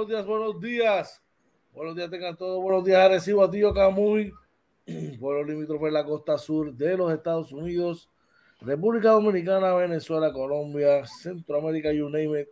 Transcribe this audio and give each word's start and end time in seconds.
Buenos 0.00 0.08
días, 0.08 0.26
buenos 0.26 0.60
días, 0.62 1.22
buenos 1.74 1.94
días. 1.94 2.10
Tengan 2.10 2.34
todos. 2.34 2.62
Buenos 2.62 2.82
días, 2.86 3.06
recibo 3.10 3.44
a 3.44 3.50
Tío 3.50 3.74
Camuy. 3.74 4.32
Pueblo 5.20 5.44
limítrofe 5.44 5.84
de 5.84 5.90
la 5.90 6.06
costa 6.06 6.38
sur 6.38 6.72
de 6.72 6.96
los 6.96 7.12
Estados 7.12 7.52
Unidos, 7.52 8.08
República 8.62 9.10
Dominicana, 9.10 9.74
Venezuela, 9.74 10.32
Colombia, 10.32 11.04
Centroamérica, 11.04 11.92
you 11.92 12.08
name 12.08 12.40
it. 12.40 12.48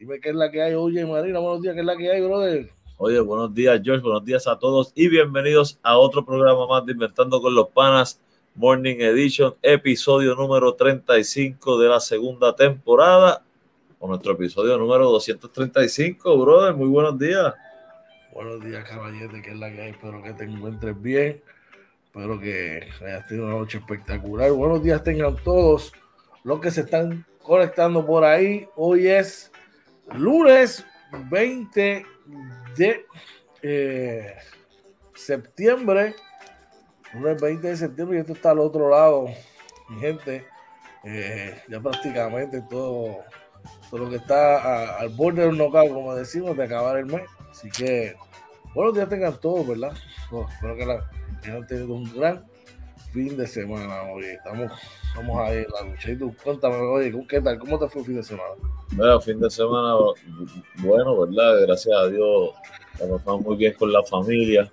Dime 0.00 0.18
qué 0.18 0.30
es 0.30 0.34
la 0.34 0.50
que 0.50 0.62
hay. 0.62 0.74
Oye, 0.74 1.06
Marina, 1.06 1.38
buenos 1.38 1.62
días, 1.62 1.74
¿qué 1.74 1.80
es 1.80 1.86
la 1.86 1.96
que 1.96 2.10
hay, 2.10 2.22
brother? 2.22 2.68
Oye, 2.96 3.20
buenos 3.20 3.54
días, 3.54 3.80
George. 3.84 4.02
Buenos 4.02 4.24
días 4.24 4.48
a 4.48 4.58
todos 4.58 4.90
y 4.96 5.06
bienvenidos 5.06 5.78
a 5.84 5.96
otro 5.96 6.26
programa 6.26 6.66
más 6.66 6.84
de 6.86 6.90
Inventando 6.90 7.40
con 7.40 7.54
los 7.54 7.68
Panas 7.68 8.20
Morning 8.56 8.96
Edition, 8.98 9.54
episodio 9.62 10.34
número 10.34 10.74
35 10.74 11.78
de 11.78 11.88
la 11.88 12.00
segunda 12.00 12.56
temporada, 12.56 13.44
o 14.00 14.08
nuestro 14.08 14.32
episodio 14.32 14.76
número 14.76 15.10
235, 15.10 16.38
brother. 16.38 16.74
Muy 16.74 16.88
buenos 16.88 17.18
días. 17.18 17.54
Buenos 18.32 18.64
días, 18.64 18.82
caballete, 18.88 19.40
que 19.42 19.50
es 19.50 19.58
la 19.58 19.70
que 19.70 19.82
hay. 19.82 19.90
Espero 19.90 20.22
que 20.22 20.32
te 20.32 20.44
encuentres 20.44 21.00
bien. 21.00 21.42
Espero 22.06 22.40
que 22.40 22.88
hayas 23.02 23.28
tenido 23.28 23.46
una 23.46 23.58
noche 23.58 23.78
espectacular. 23.78 24.50
Buenos 24.50 24.82
días 24.82 25.04
tengan 25.04 25.36
todos 25.44 25.92
los 26.42 26.60
que 26.60 26.70
se 26.70 26.80
están 26.80 27.24
conectando 27.42 28.04
por 28.04 28.24
ahí. 28.24 28.66
Hoy 28.74 29.06
es 29.06 29.52
lunes 30.14 30.84
20 31.30 32.04
de 32.76 33.06
eh, 33.62 34.34
septiembre 35.14 36.16
lunes 37.14 37.40
20 37.40 37.68
de 37.68 37.76
septiembre 37.76 38.18
y 38.18 38.20
esto 38.20 38.32
está 38.32 38.50
al 38.50 38.60
otro 38.60 38.88
lado, 38.88 39.28
mi 39.88 40.00
gente. 40.00 40.46
Eh, 41.02 41.62
ya 41.68 41.80
prácticamente 41.80 42.62
todo, 42.68 43.24
todo 43.90 44.00
lo 44.00 44.10
que 44.10 44.16
está 44.16 44.98
al 44.98 45.08
borde 45.10 45.42
del 45.46 45.56
knockout, 45.56 45.92
como 45.92 46.14
decimos, 46.14 46.56
de 46.56 46.64
acabar 46.64 46.96
el 46.98 47.06
mes. 47.06 47.22
Así 47.50 47.70
que 47.70 48.14
buenos 48.74 48.94
días 48.94 49.08
tengan 49.08 49.38
todos, 49.40 49.66
¿verdad? 49.66 49.92
espero 50.52 50.76
que, 50.76 50.86
la, 50.86 51.10
que 51.42 51.50
hayan 51.50 51.66
tenido 51.66 51.94
un 51.94 52.12
gran 52.14 52.44
fin 53.12 53.36
de 53.36 53.46
semana. 53.46 54.02
Hoy 54.12 54.24
estamos, 54.24 54.72
estamos 55.08 55.40
ahí 55.40 55.58
en 55.58 55.66
la 55.72 55.90
lucha. 55.90 56.10
Y 56.10 56.16
tú, 56.16 56.34
cuéntame, 56.42 56.76
oye, 56.76 57.12
¿qué 57.28 57.40
tal? 57.40 57.58
¿Cómo 57.58 57.78
te 57.78 57.88
fue 57.88 58.02
el 58.02 58.06
fin 58.06 58.16
de 58.16 58.22
semana? 58.22 58.50
Bueno, 58.92 59.20
fin 59.20 59.40
de 59.40 59.50
semana 59.50 59.94
bueno, 60.78 61.20
¿verdad? 61.20 61.62
Gracias 61.66 61.96
a 61.96 62.06
Dios, 62.08 62.50
estamos 62.92 63.42
muy 63.42 63.56
bien 63.56 63.74
con 63.74 63.92
la 63.92 64.02
familia. 64.04 64.70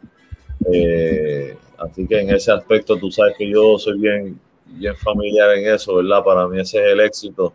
Eh, 0.71 1.57
Así 1.77 2.07
que 2.07 2.19
en 2.19 2.31
ese 2.31 2.51
aspecto 2.51 2.97
tú 2.97 3.11
sabes 3.11 3.35
que 3.37 3.49
yo 3.49 3.77
soy 3.77 3.99
bien, 3.99 4.39
bien 4.65 4.95
familiar 4.95 5.51
en 5.55 5.73
eso, 5.73 5.95
¿verdad? 5.95 6.23
Para 6.23 6.47
mí 6.47 6.59
ese 6.59 6.79
es 6.79 6.93
el 6.93 6.99
éxito 7.01 7.53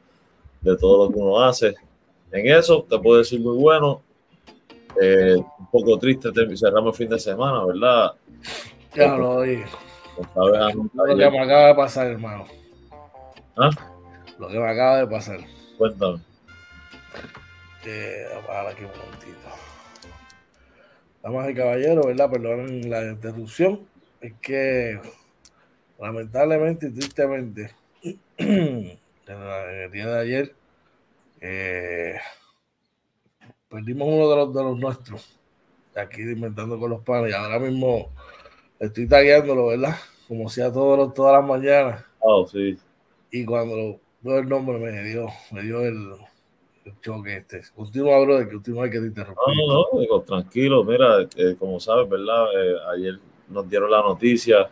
de 0.62 0.76
todo 0.76 1.06
lo 1.06 1.12
que 1.12 1.18
uno 1.18 1.40
hace. 1.40 1.74
En 2.30 2.46
eso 2.46 2.86
te 2.88 2.98
puedo 2.98 3.18
decir 3.18 3.40
muy 3.40 3.56
bueno. 3.56 4.02
Eh, 5.00 5.36
un 5.36 5.66
poco 5.70 5.98
triste 5.98 6.30
cerramos 6.56 6.94
el 6.94 7.06
fin 7.06 7.08
de 7.08 7.18
semana, 7.18 7.64
¿verdad? 7.64 8.12
Ya 8.94 9.16
lo 9.16 9.36
oí. 9.36 9.62
Lo 10.36 11.16
que 11.16 11.30
me 11.30 11.40
acaba 11.40 11.68
de 11.68 11.74
pasar, 11.74 12.06
hermano. 12.08 12.44
¿Ah? 13.56 13.70
Lo 14.38 14.48
que 14.48 14.58
me 14.58 14.68
acaba 14.68 14.98
de 14.98 15.06
pasar. 15.06 15.38
Cuéntame. 15.78 16.18
Eh, 17.84 18.26
aquí 18.70 18.84
un 18.84 18.90
momentito. 18.90 19.48
Damas 21.22 21.50
y 21.50 21.54
caballeros, 21.54 22.06
¿verdad? 22.06 22.30
Perdonen 22.30 22.90
la 22.90 23.10
interrupción 23.10 23.92
es 24.22 24.34
que 24.40 25.00
lamentablemente 25.98 26.86
y 26.86 26.90
tristemente 26.92 27.74
en, 29.32 29.80
el 29.84 29.90
día 29.90 30.06
de 30.06 30.20
ayer 30.20 30.54
eh, 31.40 32.14
perdimos 33.68 34.08
uno 34.08 34.28
de 34.28 34.36
los, 34.36 34.54
de 34.54 34.62
los 34.62 34.78
nuestros 34.78 35.38
aquí 35.94 36.22
inventando 36.22 36.78
con 36.78 36.90
los 36.90 37.02
panes 37.02 37.30
y 37.30 37.34
ahora 37.34 37.58
mismo 37.58 38.10
estoy 38.78 39.06
tagueándolo, 39.06 39.68
¿verdad? 39.68 39.96
Como 40.28 40.48
sea 40.48 40.72
todos 40.72 41.12
todas 41.14 41.40
las 41.40 41.44
mañanas. 41.44 42.04
Oh, 42.20 42.46
sí. 42.46 42.78
Y 43.30 43.44
cuando 43.44 44.00
veo 44.20 44.38
el 44.38 44.48
nombre 44.48 44.78
me 44.78 45.02
dio, 45.02 45.26
me 45.50 45.62
dio 45.62 45.80
el, 45.80 46.14
choque 47.00 47.36
este. 47.36 47.62
Continúa, 47.74 48.20
brother, 48.20 48.48
que 48.48 48.56
último 48.56 48.82
hay 48.82 48.90
que 48.90 49.00
te 49.00 49.06
interrumpir. 49.06 49.44
No, 49.46 49.86
no, 49.92 50.00
digo, 50.00 50.22
tranquilo, 50.22 50.84
mira, 50.84 51.22
eh, 51.36 51.56
como 51.58 51.78
sabes, 51.78 52.08
¿verdad? 52.08 52.46
Eh, 52.54 52.76
ayer 52.94 53.18
nos 53.48 53.68
dieron 53.68 53.90
la 53.90 54.02
noticia 54.02 54.68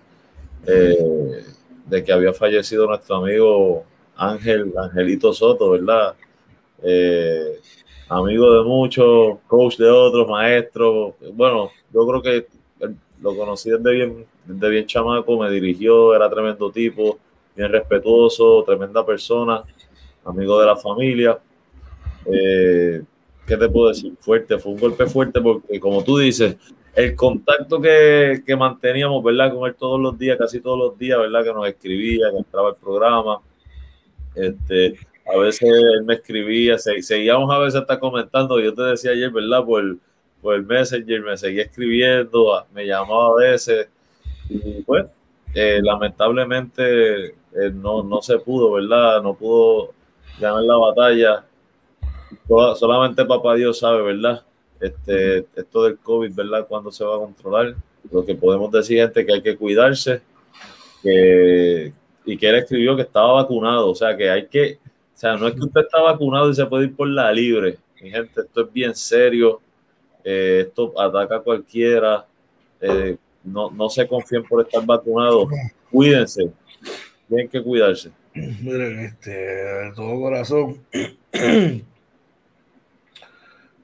eh, 0.66 1.44
de 1.86 2.04
que 2.04 2.12
había 2.12 2.32
fallecido 2.32 2.86
nuestro 2.86 3.16
amigo 3.16 3.84
Ángel, 4.20 4.72
Angelito 4.76 5.32
Soto, 5.32 5.70
¿verdad? 5.70 6.14
Eh, 6.82 7.58
amigo 8.10 8.52
de 8.54 8.62
muchos, 8.64 9.38
coach 9.46 9.78
de 9.78 9.88
otros, 9.88 10.28
maestro. 10.28 11.16
Bueno, 11.32 11.70
yo 11.92 12.06
creo 12.06 12.22
que 12.22 12.46
lo 13.22 13.34
conocí 13.34 13.70
desde 13.70 13.92
bien, 13.92 14.26
desde 14.44 14.68
bien 14.68 14.86
chamaco, 14.86 15.38
me 15.38 15.50
dirigió, 15.50 16.14
era 16.14 16.28
tremendo 16.28 16.70
tipo, 16.70 17.18
bien 17.56 17.72
respetuoso, 17.72 18.62
tremenda 18.64 19.06
persona, 19.06 19.64
amigo 20.26 20.60
de 20.60 20.66
la 20.66 20.76
familia. 20.76 21.38
Eh, 22.26 23.02
¿Qué 23.46 23.56
te 23.56 23.68
puedo 23.70 23.88
decir? 23.88 24.12
Fuerte, 24.20 24.58
fue 24.58 24.72
un 24.72 24.80
golpe 24.80 25.06
fuerte 25.06 25.40
porque, 25.40 25.80
como 25.80 26.04
tú 26.04 26.18
dices, 26.18 26.58
el 26.94 27.16
contacto 27.16 27.80
que, 27.80 28.42
que, 28.44 28.54
manteníamos, 28.54 29.24
¿verdad? 29.24 29.54
Con 29.54 29.66
él 29.66 29.74
todos 29.76 29.98
los 29.98 30.18
días, 30.18 30.36
casi 30.36 30.60
todos 30.60 30.78
los 30.78 30.98
días, 30.98 31.18
¿verdad? 31.18 31.42
Que 31.42 31.54
nos 31.54 31.66
escribía, 31.66 32.30
que 32.30 32.36
entraba 32.36 32.68
al 32.68 32.76
programa. 32.76 33.40
Este, 34.34 34.98
a 35.26 35.38
veces 35.38 35.62
él 35.62 36.04
me 36.04 36.14
escribía, 36.14 36.78
seguíamos 36.78 37.52
a 37.52 37.58
veces 37.58 37.80
hasta 37.80 37.98
comentando, 37.98 38.60
yo 38.60 38.74
te 38.74 38.82
decía 38.82 39.12
ayer, 39.12 39.30
¿verdad? 39.30 39.64
Por, 39.64 39.96
por 40.40 40.54
el 40.54 40.64
Messenger, 40.64 41.22
me 41.22 41.36
seguía 41.36 41.64
escribiendo, 41.64 42.64
me 42.72 42.86
llamaba 42.86 43.28
a 43.28 43.34
veces. 43.34 43.88
Y 44.48 44.82
pues, 44.82 45.06
eh, 45.54 45.80
lamentablemente 45.82 47.26
eh, 47.26 47.70
no, 47.72 48.02
no 48.02 48.22
se 48.22 48.38
pudo, 48.38 48.72
¿verdad? 48.72 49.22
No 49.22 49.34
pudo 49.34 49.92
ganar 50.38 50.62
la 50.62 50.76
batalla. 50.76 51.44
Solamente 52.76 53.24
papá 53.24 53.54
Dios 53.54 53.78
sabe, 53.78 54.02
¿verdad? 54.02 54.42
este, 54.80 55.46
esto 55.54 55.84
del 55.84 55.98
COVID, 55.98 56.34
¿verdad? 56.34 56.66
¿Cuándo 56.66 56.90
se 56.90 57.04
va 57.04 57.16
a 57.16 57.18
controlar? 57.18 57.76
Lo 58.10 58.24
que 58.24 58.34
podemos 58.34 58.72
decir, 58.72 58.98
gente, 58.98 59.26
que 59.26 59.32
hay 59.34 59.42
que 59.42 59.56
cuidarse, 59.56 60.22
que, 61.02 61.92
y 62.32 62.36
que 62.36 62.48
él 62.48 62.56
escribió 62.56 62.96
que 62.96 63.02
estaba 63.02 63.34
vacunado, 63.34 63.90
o 63.90 63.94
sea, 63.94 64.16
que 64.16 64.30
hay 64.30 64.46
que, 64.46 64.78
o 65.14 65.18
sea, 65.18 65.36
no 65.36 65.48
es 65.48 65.54
que 65.54 65.62
usted 65.62 65.80
está 65.80 66.00
vacunado 66.00 66.50
y 66.50 66.54
se 66.54 66.66
puede 66.66 66.84
ir 66.84 66.94
por 66.94 67.08
la 67.08 67.32
libre, 67.32 67.78
mi 68.00 68.10
gente, 68.10 68.40
esto 68.42 68.60
es 68.62 68.72
bien 68.72 68.94
serio, 68.94 69.60
eh, 70.24 70.64
esto 70.66 70.98
ataca 71.00 71.36
a 71.36 71.40
cualquiera, 71.40 72.26
eh, 72.80 73.16
no, 73.42 73.70
no 73.70 73.88
se 73.88 74.06
confíen 74.06 74.44
por 74.44 74.64
estar 74.64 74.84
vacunados, 74.84 75.48
cuídense, 75.90 76.50
tienen 77.28 77.48
que 77.48 77.62
cuidarse. 77.62 78.10
Miren, 78.32 79.00
este, 79.00 79.30
de 79.30 79.92
todo 79.94 80.20
corazón, 80.20 80.80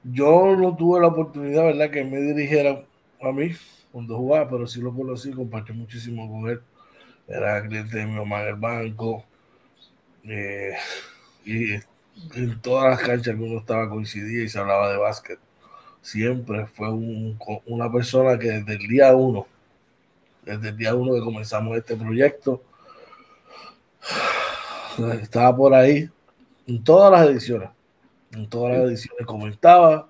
Yo 0.09 0.55
no 0.55 0.73
tuve 0.75 1.01
la 1.01 1.07
oportunidad, 1.07 1.65
¿verdad?, 1.65 1.91
que 1.91 2.03
me 2.05 2.19
dirigiera 2.21 2.81
a 3.21 3.31
mí 3.33 3.51
cuando 3.91 4.15
jugaba, 4.15 4.49
pero 4.49 4.65
sí 4.65 4.79
lo 4.79 4.95
conocí, 4.95 5.31
compartí 5.31 5.73
muchísimo 5.73 6.29
con 6.31 6.49
él. 6.49 6.61
Era 7.27 7.61
cliente 7.61 7.97
de 7.97 8.05
mi 8.05 8.15
mamá 8.15 8.41
en 8.41 8.47
el 8.47 8.55
banco. 8.55 9.25
Eh, 10.23 10.73
y 11.45 11.73
en 11.73 12.61
todas 12.61 12.91
las 12.91 12.99
canchas 12.99 13.35
que 13.35 13.41
uno 13.41 13.59
estaba 13.59 13.89
coincidía 13.89 14.43
y 14.43 14.49
se 14.49 14.59
hablaba 14.59 14.91
de 14.91 14.97
básquet. 14.97 15.39
Siempre 16.01 16.67
fue 16.67 16.89
una 17.65 17.91
persona 17.91 18.39
que 18.39 18.51
desde 18.51 18.73
el 18.75 18.87
día 18.87 19.15
uno, 19.15 19.45
desde 20.45 20.69
el 20.69 20.77
día 20.77 20.95
uno 20.95 21.13
que 21.13 21.21
comenzamos 21.21 21.77
este 21.77 21.95
proyecto, 21.95 22.61
estaba 25.21 25.55
por 25.55 25.73
ahí 25.73 26.09
en 26.65 26.83
todas 26.83 27.11
las 27.11 27.29
ediciones 27.29 27.69
en 28.31 28.47
todas 28.47 28.77
las 28.77 28.87
ediciones 28.87 29.25
comentaba, 29.25 30.09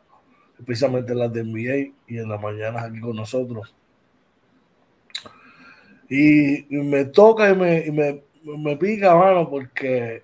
especialmente 0.60 1.12
en 1.12 1.20
las 1.20 1.34
de 1.34 1.44
NBA 1.44 1.94
y 2.08 2.18
en 2.18 2.30
las 2.30 2.42
mañanas 2.42 2.84
aquí 2.84 3.00
con 3.00 3.16
nosotros. 3.16 3.74
Y, 6.10 6.66
me 6.70 7.06
toca 7.06 7.50
y, 7.50 7.56
me, 7.56 8.24
me, 8.44 8.78
pica, 8.78 9.16
mano, 9.16 9.50
porque 9.50 10.24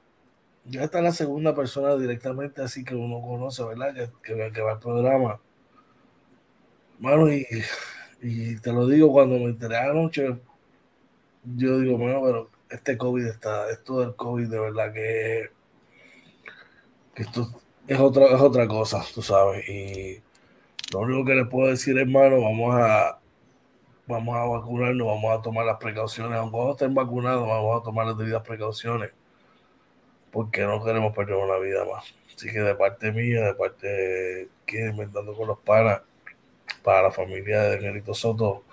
ya 0.65 0.83
está 0.83 1.01
la 1.01 1.12
segunda 1.12 1.53
persona 1.53 1.95
directamente 1.97 2.62
así 2.62 2.83
que 2.85 2.95
uno 2.95 3.21
conoce, 3.21 3.63
¿verdad? 3.63 3.94
Que, 4.24 4.51
que, 4.53 4.62
va 4.62 4.74
al 4.74 4.80
programa. 4.80 5.39
Mano, 7.00 7.31
y, 7.31 7.45
y, 8.21 8.56
te 8.57 8.71
lo 8.71 8.88
digo, 8.88 9.12
cuando 9.12 9.38
me 9.38 9.45
enteré 9.45 9.77
anoche, 9.77 10.38
yo 11.44 11.80
digo, 11.80 11.97
bueno, 11.97 12.21
pero 12.24 12.50
este 12.69 12.97
COVID 12.97 13.25
está, 13.25 13.69
esto 13.69 14.00
del 14.00 14.15
COVID 14.15 14.47
de 14.47 14.59
verdad 14.59 14.94
que, 14.94 15.50
que 17.13 17.24
esto 17.24 17.50
es 17.88 18.00
otra, 18.00 18.27
es 18.27 18.41
otra 18.41 18.68
cosa, 18.68 19.03
tú 19.13 19.21
sabes. 19.21 19.68
Y 19.68 20.21
lo 20.94 21.01
único 21.01 21.25
que 21.25 21.35
les 21.35 21.47
puedo 21.47 21.69
decir, 21.69 21.97
hermano, 21.97 22.41
vamos 22.41 22.75
a, 22.75 23.19
vamos 24.07 24.35
a 24.35 24.45
vacunarnos, 24.45 25.07
vamos 25.07 25.39
a 25.39 25.41
tomar 25.41 25.65
las 25.65 25.77
precauciones, 25.77 26.38
aunque 26.38 26.57
no 26.57 26.71
estén 26.71 26.94
vacunados, 26.94 27.47
vamos 27.47 27.81
a 27.81 27.83
tomar 27.83 28.07
las 28.07 28.17
debidas 28.17 28.44
precauciones. 28.44 29.11
porque 30.31 30.61
no 30.65 30.83
queremos 30.83 31.15
perder 31.15 31.35
una 31.35 31.57
vida 31.59 31.85
más. 31.85 32.05
Así 32.35 32.51
que 32.51 32.59
de 32.59 32.75
parte 32.75 33.11
mía, 33.11 33.45
de 33.45 33.53
parte 33.55 33.88
de 33.88 34.50
quien 34.65 34.89
inventando 34.91 35.33
con 35.35 35.47
los 35.47 35.59
panas, 35.59 36.01
para 36.83 37.03
la 37.03 37.11
familia 37.11 37.61
de 37.63 37.79
Nerito 37.79 38.13
Soto, 38.13 38.63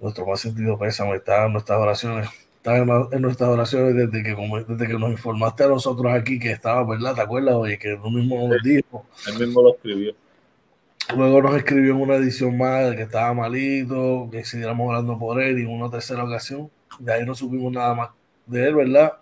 nuestro 0.00 0.26
más 0.26 0.40
sentido 0.40 0.78
pésame 0.78 1.16
está 1.16 1.46
en 1.46 1.52
nuestras 1.52 1.78
oraciones. 1.78 2.28
Está 2.56 2.76
en, 2.78 3.22
nuestras 3.22 3.50
oraciones 3.50 3.96
desde 3.96 4.22
que, 4.22 4.36
desde 4.68 4.86
que 4.86 4.98
nos 4.98 5.10
informaste 5.10 5.64
a 5.64 5.68
nosotros 5.68 6.12
aquí 6.12 6.38
que 6.38 6.52
estaba, 6.52 6.84
¿verdad? 6.84 7.14
¿Te 7.14 7.20
acuerdas? 7.22 7.54
Oye, 7.54 7.76
que 7.76 7.90
él 7.90 8.00
mismo 8.00 8.48
nos 8.48 8.62
dijo. 8.62 9.04
Él 9.26 9.46
mismo 9.46 9.62
lo 9.62 9.74
escribió. 9.74 10.14
Luego 11.16 11.42
nos 11.42 11.56
escribió 11.56 11.92
en 11.92 12.00
una 12.00 12.14
edición 12.14 12.56
más 12.56 12.90
de 12.90 12.96
que 12.96 13.02
estaba 13.02 13.34
malito, 13.34 14.28
que 14.30 14.44
siguiéramos 14.44 14.88
hablando 14.88 15.18
por 15.18 15.42
él 15.42 15.58
y 15.58 15.62
en 15.62 15.68
una 15.68 15.90
tercera 15.90 16.24
ocasión. 16.24 16.70
De 16.98 17.12
ahí 17.12 17.26
no 17.26 17.34
supimos 17.34 17.72
nada 17.72 17.94
más 17.94 18.10
de 18.46 18.68
él, 18.68 18.74
¿verdad? 18.74 19.18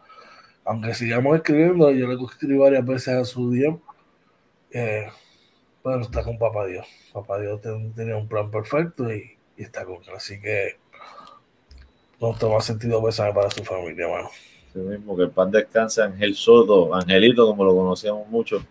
Aunque 0.65 0.95
sigamos 0.95 1.37
escribiendo, 1.37 1.91
yo 1.91 2.07
le 2.07 2.23
escribí 2.23 2.57
varias 2.57 2.85
veces 2.85 3.09
a 3.09 3.25
su 3.25 3.51
día. 3.51 3.77
Eh, 4.71 5.09
pero 5.83 6.01
está 6.03 6.23
con 6.23 6.39
Papá 6.39 6.67
Dios. 6.67 6.87
Papá 7.13 7.41
Dios 7.41 7.61
tenía 7.97 8.17
un 8.17 8.29
plan 8.29 8.51
perfecto 8.51 9.13
y, 9.13 9.37
está 9.57 9.85
con 9.85 9.97
él. 9.97 10.15
Así 10.15 10.41
que 10.41 10.77
no 12.21 12.35
toma 12.35 12.61
sentido 12.61 13.03
pesar 13.05 13.35
para 13.35 13.51
su 13.51 13.65
familia, 13.65 14.07
hermano. 14.07 14.31
Sí 14.73 14.79
mismo, 14.79 15.17
que 15.17 15.25
el 15.25 15.31
pan 15.31 15.51
descanse 15.51 16.03
Ángel 16.03 16.37
Soto, 16.37 16.95
Angelito, 16.95 17.47
como 17.47 17.65
lo 17.65 17.75
conocíamos 17.75 18.29
mucho. 18.29 18.63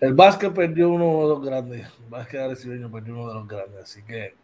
El 0.00 0.14
básquet 0.14 0.52
perdió 0.52 0.90
uno 0.90 1.22
de 1.22 1.28
los 1.28 1.44
grandes. 1.44 1.86
El 2.02 2.08
básquet 2.08 2.40
arecibeño 2.40 2.90
perdió 2.90 3.14
uno 3.14 3.28
de 3.28 3.34
los 3.34 3.48
grandes. 3.48 3.82
Así 3.82 4.02
que 4.02 4.34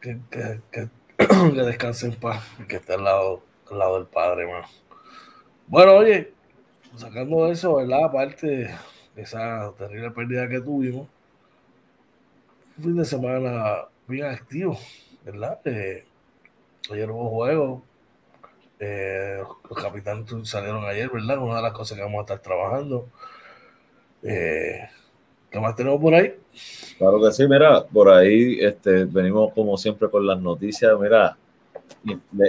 que, 0.00 0.18
que, 0.30 0.60
que, 0.70 0.88
que 1.16 1.62
descanse 1.62 2.06
en 2.06 2.14
paz 2.16 2.44
y 2.58 2.64
que 2.64 2.76
esté 2.76 2.94
al 2.94 3.04
lado, 3.04 3.42
al 3.70 3.78
lado 3.78 3.98
del 3.98 4.06
padre, 4.06 4.42
hermano. 4.42 4.66
Bueno, 5.66 5.94
oye, 5.94 6.34
sacando 6.94 7.50
eso, 7.50 7.76
¿verdad? 7.76 8.04
Aparte 8.04 8.46
de 9.14 9.22
esa 9.22 9.72
terrible 9.78 10.10
pérdida 10.10 10.46
que 10.46 10.60
tuvimos, 10.60 11.08
un 12.76 12.84
fin 12.84 12.96
de 12.96 13.04
semana 13.06 13.86
bien 14.06 14.26
activo, 14.26 14.78
¿verdad? 15.24 15.58
Eh, 15.64 16.04
ayer 16.90 17.10
hubo 17.10 17.30
juegos. 17.30 17.82
Eh, 18.80 19.42
los 19.70 19.82
capitanes 19.82 20.26
salieron 20.46 20.84
ayer, 20.84 21.08
¿verdad? 21.08 21.38
Una 21.38 21.56
de 21.56 21.62
las 21.62 21.72
cosas 21.72 21.96
que 21.96 22.04
vamos 22.04 22.18
a 22.18 22.22
estar 22.22 22.40
trabajando. 22.40 23.08
Eh, 24.24 24.88
¿Qué 25.50 25.60
más 25.60 25.76
tenemos 25.76 26.00
por 26.00 26.14
ahí? 26.14 26.34
Claro 26.98 27.22
que 27.22 27.32
sí, 27.32 27.46
mira, 27.46 27.84
por 27.84 28.08
ahí 28.08 28.58
este, 28.60 29.04
venimos 29.04 29.52
como 29.52 29.76
siempre 29.76 30.08
con 30.08 30.26
las 30.26 30.40
noticias, 30.40 30.92
mira, 30.98 31.36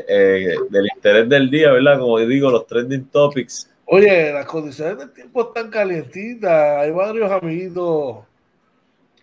eh, 0.08 0.56
del 0.70 0.88
interés 0.96 1.30
del 1.30 1.50
día, 1.50 1.72
¿verdad? 1.72 2.00
Como 2.00 2.18
digo, 2.20 2.50
los 2.50 2.66
trending 2.66 3.06
topics. 3.06 3.70
Oye, 3.86 4.32
las 4.32 4.46
condiciones 4.46 4.98
del 4.98 5.12
tiempo 5.12 5.42
están 5.42 5.70
calientitas, 5.70 6.80
hay 6.80 6.92
varios 6.92 7.30
amiguitos 7.30 8.24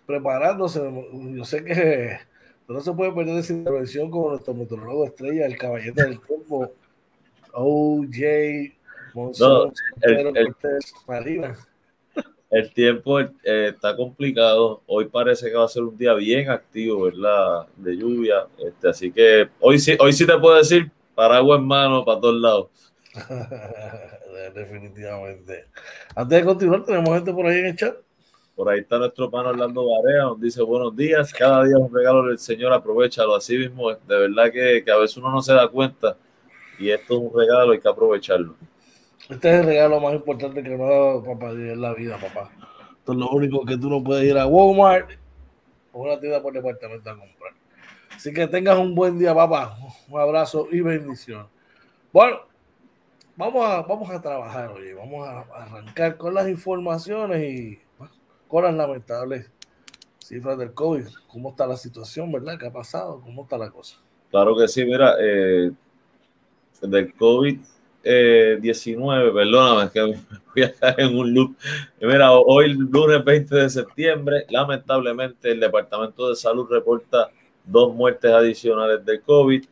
preparándose. 0.05 0.79
Yo 1.33 1.43
sé 1.43 1.65
que 1.65 2.19
no 2.67 2.79
se 2.79 2.93
puede 2.93 3.11
perder 3.11 3.39
esa 3.39 3.53
intervención 3.53 4.11
como 4.11 4.29
nuestro 4.29 4.53
meteorólogo 4.53 5.05
estrella, 5.05 5.45
el 5.45 5.57
caballete 5.57 6.03
del 6.03 6.21
tiempo, 6.21 6.71
OJ, 7.51 8.73
Monzón, 9.13 9.73
el, 10.01 10.37
el, 10.37 10.55
Marina 11.07 11.57
el 12.53 12.71
tiempo 12.71 13.19
eh, 13.19 13.29
está 13.43 13.95
complicado. 13.95 14.83
Hoy 14.85 15.05
parece 15.05 15.49
que 15.49 15.55
va 15.55 15.65
a 15.65 15.67
ser 15.67 15.83
un 15.83 15.97
día 15.97 16.13
bien 16.13 16.51
activo, 16.51 17.03
¿verdad? 17.03 17.65
De 17.75 17.97
lluvia. 17.97 18.45
Este, 18.59 18.89
así 18.89 19.11
que 19.11 19.49
hoy 19.59 19.79
sí, 19.79 19.97
hoy 19.99 20.13
sí 20.13 20.25
te 20.25 20.37
puedo 20.37 20.55
decir 20.55 20.91
paraguas 21.15 21.59
en 21.59 21.65
mano 21.65 22.05
para 22.05 22.21
todos 22.21 22.39
lados. 22.39 22.67
Definitivamente. 24.53 25.65
Antes 26.15 26.39
de 26.39 26.45
continuar, 26.45 26.85
tenemos 26.85 27.15
gente 27.15 27.33
por 27.33 27.47
ahí 27.47 27.59
en 27.59 27.65
el 27.65 27.75
chat. 27.75 27.95
Por 28.55 28.69
ahí 28.69 28.81
está 28.81 28.99
nuestro 28.99 29.31
pan 29.31 29.47
Orlando 29.47 29.83
Barea, 29.83 30.25
nos 30.25 30.39
dice 30.39 30.61
buenos 30.61 30.95
días. 30.95 31.33
Cada 31.33 31.63
día 31.63 31.75
es 31.75 31.81
un 31.81 31.91
regalo 31.91 32.27
del 32.27 32.37
Señor, 32.37 32.71
aprovechalo. 32.71 33.33
Así 33.35 33.57
mismo, 33.57 33.89
de 33.91 34.15
verdad 34.15 34.51
que, 34.51 34.83
que 34.85 34.91
a 34.91 34.97
veces 34.97 35.17
uno 35.17 35.31
no 35.31 35.41
se 35.41 35.53
da 35.53 35.67
cuenta 35.67 36.17
y 36.77 36.91
esto 36.91 37.15
es 37.15 37.19
un 37.19 37.31
regalo, 37.35 37.71
hay 37.71 37.79
que 37.79 37.89
aprovecharlo. 37.89 38.55
Este 39.29 39.49
es 39.49 39.61
el 39.61 39.65
regalo 39.65 40.01
más 40.01 40.13
importante 40.13 40.61
que 40.61 40.69
nos 40.69 40.81
ha 40.81 40.93
dado 40.93 41.23
papá 41.23 41.51
en 41.51 41.79
la 41.79 41.93
vida, 41.93 42.17
papá. 42.17 42.51
Esto 42.97 43.13
es 43.13 43.17
lo 43.17 43.29
único 43.29 43.65
que 43.65 43.77
tú 43.77 43.89
no 43.89 44.03
puedes 44.03 44.25
ir 44.25 44.37
a 44.37 44.45
Walmart 44.45 45.11
o 45.93 46.03
una 46.03 46.19
tienda 46.19 46.41
por 46.41 46.53
departamento 46.53 47.09
a 47.09 47.17
comprar. 47.17 47.53
Así 48.13 48.33
que 48.33 48.47
tengas 48.47 48.77
un 48.77 48.93
buen 48.93 49.17
día, 49.17 49.33
papá. 49.33 49.77
Un 50.09 50.19
abrazo 50.19 50.67
y 50.71 50.81
bendición. 50.81 51.47
Bueno, 52.11 52.41
vamos 53.37 53.65
a, 53.65 53.81
vamos 53.81 54.09
a 54.09 54.21
trabajar 54.21 54.71
hoy. 54.71 54.93
Vamos 54.93 55.27
a 55.27 55.39
arrancar 55.53 56.17
con 56.17 56.33
las 56.33 56.49
informaciones 56.49 57.43
y 57.43 57.79
con 58.49 58.65
las 58.65 58.73
lamentables 58.73 59.49
cifras 60.19 60.57
del 60.57 60.73
COVID. 60.73 61.05
¿Cómo 61.27 61.51
está 61.51 61.65
la 61.65 61.77
situación, 61.77 62.29
verdad? 62.31 62.59
¿Qué 62.59 62.67
ha 62.67 62.73
pasado? 62.73 63.21
¿Cómo 63.21 63.43
está 63.43 63.57
la 63.57 63.71
cosa? 63.71 63.97
Claro 64.31 64.55
que 64.57 64.67
sí, 64.67 64.83
mira, 64.83 65.15
eh, 65.19 65.71
del 66.81 67.13
COVID 67.13 67.59
eh, 68.03 68.57
19, 68.61 69.31
perdóname, 69.31 69.89
que 69.89 70.01
voy 70.55 70.63
a 70.63 70.73
caer 70.73 70.99
en 70.99 71.17
un 71.17 71.33
loop. 71.33 71.55
Mira, 72.01 72.33
hoy 72.33 72.73
lunes 72.73 73.23
20 73.23 73.55
de 73.55 73.69
septiembre, 73.69 74.45
lamentablemente 74.49 75.51
el 75.51 75.59
Departamento 75.59 76.27
de 76.29 76.35
Salud 76.35 76.67
reporta 76.69 77.31
dos 77.65 77.93
muertes 77.93 78.31
adicionales 78.31 79.05
de 79.05 79.21
COVID. 79.21 79.63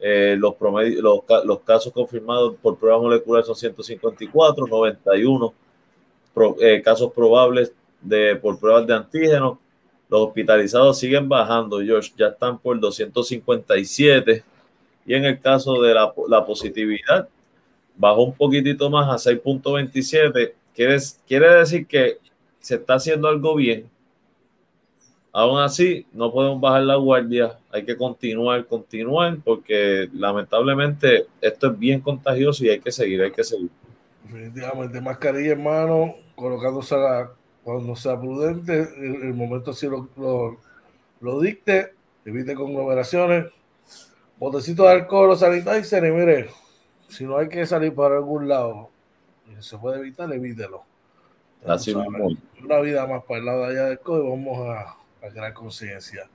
Eh, 0.00 0.34
los, 0.38 0.54
los, 0.60 1.20
los, 1.44 1.60
casos 1.60 1.92
confirmados 1.92 2.56
por 2.62 2.78
prueba 2.78 2.98
molecular 2.98 3.44
son 3.44 3.54
154, 3.54 4.66
91 4.66 5.54
eh, 6.58 6.80
casos 6.82 7.12
probables 7.12 7.74
de, 8.00 8.34
por 8.36 8.58
pruebas 8.58 8.86
de 8.86 8.94
antígenos. 8.94 9.58
Los 10.08 10.22
hospitalizados 10.22 10.98
siguen 10.98 11.28
bajando, 11.28 11.80
George, 11.80 12.12
ya 12.16 12.28
están 12.28 12.58
por 12.58 12.80
257. 12.80 14.42
Y 15.06 15.14
en 15.14 15.24
el 15.24 15.38
caso 15.38 15.80
de 15.80 15.94
la 15.94 16.44
positividad, 16.44 17.28
bajó 18.00 18.24
un 18.24 18.32
poquitito 18.32 18.88
más 18.88 19.26
a 19.26 19.30
6.27. 19.30 20.54
Quiere, 20.74 20.96
quiere 21.28 21.54
decir 21.54 21.86
que 21.86 22.16
se 22.58 22.76
está 22.76 22.94
haciendo 22.94 23.28
algo 23.28 23.54
bien. 23.54 23.88
Aún 25.32 25.60
así, 25.60 26.06
no 26.12 26.32
podemos 26.32 26.60
bajar 26.60 26.82
la 26.82 26.96
guardia. 26.96 27.58
Hay 27.70 27.84
que 27.84 27.96
continuar, 27.96 28.66
continuar, 28.66 29.38
porque 29.44 30.08
lamentablemente 30.14 31.26
esto 31.40 31.68
es 31.68 31.78
bien 31.78 32.00
contagioso 32.00 32.64
y 32.64 32.70
hay 32.70 32.80
que 32.80 32.90
seguir, 32.90 33.22
hay 33.22 33.30
que 33.30 33.44
seguir. 33.44 33.70
Definitivamente, 34.24 35.00
mascarilla 35.00 35.52
en 35.52 35.62
mano, 35.62 36.14
colocándose 36.34 36.96
cuando 37.62 37.94
sea 37.94 38.18
prudente, 38.18 38.88
el, 38.96 39.22
el 39.22 39.34
momento 39.34 39.72
así 39.72 39.86
lo, 39.86 40.08
lo, 40.16 40.56
lo, 41.20 41.40
dicte, 41.40 41.92
evite 42.24 42.54
conglomeraciones, 42.54 43.46
botecito 44.38 44.84
de 44.84 44.92
alcohol 44.92 45.30
o 45.30 45.36
sanitizer 45.36 46.04
y 46.04 46.10
mire, 46.10 46.48
si 47.10 47.24
no 47.24 47.36
hay 47.36 47.48
que 47.48 47.66
salir 47.66 47.94
para 47.94 48.16
algún 48.16 48.48
lado 48.48 48.88
y 49.46 49.62
se 49.62 49.76
puede 49.76 49.98
evitar, 49.98 50.32
evítelo. 50.32 50.84
Así 51.66 51.92
Una 51.92 52.80
vida 52.80 53.06
más 53.06 53.24
para 53.24 53.40
el 53.40 53.46
lado 53.46 53.60
de 53.62 53.66
allá 53.66 53.84
del 53.86 53.98
vamos 54.06 54.66
a, 54.66 54.96
a 55.26 55.30
crear 55.30 55.52
conciencia. 55.52 56.28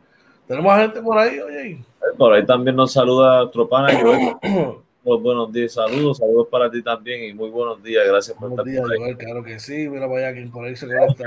Tenemos 0.47 0.77
gente 0.77 1.01
por 1.01 1.17
ahí, 1.17 1.39
oye. 1.39 1.71
Eh, 1.71 1.83
por 2.17 2.33
ahí 2.33 2.45
también 2.45 2.75
nos 2.75 2.93
saluda 2.93 3.49
Tropana. 3.49 3.89
Muy 5.03 5.17
buenos 5.19 5.51
días, 5.53 5.73
saludos, 5.73 6.17
saludos 6.17 6.47
para 6.49 6.69
ti 6.69 6.81
también 6.81 7.25
y 7.25 7.31
muy 7.31 7.51
buenos 7.51 7.83
días, 7.83 8.07
gracias 8.07 8.35
por 8.35 8.49
estar 8.49 8.65
por 8.65 8.91
ahí. 8.91 9.13
claro 9.13 9.43
que 9.43 9.59
sí, 9.59 9.87
mira 9.87 10.07
vaya 10.07 10.33
quien 10.33 10.49
por 10.49 10.65
ahí 10.65 10.75
se 10.75 10.87
conecta. 10.87 11.23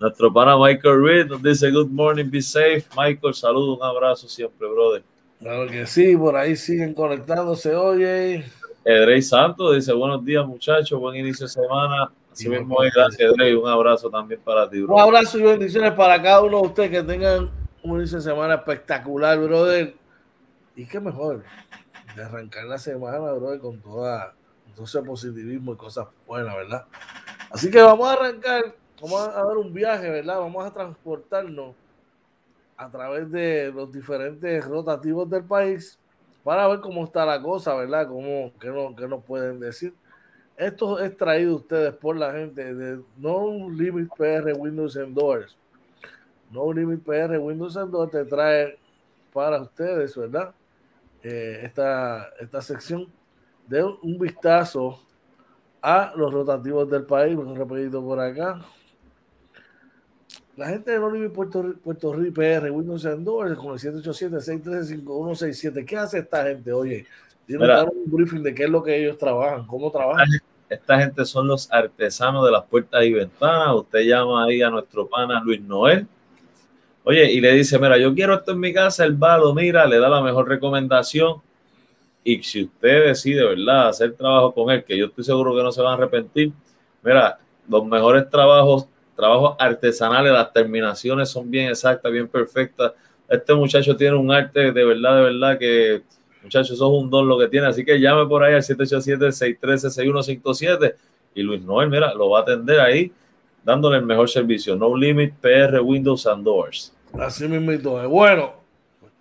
Nuestro 0.00 0.32
pana 0.32 0.58
Michael 0.58 1.00
Reed 1.00 1.26
nos 1.26 1.40
dice 1.40 1.70
good 1.70 1.90
morning, 1.90 2.28
be 2.28 2.42
safe. 2.42 2.86
Michael, 2.96 3.34
saludos, 3.34 3.78
un 3.78 3.84
abrazo 3.84 4.28
siempre, 4.28 4.66
brother. 4.66 5.04
Claro 5.40 5.68
que 5.68 5.86
sí, 5.86 6.16
por 6.16 6.36
ahí 6.36 6.56
siguen 6.56 6.94
conectándose, 6.94 7.74
oye. 7.74 8.44
Edrey 8.84 9.22
Santos 9.22 9.76
dice, 9.76 9.92
buenos 9.92 10.24
días 10.24 10.44
muchachos, 10.44 10.98
buen 10.98 11.16
inicio 11.16 11.46
de 11.46 11.52
semana. 11.52 12.10
Así 12.32 12.48
mismo 12.48 12.76
gracias 12.92 13.20
Edrey, 13.20 13.54
un 13.54 13.68
abrazo 13.68 14.10
también 14.10 14.40
para 14.40 14.68
ti. 14.68 14.80
Bro. 14.80 14.96
Un 14.96 15.00
abrazo 15.00 15.38
y 15.38 15.42
bendiciones 15.42 15.92
para 15.92 16.20
cada 16.20 16.42
uno 16.42 16.60
de 16.60 16.66
ustedes 16.66 16.90
que 16.90 17.02
tengan 17.04 17.50
un 17.84 17.98
inicio 17.98 18.18
de 18.18 18.24
semana 18.24 18.54
espectacular, 18.54 19.38
brother. 19.38 19.94
Y 20.74 20.86
qué 20.86 20.98
mejor 20.98 21.44
de 22.16 22.22
arrancar 22.24 22.64
la 22.64 22.78
semana, 22.78 23.18
brother, 23.18 23.60
con 23.60 23.80
toda, 23.80 24.34
ese 24.82 25.02
positivismo 25.02 25.74
y 25.74 25.76
cosas 25.76 26.08
buenas, 26.26 26.56
¿verdad? 26.56 26.84
Así 27.50 27.70
que 27.70 27.80
vamos 27.80 28.08
a 28.08 28.14
arrancar, 28.14 28.74
vamos 29.00 29.28
a 29.28 29.44
dar 29.44 29.56
un 29.56 29.72
viaje, 29.72 30.10
¿verdad? 30.10 30.40
Vamos 30.40 30.66
a 30.66 30.72
transportarnos 30.72 31.76
a 32.78 32.88
través 32.90 33.30
de 33.30 33.72
los 33.72 33.92
diferentes 33.92 34.64
rotativos 34.64 35.28
del 35.28 35.44
país 35.44 35.98
para 36.44 36.66
ver 36.68 36.80
cómo 36.80 37.04
está 37.04 37.26
la 37.26 37.42
cosa, 37.42 37.74
¿verdad? 37.74 38.06
Cómo, 38.08 38.52
qué, 38.58 38.68
no, 38.68 38.94
qué 38.94 39.06
nos 39.08 39.22
pueden 39.24 39.58
decir. 39.58 39.92
Esto 40.56 40.98
es 41.00 41.16
traído 41.16 41.56
ustedes 41.56 41.92
por 41.94 42.16
la 42.16 42.32
gente 42.32 42.74
de 42.74 43.02
No 43.16 43.68
Limit 43.68 44.08
PR 44.16 44.52
Windows 44.56 44.96
and 44.96 45.14
Doors. 45.14 45.56
No 46.50 46.72
Limit 46.72 47.02
PR 47.02 47.36
Windows 47.38 47.76
and 47.76 47.90
Doors 47.90 48.12
te 48.12 48.24
trae 48.24 48.78
para 49.32 49.60
ustedes, 49.60 50.16
¿verdad? 50.16 50.54
Eh, 51.22 51.60
esta, 51.64 52.28
esta 52.40 52.62
sección 52.62 53.08
de 53.66 53.82
un 53.82 54.18
vistazo 54.18 55.00
a 55.82 56.12
los 56.14 56.32
rotativos 56.32 56.88
del 56.88 57.04
país, 57.04 57.36
un 57.36 57.56
repetido 57.56 58.02
por 58.02 58.20
acá. 58.20 58.60
La 60.58 60.68
gente 60.70 60.90
de 60.90 60.98
Olive 60.98 61.30
Puerto, 61.30 61.72
Puerto 61.84 62.12
Rico, 62.12 62.34
PR, 62.34 62.68
Windows 62.72 63.06
Andor, 63.06 63.54
con 63.54 63.74
el 63.74 63.78
787-613-5167. 63.78 65.86
¿Qué 65.86 65.96
hace 65.96 66.18
esta 66.18 66.42
gente? 66.42 66.72
Oye, 66.72 67.06
tiene 67.46 67.64
un 67.84 68.02
briefing 68.06 68.42
de 68.42 68.52
qué 68.52 68.64
es 68.64 68.68
lo 68.68 68.82
que 68.82 69.00
ellos 69.00 69.16
trabajan, 69.16 69.64
cómo 69.68 69.88
trabajan. 69.92 70.26
Esta 70.68 70.98
gente 70.98 71.24
son 71.24 71.46
los 71.46 71.70
artesanos 71.70 72.44
de 72.44 72.50
las 72.50 72.64
puertas 72.64 73.04
y 73.04 73.12
ventanas. 73.12 73.76
Usted 73.76 74.00
llama 74.00 74.46
ahí 74.46 74.60
a 74.60 74.68
nuestro 74.68 75.06
pana 75.06 75.40
Luis 75.44 75.60
Noel. 75.60 76.08
Oye, 77.04 77.30
y 77.30 77.40
le 77.40 77.52
dice, 77.52 77.78
mira, 77.78 77.96
yo 77.96 78.12
quiero 78.12 78.34
esto 78.34 78.50
en 78.50 78.58
mi 78.58 78.74
casa, 78.74 79.04
el 79.04 79.14
balo, 79.14 79.54
mira, 79.54 79.86
le 79.86 80.00
da 80.00 80.08
la 80.08 80.20
mejor 80.20 80.48
recomendación. 80.48 81.40
Y 82.24 82.42
si 82.42 82.64
usted 82.64 83.06
decide, 83.06 83.44
¿verdad?, 83.44 83.90
hacer 83.90 84.14
trabajo 84.14 84.52
con 84.52 84.72
él, 84.72 84.82
que 84.82 84.98
yo 84.98 85.06
estoy 85.06 85.22
seguro 85.22 85.54
que 85.54 85.62
no 85.62 85.70
se 85.70 85.82
van 85.82 85.92
a 85.92 85.94
arrepentir, 85.94 86.52
mira, 87.04 87.38
los 87.68 87.86
mejores 87.86 88.28
trabajos 88.28 88.88
trabajos 89.18 89.56
artesanales, 89.58 90.32
las 90.32 90.52
terminaciones 90.52 91.28
son 91.28 91.50
bien 91.50 91.70
exactas, 91.70 92.12
bien 92.12 92.28
perfectas. 92.28 92.92
Este 93.28 93.52
muchacho 93.52 93.96
tiene 93.96 94.14
un 94.14 94.30
arte 94.30 94.70
de 94.70 94.84
verdad, 94.84 95.16
de 95.16 95.22
verdad 95.22 95.58
que, 95.58 96.02
muchachos, 96.40 96.76
eso 96.76 96.86
es 96.86 97.02
un 97.02 97.10
don 97.10 97.26
lo 97.26 97.36
que 97.36 97.48
tiene. 97.48 97.66
Así 97.66 97.84
que 97.84 97.98
llame 97.98 98.26
por 98.26 98.44
ahí 98.44 98.54
al 98.54 98.62
787-613-6157 98.62 100.94
y 101.34 101.42
Luis 101.42 101.60
Noel, 101.62 101.90
mira, 101.90 102.14
lo 102.14 102.30
va 102.30 102.38
a 102.38 102.42
atender 102.42 102.78
ahí, 102.78 103.10
dándole 103.64 103.98
el 103.98 104.06
mejor 104.06 104.30
servicio. 104.30 104.76
No 104.76 104.96
Limit, 104.96 105.34
PR, 105.40 105.80
Windows 105.80 106.24
and 106.28 106.44
Doors. 106.44 106.94
Así 107.18 107.48
mismo. 107.48 107.72
Bueno, 108.08 108.54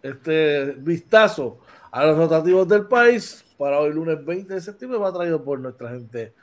este 0.03 0.75
vistazo 0.77 1.57
a 1.91 2.05
los 2.05 2.17
rotativos 2.17 2.67
del 2.67 2.85
país 2.85 3.43
para 3.57 3.79
hoy 3.79 3.91
lunes 3.93 4.23
20 4.23 4.53
de 4.53 4.61
septiembre 4.61 4.99
va 4.99 5.11
traído 5.11 5.43
por 5.43 5.59
nuestra 5.59 5.89
gente 5.89 6.35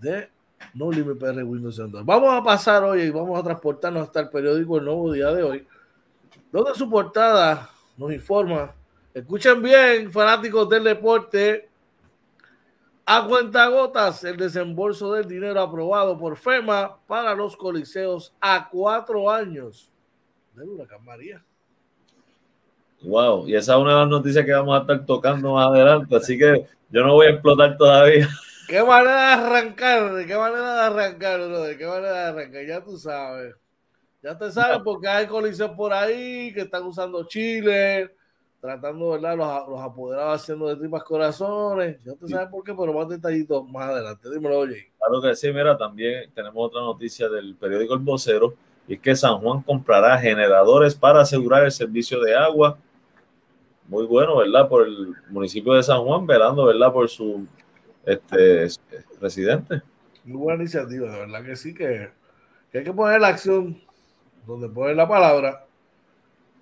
de 0.00 0.30
no 0.74 0.90
Limit 0.90 1.18
PR 1.18 1.42
Windows 1.42 1.80
Vamos 2.04 2.34
a 2.34 2.42
pasar 2.42 2.84
hoy 2.84 3.02
y 3.02 3.10
vamos 3.10 3.38
a 3.38 3.42
transportarnos 3.42 4.02
hasta 4.02 4.20
el 4.20 4.28
periódico 4.28 4.78
El 4.78 4.84
Nuevo 4.84 5.12
Día 5.12 5.32
de 5.32 5.42
hoy, 5.42 5.66
donde 6.52 6.74
su 6.74 6.88
portada 6.88 7.70
nos 7.96 8.12
informa. 8.12 8.74
Escuchen 9.14 9.62
bien, 9.62 10.12
fanáticos 10.12 10.68
del 10.68 10.84
deporte. 10.84 11.68
A 13.08 13.24
cuentagotas, 13.24 14.24
el 14.24 14.36
desembolso 14.36 15.12
del 15.12 15.28
dinero 15.28 15.60
aprobado 15.60 16.18
por 16.18 16.36
FEMA 16.36 16.96
para 17.06 17.34
los 17.34 17.56
coliseos 17.56 18.34
a 18.40 18.68
cuatro 18.68 19.30
años 19.30 19.92
del 20.54 20.70
huracán 20.70 21.04
María. 21.04 21.42
Wow, 23.02 23.48
y 23.48 23.54
esa 23.54 23.74
es 23.74 23.78
una 23.80 23.92
de 23.92 24.00
las 24.00 24.08
noticias 24.08 24.44
que 24.44 24.52
vamos 24.52 24.76
a 24.76 24.80
estar 24.80 25.06
tocando 25.06 25.54
más 25.54 25.68
adelante, 25.68 26.16
así 26.16 26.36
que 26.36 26.66
yo 26.90 27.04
no 27.04 27.12
voy 27.14 27.26
a 27.26 27.30
explotar 27.30 27.76
todavía. 27.76 28.28
¿Qué 28.68 28.82
manera 28.82 29.14
de 29.14 29.32
arrancar? 29.44 30.26
¿Qué 30.26 30.36
manera 30.36 30.74
de 30.74 30.80
arrancar, 30.80 31.40
¿De 31.40 31.78
¿Qué 31.78 31.86
manera 31.86 32.12
de 32.12 32.28
arrancar? 32.28 32.66
Ya 32.66 32.82
tú 32.82 32.96
sabes. 32.96 33.54
Ya 34.22 34.36
te 34.36 34.50
sabes 34.50 34.80
porque 34.82 35.06
hay 35.06 35.26
coliseos 35.26 35.70
por 35.76 35.92
ahí 35.92 36.52
que 36.52 36.62
están 36.62 36.82
usando 36.82 37.24
Chile, 37.28 38.12
tratando, 38.60 39.10
¿verdad? 39.10 39.36
Los, 39.36 39.68
los 39.68 39.80
apoderados 39.80 40.42
haciendo 40.42 40.66
de 40.66 40.76
tripas 40.76 41.04
corazones. 41.04 42.02
Ya 42.04 42.14
te 42.14 42.26
sabes 42.26 42.48
por 42.48 42.64
qué, 42.64 42.74
pero 42.74 42.92
más 42.92 43.08
detallitos 43.08 43.68
más 43.68 43.90
adelante. 43.90 44.28
Dímelo, 44.28 44.58
oye. 44.58 44.90
Claro 44.98 45.22
que 45.22 45.36
sí, 45.36 45.52
mira, 45.52 45.78
también 45.78 46.28
tenemos 46.34 46.56
otra 46.56 46.80
noticia 46.80 47.28
del 47.28 47.54
periódico 47.54 47.94
El 47.94 48.00
Vocero, 48.00 48.54
y 48.88 48.94
es 48.94 49.00
que 49.00 49.14
San 49.14 49.38
Juan 49.38 49.62
comprará 49.62 50.18
generadores 50.18 50.96
para 50.96 51.20
asegurar 51.20 51.64
el 51.64 51.70
servicio 51.70 52.20
de 52.20 52.34
agua. 52.34 52.78
Muy 53.86 54.06
bueno, 54.06 54.38
¿verdad? 54.38 54.68
Por 54.68 54.88
el 54.88 55.14
municipio 55.28 55.74
de 55.74 55.84
San 55.84 56.02
Juan, 56.02 56.26
velando, 56.26 56.64
¿verdad? 56.64 56.92
Por 56.92 57.08
su 57.08 57.46
este, 58.06 58.68
residente. 59.20 59.82
Muy 60.24 60.38
buena 60.38 60.62
iniciativa, 60.62 61.12
de 61.12 61.18
verdad 61.18 61.44
que 61.44 61.56
sí, 61.56 61.74
que, 61.74 62.10
hay 62.72 62.84
que 62.84 62.92
poner 62.92 63.20
la 63.20 63.28
acción 63.28 63.80
donde 64.46 64.68
pone 64.68 64.94
la 64.94 65.08
palabra. 65.08 65.66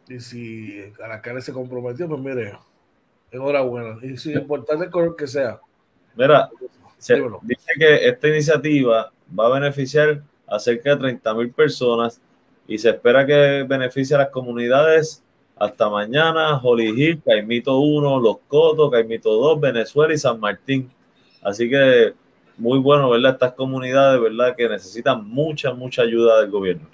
Y 0.08 0.20
si 0.20 0.92
Caracas 0.96 1.44
se 1.44 1.52
comprometió, 1.52 2.08
pues 2.08 2.20
mire, 2.20 2.58
enhorabuena. 3.30 3.98
Y 4.02 4.16
si 4.16 4.32
importante 4.32 4.86
el 4.86 5.16
que 5.16 5.26
sea. 5.26 5.60
Mira, 6.14 6.50
dice 7.42 7.72
que 7.78 8.08
esta 8.08 8.28
iniciativa 8.28 9.12
va 9.38 9.46
a 9.46 9.60
beneficiar 9.60 10.22
a 10.46 10.58
cerca 10.58 10.90
de 10.90 10.96
30 10.96 11.34
mil 11.34 11.50
personas 11.50 12.20
y 12.66 12.78
se 12.78 12.90
espera 12.90 13.26
que 13.26 13.64
beneficie 13.68 14.16
a 14.16 14.20
las 14.20 14.28
comunidades 14.28 15.22
hasta 15.56 15.88
mañana, 15.88 16.58
Holy 16.62 16.88
Hill, 16.88 17.22
Caimito 17.24 17.78
1, 17.78 18.20
Los 18.20 18.38
Cotos, 18.48 18.90
Caimito 18.90 19.32
2, 19.32 19.60
Venezuela 19.60 20.14
y 20.14 20.18
San 20.18 20.40
Martín. 20.40 20.90
Así 21.44 21.68
que 21.68 22.14
muy 22.56 22.78
bueno, 22.78 23.10
¿verdad? 23.10 23.32
Estas 23.32 23.52
comunidades, 23.52 24.20
¿verdad? 24.20 24.56
Que 24.56 24.68
necesitan 24.68 25.26
mucha, 25.28 25.72
mucha 25.74 26.02
ayuda 26.02 26.40
del 26.40 26.50
gobierno. 26.50 26.88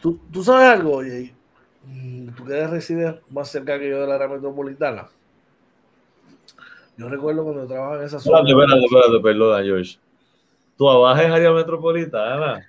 ¿Tú, 0.00 0.18
tú 0.32 0.42
sabes 0.42 0.68
algo, 0.68 0.96
oye? 0.96 1.34
Mm, 1.84 2.28
¿Tú 2.30 2.44
que 2.44 2.66
resides 2.66 3.14
más 3.30 3.48
cerca 3.48 3.78
que 3.78 3.90
yo 3.90 4.00
de 4.00 4.06
la 4.06 4.14
área 4.14 4.28
metropolitana? 4.28 5.08
Yo 6.96 7.08
recuerdo 7.08 7.44
cuando 7.44 7.66
trabajaba 7.66 7.98
en 7.98 8.06
esa 8.06 8.18
zona. 8.18 8.38
Espérate, 8.38 8.62
espérate, 8.62 8.84
espérate, 8.84 9.22
perdona, 9.22 9.64
George. 9.64 9.98
¿Tú 10.76 10.90
abajo 10.90 11.20
en 11.20 11.32
área 11.32 11.52
metropolitana? 11.52 12.68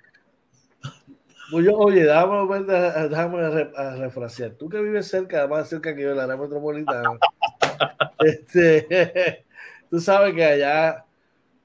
Pues 1.50 1.64
yo, 1.64 1.76
oye, 1.76 2.04
déjame, 2.04 2.64
déjame 3.08 3.64
refrasear. 3.98 4.52
Tú 4.52 4.68
que 4.68 4.80
vives 4.80 5.08
cerca, 5.08 5.48
más 5.48 5.68
cerca 5.68 5.94
que 5.94 6.02
yo 6.02 6.10
de 6.10 6.14
la 6.14 6.24
área 6.24 6.36
metropolitana. 6.36 7.18
este, 8.20 9.44
Tú 9.90 10.00
sabes 10.00 10.34
que 10.34 10.44
allá 10.44 11.04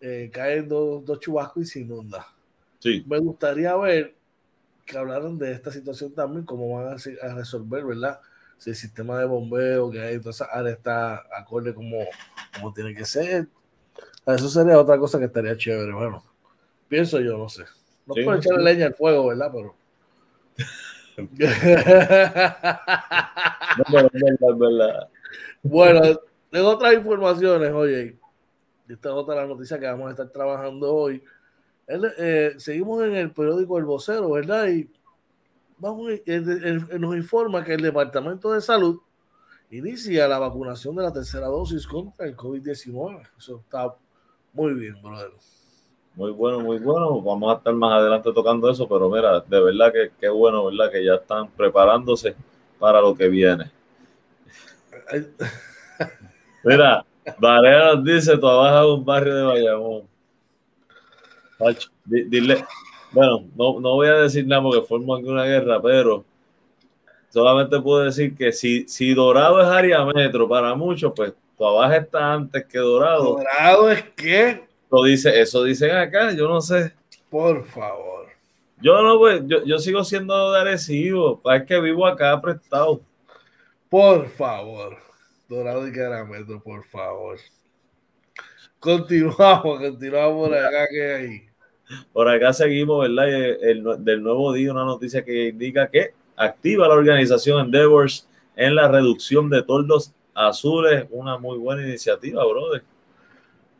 eh, 0.01 0.29
caen 0.33 0.67
dos, 0.67 1.05
dos, 1.05 1.19
chubascos 1.19 1.63
y 1.63 1.67
se 1.67 1.79
inunda. 1.81 2.27
Sí. 2.79 3.05
Me 3.07 3.19
gustaría 3.19 3.75
ver 3.75 4.15
que 4.83 4.97
hablaran 4.97 5.37
de 5.37 5.51
esta 5.51 5.71
situación 5.71 6.11
también, 6.13 6.43
cómo 6.43 6.75
van 6.75 6.93
a, 6.93 7.35
resolver, 7.35 7.85
¿verdad? 7.85 8.19
Si 8.57 8.71
el 8.71 8.75
sistema 8.75 9.19
de 9.19 9.25
bombeo 9.25 9.91
que 9.91 10.01
hay 10.01 10.15
en 10.15 10.21
toda 10.21 10.31
esa 10.31 10.45
área 10.45 10.71
está 10.71 11.23
acorde 11.37 11.73
como, 11.73 11.99
como 12.53 12.73
tiene 12.73 12.95
que 12.95 13.05
ser. 13.05 13.47
Eso 14.25 14.49
sería 14.49 14.79
otra 14.79 14.97
cosa 14.97 15.19
que 15.19 15.25
estaría 15.25 15.55
chévere. 15.55 15.93
Bueno, 15.93 16.23
pienso 16.87 17.19
yo, 17.19 17.37
no 17.37 17.47
sé. 17.47 17.65
No 18.07 18.15
puedo 18.15 18.35
echarle 18.35 18.73
leña 18.73 18.87
al 18.87 18.95
fuego, 18.95 19.27
¿verdad? 19.27 19.51
Pero. 19.53 19.75
no, 24.39 24.57
verdad. 24.57 25.09
Bueno, 25.63 26.19
en 26.55 26.65
otras 26.65 26.93
informaciones, 26.93 27.73
oye, 27.73 28.17
esta 28.87 29.09
es 29.09 29.15
otra 29.15 29.35
la 29.35 29.45
noticia 29.45 29.77
que 29.77 29.85
vamos 29.87 30.07
a 30.07 30.11
estar 30.11 30.29
trabajando 30.29 30.93
hoy. 30.93 31.21
Eh, 31.85 32.53
seguimos 32.57 33.03
en 33.03 33.13
el 33.15 33.31
periódico 33.31 33.77
El 33.77 33.83
Vocero, 33.83 34.31
¿verdad? 34.31 34.67
Y 34.69 34.89
vamos, 35.77 36.11
nos 36.97 37.15
informa 37.17 37.61
que 37.61 37.73
el 37.73 37.81
Departamento 37.81 38.53
de 38.53 38.61
Salud 38.61 39.01
inicia 39.69 40.29
la 40.29 40.39
vacunación 40.39 40.95
de 40.95 41.03
la 41.03 41.11
tercera 41.11 41.47
dosis 41.47 41.85
contra 41.85 42.25
el 42.25 42.37
COVID-19. 42.37 43.27
Eso 43.37 43.57
está 43.57 43.93
muy 44.53 44.75
bien, 44.75 45.01
brother. 45.01 45.31
Muy 46.15 46.31
bueno, 46.31 46.61
muy 46.61 46.79
bueno. 46.79 47.21
Vamos 47.21 47.53
a 47.53 47.57
estar 47.57 47.73
más 47.73 47.99
adelante 47.99 48.31
tocando 48.33 48.69
eso, 48.69 48.87
pero 48.87 49.09
mira, 49.09 49.41
de 49.41 49.61
verdad 49.61 49.91
que 49.91 50.11
qué 50.17 50.29
bueno, 50.29 50.67
¿verdad? 50.67 50.89
Que 50.89 51.03
ya 51.03 51.15
están 51.15 51.49
preparándose 51.49 52.33
para 52.79 53.01
lo 53.01 53.13
que 53.13 53.27
viene. 53.27 53.69
Mira, 56.65 57.05
Varea 57.37 57.93
nos 57.93 58.03
dice, 58.03 58.37
tú 58.37 58.47
abajo 58.47 58.87
de 58.87 58.93
un 58.95 59.05
barrio 59.05 59.35
de 59.35 59.43
Bayamón. 59.43 60.03
Dile, 62.05 62.65
bueno, 63.11 63.45
no, 63.55 63.79
no 63.79 63.93
voy 63.93 64.07
a 64.07 64.15
decir 64.15 64.47
nada 64.47 64.63
porque 64.63 64.85
formo 64.85 65.15
aquí 65.15 65.27
una 65.27 65.45
guerra, 65.45 65.79
pero 65.79 66.25
solamente 67.29 67.79
puedo 67.79 68.03
decir 68.03 68.35
que 68.35 68.51
si, 68.51 68.87
si 68.87 69.13
Dorado 69.13 69.61
es 69.61 69.67
área 69.67 70.03
metro 70.05 70.49
para 70.49 70.73
muchos, 70.73 71.13
pues 71.15 71.33
tu 71.55 71.65
abajo 71.65 71.93
está 71.93 72.33
antes 72.33 72.65
que 72.65 72.79
Dorado. 72.79 73.37
¿Dorado 73.37 73.91
es 73.91 74.03
qué? 74.15 74.65
Lo 74.91 75.03
dice, 75.03 75.39
eso 75.39 75.63
dicen 75.63 75.91
acá, 75.91 76.33
yo 76.33 76.47
no 76.47 76.61
sé. 76.61 76.93
Por 77.29 77.63
favor. 77.63 78.25
Yo 78.81 79.01
no, 79.03 79.19
pues, 79.19 79.43
yo, 79.45 79.63
yo 79.63 79.77
sigo 79.77 80.03
siendo 80.03 80.51
de 80.51 80.61
Arecibo, 80.61 81.41
es 81.53 81.63
que 81.63 81.79
vivo 81.79 82.07
acá 82.07 82.41
prestado. 82.41 83.01
Por 83.87 84.27
favor. 84.29 85.05
Dorado 85.47 85.87
y 85.87 85.91
Caramelo, 85.91 86.61
por 86.61 86.83
favor. 86.85 87.37
Continuamos, 88.79 89.79
continuamos 89.79 90.47
por 90.47 90.57
acá 90.57 90.87
que 90.89 91.13
hay. 91.13 91.41
Por 92.11 92.27
acá 92.27 92.51
seguimos, 92.53 93.07
¿verdad? 93.07 93.29
El, 93.29 93.83
del 94.03 94.23
nuevo 94.23 94.51
día, 94.53 94.71
una 94.71 94.85
noticia 94.85 95.23
que 95.23 95.49
indica 95.49 95.89
que 95.89 96.13
activa 96.35 96.87
la 96.87 96.95
organización 96.95 97.65
Endeavors 97.65 98.27
en 98.55 98.75
la 98.75 98.87
reducción 98.87 99.49
de 99.49 99.61
toldos 99.61 100.13
azules. 100.33 101.05
Una 101.11 101.37
muy 101.37 101.57
buena 101.57 101.83
iniciativa, 101.83 102.43
brother. 102.45 102.83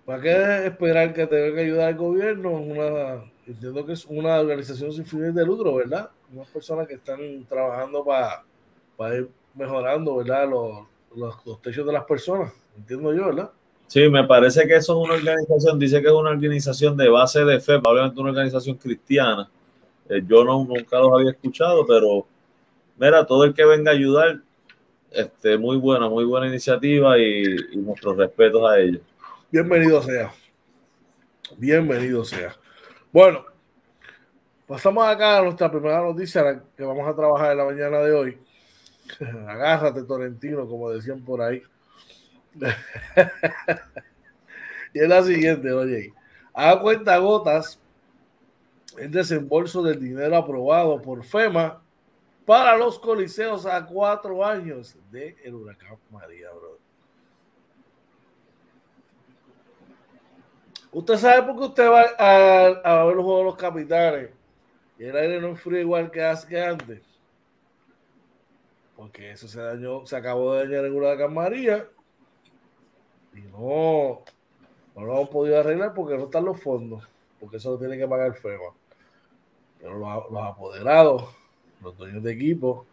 ¿Para 0.06 0.22
qué 0.22 0.68
esperar 0.68 1.14
que 1.14 1.26
tenga 1.26 1.56
que 1.56 1.62
ayudar 1.62 1.90
el 1.90 1.96
gobierno? 1.96 2.52
Una, 2.52 3.24
entiendo 3.48 3.84
que 3.86 3.94
es 3.94 4.06
una 4.06 4.40
organización 4.40 4.94
sin 4.94 5.06
fines 5.06 5.34
de 5.34 5.46
lucro, 5.46 5.74
¿verdad? 5.74 6.12
Unas 6.32 6.48
personas 6.50 6.88
que 6.88 6.94
están 6.94 7.46
trabajando 7.46 8.06
para, 8.06 8.44
para 8.96 9.16
ir 9.16 9.30
mejorando, 9.56 10.18
¿verdad? 10.18 10.48
Los, 10.48 10.95
los, 11.16 11.62
techos 11.62 11.86
de 11.86 11.94
las 11.94 12.04
personas, 12.06 12.54
entiendo 12.78 13.14
yo, 13.14 13.26
¿verdad? 13.26 13.52
Sí, 13.88 14.10
me 14.10 14.24
parece 14.24 14.68
que 14.68 14.76
eso 14.76 14.94
es 14.94 15.10
una 15.10 15.16
organización, 15.16 15.80
dice 15.80 16.02
que 16.02 16.08
es 16.08 16.14
una 16.14 16.32
organización 16.32 16.98
de 16.98 17.08
base 17.10 17.46
de 17.46 17.60
fe, 17.60 17.80
probablemente 17.80 18.20
una 18.20 18.32
organización 18.32 18.78
cristiana. 18.78 19.50
Eh, 20.10 20.24
yo 20.28 20.44
no, 20.44 20.66
nunca 20.66 21.00
los 21.00 21.14
había 21.14 21.32
escuchado, 21.32 21.86
pero 21.86 22.26
mira, 22.98 23.26
todo 23.26 23.44
el 23.44 23.54
que 23.54 23.66
venga 23.66 23.92
a 23.92 23.94
ayudar, 23.94 24.40
este, 25.12 25.58
muy 25.58 25.78
buena, 25.78 26.10
muy 26.10 26.26
buena 26.26 26.48
iniciativa 26.48 27.18
y, 27.18 27.56
y 27.72 27.78
nuestros 27.78 28.18
respetos 28.18 28.70
a 28.70 28.80
ellos. 28.80 29.02
Bienvenido 29.52 30.02
sea. 30.02 30.34
Bienvenido 31.58 32.26
sea. 32.26 32.56
Bueno, 33.12 33.46
pasamos 34.68 35.08
acá 35.08 35.38
a 35.38 35.42
nuestra 35.44 35.72
primera 35.72 36.02
noticia 36.02 36.64
que 36.76 36.84
vamos 36.84 37.08
a 37.08 37.16
trabajar 37.16 37.52
en 37.52 37.58
la 37.60 37.66
mañana 37.66 38.00
de 38.00 38.12
hoy. 38.12 38.45
Agárrate, 39.48 40.04
Torrentino, 40.04 40.68
como 40.68 40.90
decían 40.92 41.24
por 41.24 41.42
ahí. 41.42 41.62
y 44.94 45.00
es 45.00 45.10
la 45.10 45.24
siguiente, 45.24 45.72
oye. 45.72 46.14
A 46.54 46.80
cuenta 46.80 47.18
gotas 47.18 47.80
el 48.98 49.12
desembolso 49.12 49.84
del 49.84 50.00
dinero 50.00 50.38
aprobado 50.38 51.02
por 51.02 51.24
FEMA 51.24 51.82
para 52.46 52.78
los 52.78 52.98
coliseos 53.00 53.66
a 53.66 53.86
cuatro 53.86 54.46
años 54.46 54.96
del 55.12 55.36
el 55.44 55.56
huracán 55.56 55.98
María, 56.12 56.50
bro. 56.52 56.80
Usted 60.92 61.18
sabe 61.18 61.44
por 61.44 61.58
qué 61.58 61.66
usted 61.66 61.90
va 61.90 62.06
a, 62.18 62.68
a 62.68 63.06
ver 63.06 63.18
los 63.18 63.26
juegos 63.26 63.42
de 63.42 63.46
los 63.46 63.58
capitanes 63.58 64.30
y 64.98 65.04
el 65.04 65.16
aire 65.18 65.42
no 65.42 65.56
frío 65.56 65.80
igual 65.82 66.10
que, 66.10 66.24
hace, 66.24 66.48
que 66.48 66.62
antes. 66.62 67.15
Porque 68.96 69.32
eso 69.32 69.48
se 69.48 69.60
dañó, 69.60 70.06
se 70.06 70.16
acabó 70.16 70.54
de 70.54 70.68
dañar 70.68 70.86
en 70.86 70.96
huracán 70.96 71.34
María 71.34 71.88
y 73.34 73.42
no, 73.42 74.22
no 74.96 75.06
lo 75.06 75.14
hemos 75.14 75.30
podido 75.30 75.60
arreglar 75.60 75.94
porque 75.94 76.18
no 76.18 76.26
están 76.26 76.46
los 76.46 76.62
fondos, 76.62 77.04
porque 77.40 77.58
eso 77.58 77.72
lo 77.72 77.78
tiene 77.78 77.98
que 77.98 78.08
pagar 78.08 78.34
FEMA. 78.34 78.74
Pero 79.80 80.00
los, 80.00 80.32
los 80.32 80.44
apoderados, 80.44 81.26
los 81.82 81.98
dueños 81.98 82.24
de 82.24 82.32
equipo, 82.32 82.86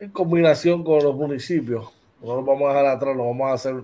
en 0.00 0.10
combinación 0.10 0.82
con 0.82 1.02
los 1.02 1.14
municipios, 1.14 1.92
no 2.20 2.36
nos 2.36 2.44
vamos 2.44 2.64
a 2.66 2.68
dejar 2.70 2.86
atrás, 2.86 3.16
no 3.16 3.26
vamos 3.26 3.50
a 3.50 3.54
hacer 3.54 3.82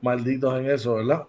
malditos 0.00 0.58
en 0.58 0.70
eso, 0.70 0.94
¿verdad? 0.94 1.26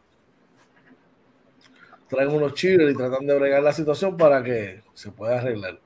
Traen 2.08 2.30
unos 2.30 2.54
chiles 2.54 2.94
y 2.94 2.98
tratan 2.98 3.28
de 3.28 3.38
bregar 3.38 3.62
la 3.62 3.74
situación 3.74 4.18
para 4.18 4.44
que 4.44 4.82
se 4.94 5.12
pueda 5.12 5.40
arreglar. 5.40 5.80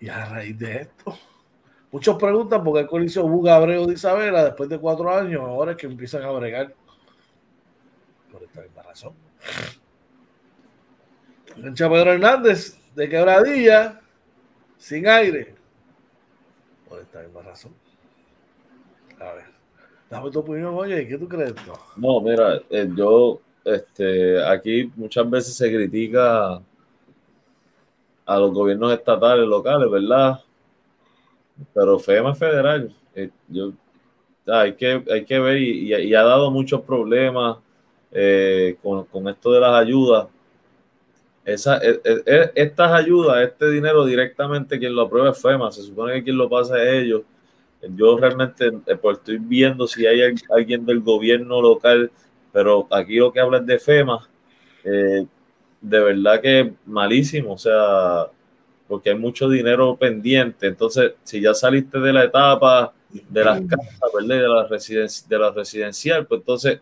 Y 0.00 0.08
a 0.08 0.24
raíz 0.24 0.58
de 0.58 0.82
esto, 0.82 1.16
Muchos 1.92 2.16
preguntan 2.16 2.62
por 2.62 2.74
qué 2.74 2.80
el 2.80 2.86
coliseo 2.86 3.26
Buga 3.26 3.56
Abreu 3.56 3.84
de 3.86 3.94
Isabela, 3.94 4.44
después 4.44 4.68
de 4.68 4.78
cuatro 4.78 5.12
años, 5.12 5.40
ahora 5.42 5.72
es 5.72 5.76
que 5.76 5.86
empiezan 5.86 6.22
a 6.22 6.30
bregar. 6.30 6.72
Por 8.30 8.42
esta 8.44 8.62
misma 8.62 8.82
razón. 8.82 9.12
El 11.56 11.74
Pedro 11.74 12.12
Hernández, 12.12 12.78
de 12.94 13.08
quebradilla, 13.08 14.00
sin 14.78 15.08
aire. 15.08 15.54
Por 16.88 17.00
esta 17.00 17.22
misma 17.22 17.42
razón. 17.42 17.74
A 19.18 19.32
ver, 19.32 19.46
dame 20.08 20.30
tu 20.30 20.38
opinión, 20.38 20.72
oye, 20.74 21.08
¿qué 21.08 21.18
tú 21.18 21.28
crees 21.28 21.50
esto? 21.50 21.76
No, 21.96 22.20
mira, 22.20 22.60
eh, 22.70 22.88
yo, 22.94 23.40
este, 23.64 24.42
aquí 24.46 24.90
muchas 24.94 25.28
veces 25.28 25.56
se 25.56 25.68
critica 25.74 26.62
a 28.30 28.38
los 28.38 28.52
gobiernos 28.52 28.92
estatales, 28.92 29.46
locales, 29.46 29.90
¿verdad? 29.90 30.40
pero 31.74 31.98
FEMA 31.98 32.34
federal. 32.34 32.94
Eh, 33.14 33.30
yo, 33.48 33.72
hay, 34.46 34.74
que, 34.74 35.02
hay 35.10 35.24
que 35.24 35.38
ver 35.38 35.58
y, 35.58 36.14
ha 36.14 36.22
dado 36.22 36.50
muchos 36.50 36.80
problemas 36.82 37.58
eh, 38.12 38.76
con, 38.82 39.04
con, 39.06 39.28
esto 39.28 39.52
de 39.52 39.60
las 39.60 39.74
ayudas. 39.74 40.28
Esa, 41.44 41.78
e, 41.78 42.00
e, 42.04 42.22
e, 42.26 42.52
estas 42.54 42.92
ayudas, 42.92 43.42
este 43.42 43.70
dinero 43.70 44.04
directamente 44.04 44.78
quien 44.78 44.94
lo 44.94 45.02
aprueba 45.02 45.30
es 45.30 45.42
FEMA, 45.42 45.72
se 45.72 45.82
supone 45.82 46.14
que 46.14 46.24
quien 46.24 46.38
lo 46.38 46.48
pasa 46.48 46.80
es 46.82 47.04
ellos. 47.04 47.22
Yo 47.96 48.16
realmente 48.16 48.70
eh, 48.86 48.96
pues 48.96 49.18
estoy 49.18 49.38
viendo 49.38 49.88
si 49.88 50.06
hay 50.06 50.20
alguien 50.50 50.84
del 50.86 51.00
gobierno 51.00 51.60
local, 51.60 52.12
pero 52.52 52.86
aquí 52.90 53.16
lo 53.16 53.32
que 53.32 53.40
habla 53.40 53.58
es 53.58 53.66
de 53.66 53.78
FEMA. 53.78 54.28
De 55.80 56.00
verdad 56.00 56.40
que 56.40 56.72
malísimo, 56.86 57.54
o 57.54 57.58
sea, 57.58 58.26
porque 58.90 59.10
hay 59.10 59.16
mucho 59.16 59.48
dinero 59.48 59.96
pendiente. 59.96 60.66
Entonces, 60.66 61.12
si 61.22 61.40
ya 61.40 61.54
saliste 61.54 61.98
de 62.00 62.12
la 62.12 62.24
etapa 62.24 62.92
de 63.28 63.44
las 63.44 63.60
casas, 63.62 63.98
¿verdad? 64.12 64.42
De 64.42 64.48
la, 64.48 64.66
residencia, 64.66 65.26
de 65.28 65.38
la 65.38 65.50
residencial, 65.50 66.26
pues 66.26 66.40
entonces, 66.40 66.80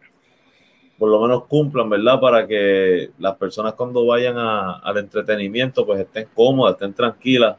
por 0.98 1.10
lo 1.10 1.20
menos 1.20 1.44
cumplan, 1.44 1.88
¿verdad? 1.88 2.18
Para 2.20 2.46
que 2.46 3.10
las 3.18 3.36
personas 3.36 3.74
cuando 3.74 4.06
vayan 4.06 4.36
al 4.38 4.96
entretenimiento, 4.96 5.86
pues 5.86 6.00
estén 6.00 6.28
cómodas, 6.34 6.74
estén 6.74 6.94
tranquilas. 6.94 7.56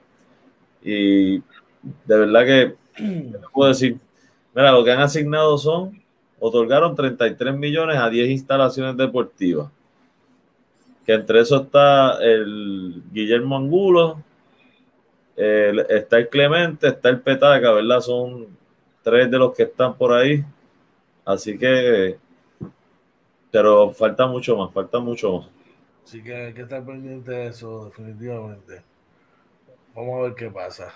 Y 0.83 1.37
de 1.37 1.43
verdad 2.07 2.45
que, 2.45 2.75
¿qué 2.95 3.39
puedo 3.53 3.69
decir? 3.69 3.97
Mira, 4.53 4.71
lo 4.71 4.83
que 4.83 4.91
han 4.91 5.01
asignado 5.01 5.57
son, 5.57 6.01
otorgaron 6.39 6.95
33 6.95 7.55
millones 7.55 7.97
a 7.97 8.09
10 8.09 8.29
instalaciones 8.29 8.97
deportivas. 8.97 9.69
Que 11.05 11.13
entre 11.13 11.41
eso 11.41 11.63
está 11.63 12.21
el 12.21 13.01
Guillermo 13.11 13.57
Angulo, 13.57 14.23
está 15.35 16.17
el 16.17 16.29
Clemente, 16.29 16.87
está 16.87 17.09
el 17.09 17.21
Petaca, 17.21 17.71
¿verdad? 17.71 18.01
Son 18.01 18.47
tres 19.01 19.31
de 19.31 19.37
los 19.37 19.55
que 19.55 19.63
están 19.63 19.95
por 19.95 20.13
ahí. 20.13 20.43
Así 21.25 21.57
que, 21.57 22.17
pero 23.51 23.91
falta 23.91 24.27
mucho 24.27 24.57
más, 24.57 24.71
falta 24.71 24.99
mucho 24.99 25.39
más. 25.39 25.49
Así 26.03 26.23
que 26.23 26.35
hay 26.35 26.53
que 26.53 26.63
estar 26.63 26.83
pendiente 26.83 27.31
de 27.31 27.47
eso, 27.47 27.85
definitivamente. 27.85 28.81
Vamos 29.95 30.19
a 30.19 30.21
ver 30.23 30.35
qué 30.35 30.49
pasa. 30.49 30.93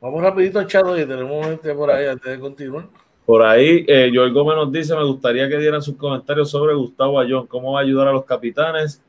Vamos 0.00 0.22
rapidito 0.22 0.62
chat 0.64 0.84
y 0.98 1.06
tenemos 1.06 1.46
gente 1.46 1.74
por 1.74 1.90
ahí 1.90 2.06
antes 2.06 2.30
de 2.30 2.38
continuar. 2.38 2.86
Por 3.26 3.42
ahí, 3.42 3.84
eh, 3.88 4.10
Joel 4.14 4.32
Gómez 4.32 4.56
nos 4.56 4.70
dice, 4.70 4.94
me 4.94 5.04
gustaría 5.04 5.48
que 5.48 5.58
dieran 5.58 5.82
sus 5.82 5.96
comentarios 5.96 6.48
sobre 6.48 6.74
Gustavo 6.74 7.18
Ayón, 7.18 7.48
cómo 7.48 7.72
va 7.72 7.80
a 7.80 7.82
ayudar 7.82 8.06
a 8.06 8.12
los 8.12 8.24
capitanes, 8.24 9.02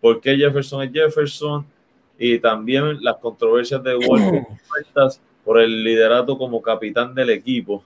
por 0.00 0.20
qué 0.20 0.36
Jefferson 0.36 0.82
es 0.82 0.92
Jefferson, 0.92 1.64
y 2.18 2.40
también 2.40 3.02
las 3.02 3.16
controversias 3.18 3.82
de 3.84 3.96
Walter 3.96 4.42
por 5.44 5.60
el 5.60 5.84
liderato 5.84 6.36
como 6.36 6.60
capitán 6.60 7.14
del 7.14 7.30
equipo. 7.30 7.84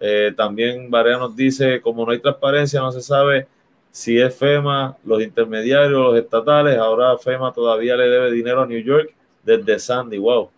Eh, 0.00 0.32
también 0.36 0.88
Barea 0.88 1.18
nos 1.18 1.34
dice, 1.34 1.80
como 1.80 2.06
no 2.06 2.12
hay 2.12 2.20
transparencia, 2.20 2.80
no 2.80 2.92
se 2.92 3.00
sabe 3.00 3.48
si 3.90 4.20
es 4.20 4.34
FEMA, 4.36 4.96
los 5.04 5.20
intermediarios, 5.20 5.90
los 5.90 6.16
estatales. 6.16 6.78
Ahora 6.78 7.18
FEMA 7.18 7.52
todavía 7.52 7.96
le 7.96 8.08
debe 8.08 8.30
dinero 8.30 8.62
a 8.62 8.66
New 8.66 8.80
York 8.80 9.12
desde 9.42 9.78
Sandy. 9.78 10.18
Wow. 10.18 10.50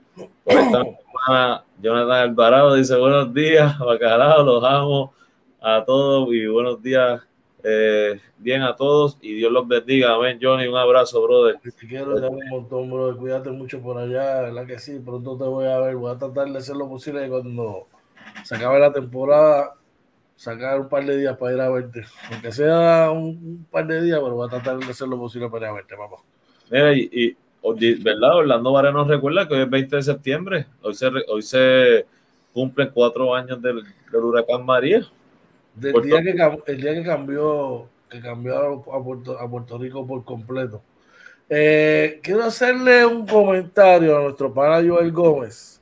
Por 0.45 0.55
Jonathan 1.81 2.13
Alvarado 2.13 2.75
dice 2.75 2.97
buenos 2.97 3.33
días, 3.35 3.79
bacalao, 3.79 4.43
los 4.43 4.65
amo 4.65 5.13
a 5.61 5.85
todos 5.85 6.33
y 6.33 6.47
buenos 6.47 6.83
días 6.83 7.21
eh, 7.63 8.19
bien 8.39 8.63
a 8.63 8.75
todos 8.75 9.19
y 9.21 9.35
Dios 9.35 9.53
los 9.53 9.69
bendiga. 9.69 10.15
Amén, 10.15 10.39
Johnny. 10.41 10.67
Un 10.67 10.77
abrazo, 10.77 11.23
brother. 11.23 11.59
Te 11.61 11.87
quiero, 11.87 12.19
dar 12.19 12.31
un 12.31 12.49
montón, 12.49 12.91
brother. 12.91 13.17
Cuídate 13.17 13.51
mucho 13.51 13.81
por 13.81 13.99
allá, 13.99 14.43
¿verdad 14.43 14.67
que 14.67 14.79
sí? 14.79 14.99
Pronto 14.99 15.37
te 15.37 15.45
voy 15.45 15.67
a 15.67 15.79
ver. 15.81 15.97
Voy 15.97 16.11
a 16.11 16.19
tratar 16.19 16.49
de 16.49 16.59
hacer 16.59 16.77
lo 16.77 16.89
posible 16.89 17.29
cuando 17.29 17.87
se 18.45 18.57
acabe 18.57 18.79
la 18.79 18.93
temporada, 18.93 19.75
sacar 20.37 20.81
un 20.81 20.89
par 20.89 21.05
de 21.05 21.19
días 21.19 21.37
para 21.37 21.53
ir 21.53 21.61
a 21.61 21.69
verte. 21.69 22.05
Aunque 22.33 22.53
sea 22.53 23.11
un, 23.11 23.67
par 23.71 23.87
de 23.87 24.01
días, 24.03 24.21
pero 24.21 24.35
voy 24.35 24.47
a 24.47 24.51
tratar 24.51 24.79
de 24.79 24.91
hacer 24.91 25.09
lo 25.09 25.19
posible 25.19 25.51
para 25.51 25.67
ir 25.67 25.71
a 25.71 25.75
verte, 25.75 25.97
papá. 25.97 26.17
Mira, 26.71 26.95
y, 26.95 27.37
¿verdad? 27.63 28.37
Orlando 28.37 28.73
Vara 28.73 28.93
nos 28.93 29.09
recuerda 29.09 29.47
que 29.47 29.55
hoy 29.55 29.63
es 29.63 29.71
20 29.71 29.97
de 29.97 30.03
septiembre. 30.03 30.67
Hoy 30.83 30.95
se, 30.95 31.09
hoy 31.29 31.43
se 31.43 32.07
cumplen 32.53 32.91
cuatro 32.93 33.35
años 33.35 33.61
del, 33.61 33.83
del 34.11 34.25
huracán 34.25 34.65
María. 34.65 35.07
Del 35.75 36.03
día 36.03 36.23
que, 36.23 36.73
el 36.73 36.81
día 36.81 36.95
que 36.95 37.05
cambió, 37.05 37.89
que 38.09 38.21
cambió 38.21 38.83
a 38.93 39.05
Puerto, 39.05 39.39
a 39.39 39.49
Puerto 39.49 39.79
Rico 39.79 40.07
por 40.07 40.25
completo. 40.25 40.83
Eh, 41.49 42.21
quiero 42.23 42.45
hacerle 42.45 43.05
un 43.05 43.27
comentario 43.27 44.17
a 44.17 44.23
nuestro 44.23 44.55
pana 44.55 44.87
Joel 44.87 45.11
Gómez, 45.11 45.81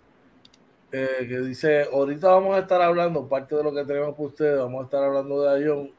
eh, 0.90 1.26
que 1.28 1.40
dice, 1.40 1.82
ahorita 1.92 2.28
vamos 2.28 2.56
a 2.56 2.60
estar 2.60 2.80
hablando, 2.80 3.28
parte 3.28 3.54
de 3.54 3.64
lo 3.64 3.74
que 3.74 3.84
tenemos 3.84 4.14
para 4.14 4.28
ustedes, 4.28 4.58
vamos 4.58 4.80
a 4.80 4.84
estar 4.84 5.04
hablando 5.04 5.42
de 5.42 5.54
Ayón. 5.54 5.90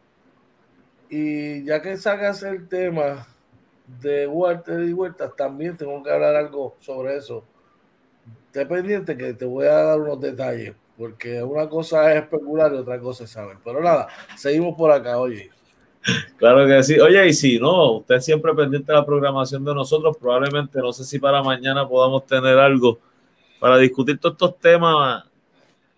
Y 1.10 1.64
ya 1.66 1.82
que 1.82 1.98
sacas 1.98 2.42
el 2.44 2.68
tema 2.68 3.28
de 4.02 4.28
Walter 4.28 4.82
y 4.82 4.94
Huertas, 4.94 5.36
también 5.36 5.76
tengo 5.76 6.02
que 6.04 6.12
hablar 6.12 6.36
algo 6.36 6.76
sobre 6.80 7.18
eso. 7.18 7.44
Esté 8.48 8.66
pendiente 8.66 9.18
que 9.18 9.34
te 9.34 9.46
voy 9.46 9.66
a 9.66 9.84
dar 9.84 10.00
unos 10.00 10.20
detalles 10.20 10.76
porque 11.00 11.42
una 11.42 11.70
cosa 11.70 12.12
es 12.12 12.24
especular 12.24 12.74
y 12.74 12.78
otra 12.78 13.00
cosa 13.00 13.24
es 13.24 13.30
saber. 13.30 13.58
Pero 13.64 13.82
nada, 13.82 14.10
seguimos 14.36 14.76
por 14.76 14.92
acá, 14.92 15.18
oye. 15.18 15.50
Claro 16.38 16.68
que 16.68 16.84
sí. 16.84 17.00
Oye, 17.00 17.28
y 17.28 17.34
si 17.34 17.58
no, 17.58 17.94
usted 17.98 18.20
siempre 18.20 18.54
pendiente 18.54 18.92
de 18.92 18.98
la 18.98 19.06
programación 19.06 19.64
de 19.64 19.74
nosotros, 19.74 20.18
probablemente, 20.18 20.80
no 20.80 20.92
sé 20.92 21.06
si 21.06 21.18
para 21.18 21.42
mañana 21.42 21.88
podamos 21.88 22.26
tener 22.26 22.58
algo 22.58 23.00
para 23.60 23.78
discutir 23.78 24.20
todos 24.20 24.34
estos 24.34 24.60
temas 24.60 25.24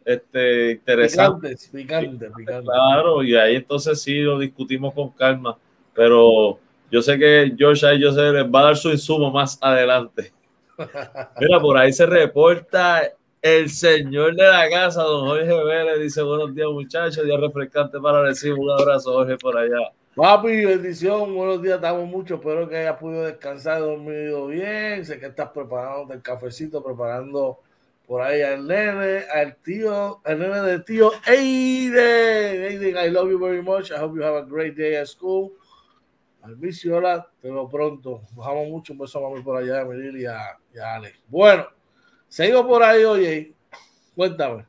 este, 0.06 0.74
interesantes. 0.74 1.70
Picante, 1.72 2.30
picante, 2.30 2.64
Claro, 2.64 3.24
y 3.24 3.36
ahí 3.36 3.56
entonces 3.56 4.00
sí 4.02 4.20
lo 4.20 4.38
discutimos 4.38 4.94
con 4.94 5.10
calma, 5.10 5.58
pero 5.96 6.60
yo 6.92 7.02
sé 7.02 7.18
que 7.18 7.54
George 7.58 7.86
ahí 7.88 8.00
yo 8.00 8.12
les 8.12 8.46
va 8.46 8.60
a 8.60 8.64
dar 8.64 8.78
su 8.78 8.90
insumo 8.90 9.32
más 9.32 9.58
adelante. 9.62 10.34
Mira, 11.40 11.60
por 11.60 11.78
ahí 11.78 11.94
se 11.94 12.06
reporta 12.06 13.02
el 13.42 13.70
señor 13.70 14.36
de 14.36 14.44
la 14.44 14.70
casa, 14.70 15.02
don 15.04 15.28
Jorge 15.28 15.64
Vélez, 15.64 16.00
dice 16.00 16.22
buenos 16.22 16.54
días 16.54 16.68
muchachos, 16.70 17.26
día 17.26 17.38
refrescante 17.38 18.00
para 18.00 18.22
recibir 18.22 18.60
un 18.60 18.70
abrazo 18.70 19.14
Jorge 19.14 19.38
por 19.38 19.58
allá. 19.58 19.92
Papi, 20.16 20.66
bendición, 20.66 21.34
buenos 21.34 21.62
días, 21.62 21.76
estamos 21.76 22.06
mucho, 22.06 22.36
espero 22.36 22.68
que 22.68 22.78
hayas 22.78 22.98
podido 22.98 23.24
descansar, 23.24 23.80
dormido 23.80 24.48
bien, 24.48 25.06
sé 25.06 25.20
que 25.20 25.28
estás 25.28 25.50
preparando 25.50 26.14
el 26.14 26.22
cafecito, 26.22 26.84
preparando 26.84 27.60
por 28.06 28.22
ahí 28.22 28.42
al 28.42 28.68
nene, 28.68 29.24
al 29.34 29.56
tío, 29.56 30.20
al 30.26 30.38
nene 30.38 30.62
del 30.64 30.84
tío 30.84 31.12
Aiden. 31.26 32.64
Aiden, 32.66 32.98
I 32.98 33.10
love 33.10 33.30
you 33.30 33.40
very 33.40 33.62
much. 33.62 33.90
I 33.90 33.96
hope 33.96 34.18
you 34.18 34.22
have 34.22 34.36
a 34.36 34.46
great 34.46 34.76
day 34.76 34.98
at 34.98 35.08
school. 35.08 35.54
Al 36.42 36.56
vicio, 36.56 36.98
hola, 36.98 37.28
te 37.42 37.50
veo 37.50 37.70
pronto. 37.70 38.22
Bajamos 38.34 38.68
mucho, 38.68 38.94
un 38.94 39.00
beso 39.00 39.26
a 39.26 39.44
por 39.44 39.58
allá, 39.58 39.82
a 39.82 39.86
Melil 39.86 40.22
y 40.22 40.26
a, 40.26 40.96
Alex. 40.96 41.20
Bueno, 41.28 41.68
seguimos 42.28 42.66
por 42.66 42.84
ahí, 42.84 43.04
oye. 43.04 43.54
Cuéntame. 44.16 44.66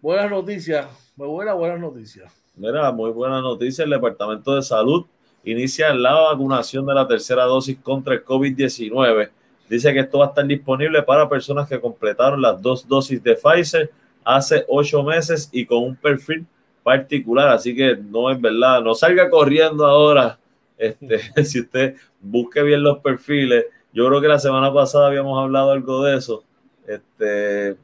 Buenas 0.00 0.30
noticias. 0.30 0.86
Muy 1.16 1.28
buenas, 1.28 1.56
buenas 1.56 1.80
noticias. 1.80 2.32
Mira, 2.56 2.90
muy 2.92 3.10
buena 3.10 3.40
noticia. 3.40 3.84
El 3.84 3.90
Departamento 3.90 4.54
de 4.54 4.62
Salud 4.62 5.06
inicia 5.44 5.92
la 5.94 6.14
vacunación 6.14 6.86
de 6.86 6.94
la 6.94 7.06
tercera 7.06 7.44
dosis 7.44 7.78
contra 7.78 8.14
el 8.14 8.24
COVID-19 8.24 9.30
Dice 9.70 9.92
que 9.92 10.00
esto 10.00 10.18
va 10.18 10.24
a 10.24 10.28
estar 10.30 10.44
disponible 10.44 11.00
para 11.04 11.28
personas 11.28 11.68
que 11.68 11.80
completaron 11.80 12.42
las 12.42 12.60
dos 12.60 12.88
dosis 12.88 13.22
de 13.22 13.36
Pfizer 13.36 13.88
hace 14.24 14.64
ocho 14.66 15.04
meses 15.04 15.48
y 15.52 15.64
con 15.64 15.84
un 15.84 15.94
perfil 15.94 16.44
particular. 16.82 17.50
Así 17.50 17.76
que 17.76 17.96
no 17.96 18.32
es 18.32 18.40
verdad, 18.40 18.82
no 18.82 18.96
salga 18.96 19.30
corriendo 19.30 19.86
ahora. 19.86 20.40
Este, 20.80 21.18
si 21.44 21.60
usted 21.60 21.96
busque 22.20 22.62
bien 22.62 22.82
los 22.82 22.98
perfiles, 22.98 23.66
yo 23.92 24.06
creo 24.08 24.20
que 24.20 24.28
la 24.28 24.38
semana 24.38 24.72
pasada 24.72 25.08
habíamos 25.08 25.40
hablado 25.40 25.72
algo 25.72 26.04
de 26.04 26.16
eso. 26.16 26.42
Este, 26.86 27.76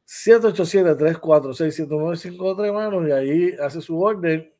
787-346-7953, 0.06 2.72
manos, 2.72 3.08
y 3.08 3.12
ahí 3.12 3.52
hace 3.60 3.80
su 3.80 4.00
orden 4.00 4.52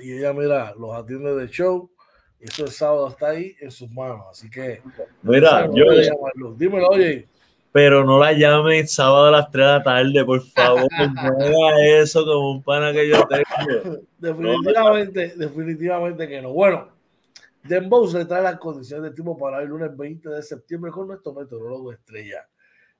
y 0.00 0.12
ella, 0.12 0.32
mira, 0.32 0.72
los 0.78 0.94
atiende 0.94 1.34
de 1.34 1.48
show 1.48 1.90
eso 2.42 2.64
el 2.64 2.72
sábado 2.72 3.08
está 3.08 3.28
ahí 3.28 3.54
en 3.60 3.70
sus 3.70 3.88
manos. 3.92 4.26
Así 4.28 4.50
que. 4.50 4.82
Mira, 5.22 5.70
yo. 5.72 5.84
Dímelo, 6.56 6.88
oye. 6.88 7.28
Pero 7.72 8.04
no 8.04 8.18
la 8.18 8.32
llamen 8.32 8.86
sábado 8.86 9.26
a 9.26 9.30
las 9.30 9.50
3 9.50 9.66
de 9.66 9.72
la 9.72 9.82
tarde, 9.82 10.24
por 10.24 10.42
favor. 10.42 10.88
no 11.52 11.66
haga 11.66 11.86
eso 12.02 12.24
como 12.24 12.52
un 12.52 12.62
pana 12.62 12.92
que 12.92 13.08
yo 13.08 13.26
tengo. 13.26 13.98
definitivamente, 14.18 15.32
definitivamente 15.36 16.28
que 16.28 16.42
no. 16.42 16.52
Bueno, 16.52 16.88
Dembow 17.64 18.06
se 18.08 18.24
trae 18.26 18.42
las 18.42 18.58
condiciones 18.58 19.10
de 19.10 19.16
tipo 19.16 19.38
para 19.38 19.62
el 19.62 19.68
lunes 19.68 19.96
20 19.96 20.28
de 20.28 20.42
septiembre 20.42 20.90
con 20.90 21.08
nuestro 21.08 21.32
meteorólogo 21.32 21.92
estrella. 21.92 22.46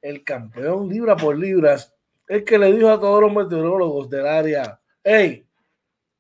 El 0.01 0.25
campeón 0.25 0.89
libra 0.89 1.17
por 1.17 1.39
libras, 1.39 1.95
el 2.27 2.45
que 2.45 2.59
le 2.59 2.73
dijo 2.73 2.89
a 2.89 2.99
todos 2.99 3.21
los 3.21 3.33
meteorólogos 3.33 4.09
del 4.09 4.27
área: 4.27 4.81
hey, 5.05 5.47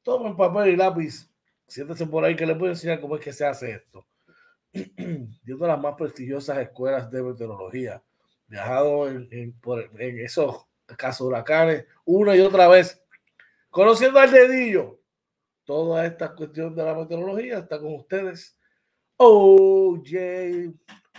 tomen 0.02 0.36
papel 0.36 0.74
y 0.74 0.76
lápiz 0.76 1.32
siéntese 1.72 2.06
por 2.06 2.22
ahí 2.22 2.36
que 2.36 2.44
les 2.44 2.58
voy 2.58 2.68
a 2.68 2.72
enseñar 2.72 3.00
cómo 3.00 3.16
es 3.16 3.22
que 3.22 3.32
se 3.32 3.46
hace 3.46 3.70
esto. 3.70 4.04
una 4.74 5.26
de 5.44 5.66
las 5.66 5.80
más 5.80 5.94
prestigiosas 5.94 6.58
escuelas 6.58 7.10
de 7.10 7.22
meteorología. 7.22 8.02
Viajado 8.52 9.08
en, 9.08 9.28
en, 9.30 9.56
en 9.98 10.18
esos 10.18 10.66
casos 10.98 11.26
huracanes 11.26 11.86
una 12.04 12.36
y 12.36 12.40
otra 12.40 12.68
vez. 12.68 13.02
Conociendo 13.70 14.20
al 14.20 14.30
dedillo. 14.30 15.00
Toda 15.64 16.04
esta 16.04 16.34
cuestión 16.34 16.74
de 16.74 16.84
la 16.84 16.94
meteorología 16.94 17.60
está 17.60 17.78
con 17.78 17.94
ustedes. 17.94 18.58
OJ 19.16 20.04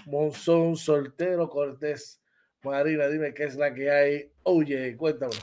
Monzón 0.06 0.76
Soltero 0.78 1.50
Cortés. 1.50 2.22
Marina, 2.62 3.08
dime 3.08 3.34
qué 3.34 3.46
es 3.46 3.56
la 3.56 3.74
que 3.74 3.90
hay. 3.90 4.32
Oye, 4.44 4.96
cuéntame. 4.96 5.34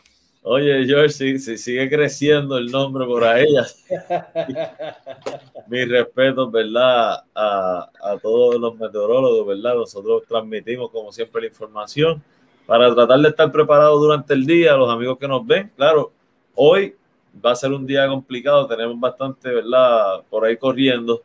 Oye, 0.42 0.86
George, 0.86 1.38
si, 1.38 1.58
sigue 1.58 1.90
creciendo 1.90 2.56
el 2.56 2.70
nombre 2.70 3.04
por 3.04 3.24
ahí. 3.24 3.46
Mi 5.68 5.84
respeto, 5.84 6.50
¿verdad? 6.50 7.24
A, 7.34 7.90
a, 8.02 8.18
todos 8.18 8.58
los 8.58 8.74
meteorólogos, 8.76 9.46
¿verdad? 9.46 9.74
Nosotros 9.74 10.22
transmitimos, 10.26 10.90
como 10.90 11.12
siempre, 11.12 11.42
la 11.42 11.48
información 11.48 12.22
para 12.64 12.94
tratar 12.94 13.20
de 13.20 13.28
estar 13.28 13.52
preparados 13.52 14.00
durante 14.00 14.32
el 14.32 14.46
día. 14.46 14.74
Los 14.76 14.88
amigos 14.88 15.18
que 15.18 15.28
nos 15.28 15.46
ven, 15.46 15.70
claro, 15.76 16.10
hoy 16.54 16.96
va 17.44 17.52
a 17.52 17.56
ser 17.56 17.72
un 17.72 17.86
día 17.86 18.08
complicado. 18.08 18.66
Tenemos 18.66 18.98
bastante, 18.98 19.50
¿verdad? 19.50 20.22
Por 20.30 20.46
ahí 20.46 20.56
corriendo. 20.56 21.22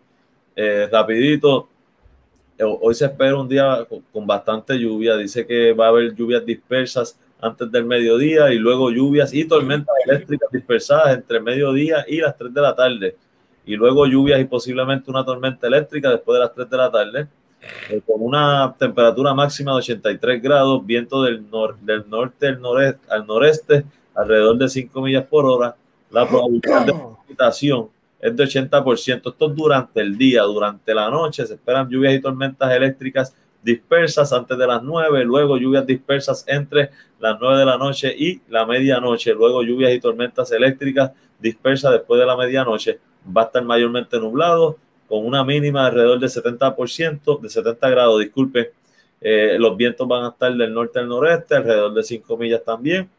Eh, 0.58 0.90
rapidito, 0.92 1.70
hoy 2.60 2.94
se 2.94 3.06
espera 3.06 3.38
un 3.38 3.48
día 3.48 3.88
con 4.12 4.28
bastante 4.28 4.78
lluvia. 4.78 5.16
Dice 5.16 5.48
que 5.48 5.72
va 5.72 5.86
a 5.86 5.90
haber 5.90 6.14
lluvias 6.14 6.46
dispersas 6.46 7.18
antes 7.42 7.72
del 7.72 7.86
mediodía 7.86 8.52
y 8.52 8.58
luego 8.58 8.90
lluvias 8.90 9.34
y 9.34 9.46
tormentas 9.46 9.96
eléctricas 10.06 10.50
dispersadas 10.52 11.16
entre 11.16 11.40
mediodía 11.40 12.06
y 12.08 12.18
las 12.18 12.38
3 12.38 12.54
de 12.54 12.62
la 12.62 12.76
tarde. 12.76 13.16
Y 13.66 13.76
luego 13.76 14.06
lluvias 14.06 14.40
y 14.40 14.46
posiblemente 14.46 15.10
una 15.10 15.26
tormenta 15.26 15.68
eléctrica 15.68 16.10
después 16.10 16.36
de 16.36 16.40
las 16.40 16.54
3 16.54 16.70
de 16.70 16.78
la 16.78 16.92
tarde. 16.92 17.28
Eh, 17.90 18.02
con 18.06 18.22
una 18.22 18.76
temperatura 18.78 19.34
máxima 19.34 19.72
de 19.72 19.78
83 19.78 20.42
grados, 20.42 20.86
viento 20.86 21.24
del, 21.24 21.44
del 21.82 22.10
norte 22.10 22.48
al 22.48 22.62
noreste, 22.62 23.02
al 23.10 23.26
noreste 23.26 23.86
alrededor 24.14 24.58
de 24.58 24.70
5 24.70 25.02
millas 25.02 25.26
por 25.26 25.46
hora. 25.46 25.76
La 26.12 26.28
probabilidad 26.28 26.86
de 26.86 26.94
precipitación 26.94 27.90
es 28.20 28.36
de 28.36 28.44
80%. 28.44 29.32
Esto 29.32 29.50
es 29.50 29.56
durante 29.56 30.02
el 30.02 30.18
día, 30.18 30.44
durante 30.44 30.94
la 30.94 31.10
noche 31.10 31.46
se 31.46 31.56
esperan 31.56 31.90
lluvias 31.90 32.14
y 32.14 32.22
tormentas 32.22 32.72
eléctricas 32.72 33.36
dispersas 33.66 34.32
antes 34.32 34.56
de 34.58 34.68
las 34.68 34.84
9, 34.84 35.26
luego 35.26 35.58
lluvias 35.58 35.88
dispersas 35.88 36.46
entre 36.48 36.92
las 37.20 37.38
9 37.40 37.58
de 37.58 37.66
la 37.66 37.78
noche 37.78 38.16
y 38.16 38.40
la 38.48 38.66
medianoche, 38.66 39.34
luego 39.34 39.64
lluvias 39.64 39.92
y 39.92 40.00
tormentas 40.00 40.52
eléctricas 40.52 41.12
dispersas 41.40 41.92
después 41.92 42.20
de 42.20 42.28
la 42.28 42.38
medianoche. 42.38 43.00
Va 43.36 43.42
a 43.42 43.46
estar 43.46 43.66
mayormente 43.66 44.20
nublado, 44.20 44.78
con 45.10 45.26
una 45.26 45.44
mínima 45.44 45.82
de 45.82 45.88
alrededor 45.88 46.20
de 46.20 46.28
70%, 46.28 47.42
de 47.42 47.50
70 47.50 47.90
grados, 47.90 48.20
disculpe. 48.20 48.72
Eh, 49.20 49.58
los 49.60 49.76
vientos 49.76 50.08
van 50.08 50.26
a 50.26 50.30
estar 50.30 50.54
del 50.54 50.72
norte 50.72 51.00
al 51.00 51.08
noreste, 51.08 51.56
alrededor 51.56 51.94
de 51.94 52.04
5 52.04 52.38
millas 52.38 52.64
también 52.64 53.10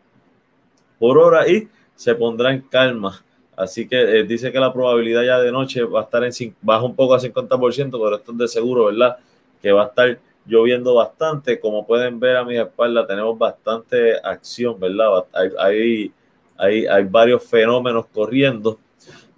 por 0.98 1.18
hora 1.18 1.48
y 1.48 1.68
se 1.94 2.14
pondrá 2.14 2.52
en 2.52 2.62
calma. 2.62 3.22
Así 3.56 3.88
que 3.88 4.20
eh, 4.20 4.24
dice 4.24 4.52
que 4.52 4.61
la 4.61 4.72
probabilidad 4.72 5.24
ya 5.24 5.40
de 5.40 5.50
noche 5.50 5.82
va 5.82 6.00
a 6.00 6.04
estar 6.04 6.22
en 6.22 6.54
baja 6.61 6.85
un 6.85 6.94
poco 6.94 7.14
a 7.14 7.20
50%, 7.20 7.90
pero 7.90 8.16
esto 8.16 8.32
es 8.32 8.38
de 8.38 8.48
seguro, 8.48 8.87
¿verdad? 8.87 9.16
Que 9.61 9.72
va 9.72 9.85
a 9.85 9.87
estar 9.87 10.18
lloviendo 10.46 10.94
bastante. 10.94 11.59
Como 11.61 11.87
pueden 11.87 12.18
ver 12.20 12.37
a 12.37 12.44
mi 12.44 12.56
espalda, 12.56 13.06
tenemos 13.06 13.38
bastante 13.38 14.16
acción, 14.22 14.78
¿verdad? 14.78 15.24
Hay, 15.59 16.12
hay, 16.56 16.87
hay, 16.87 17.04
varios 17.04 17.44
fenómenos 17.44 18.06
corriendo. 18.06 18.78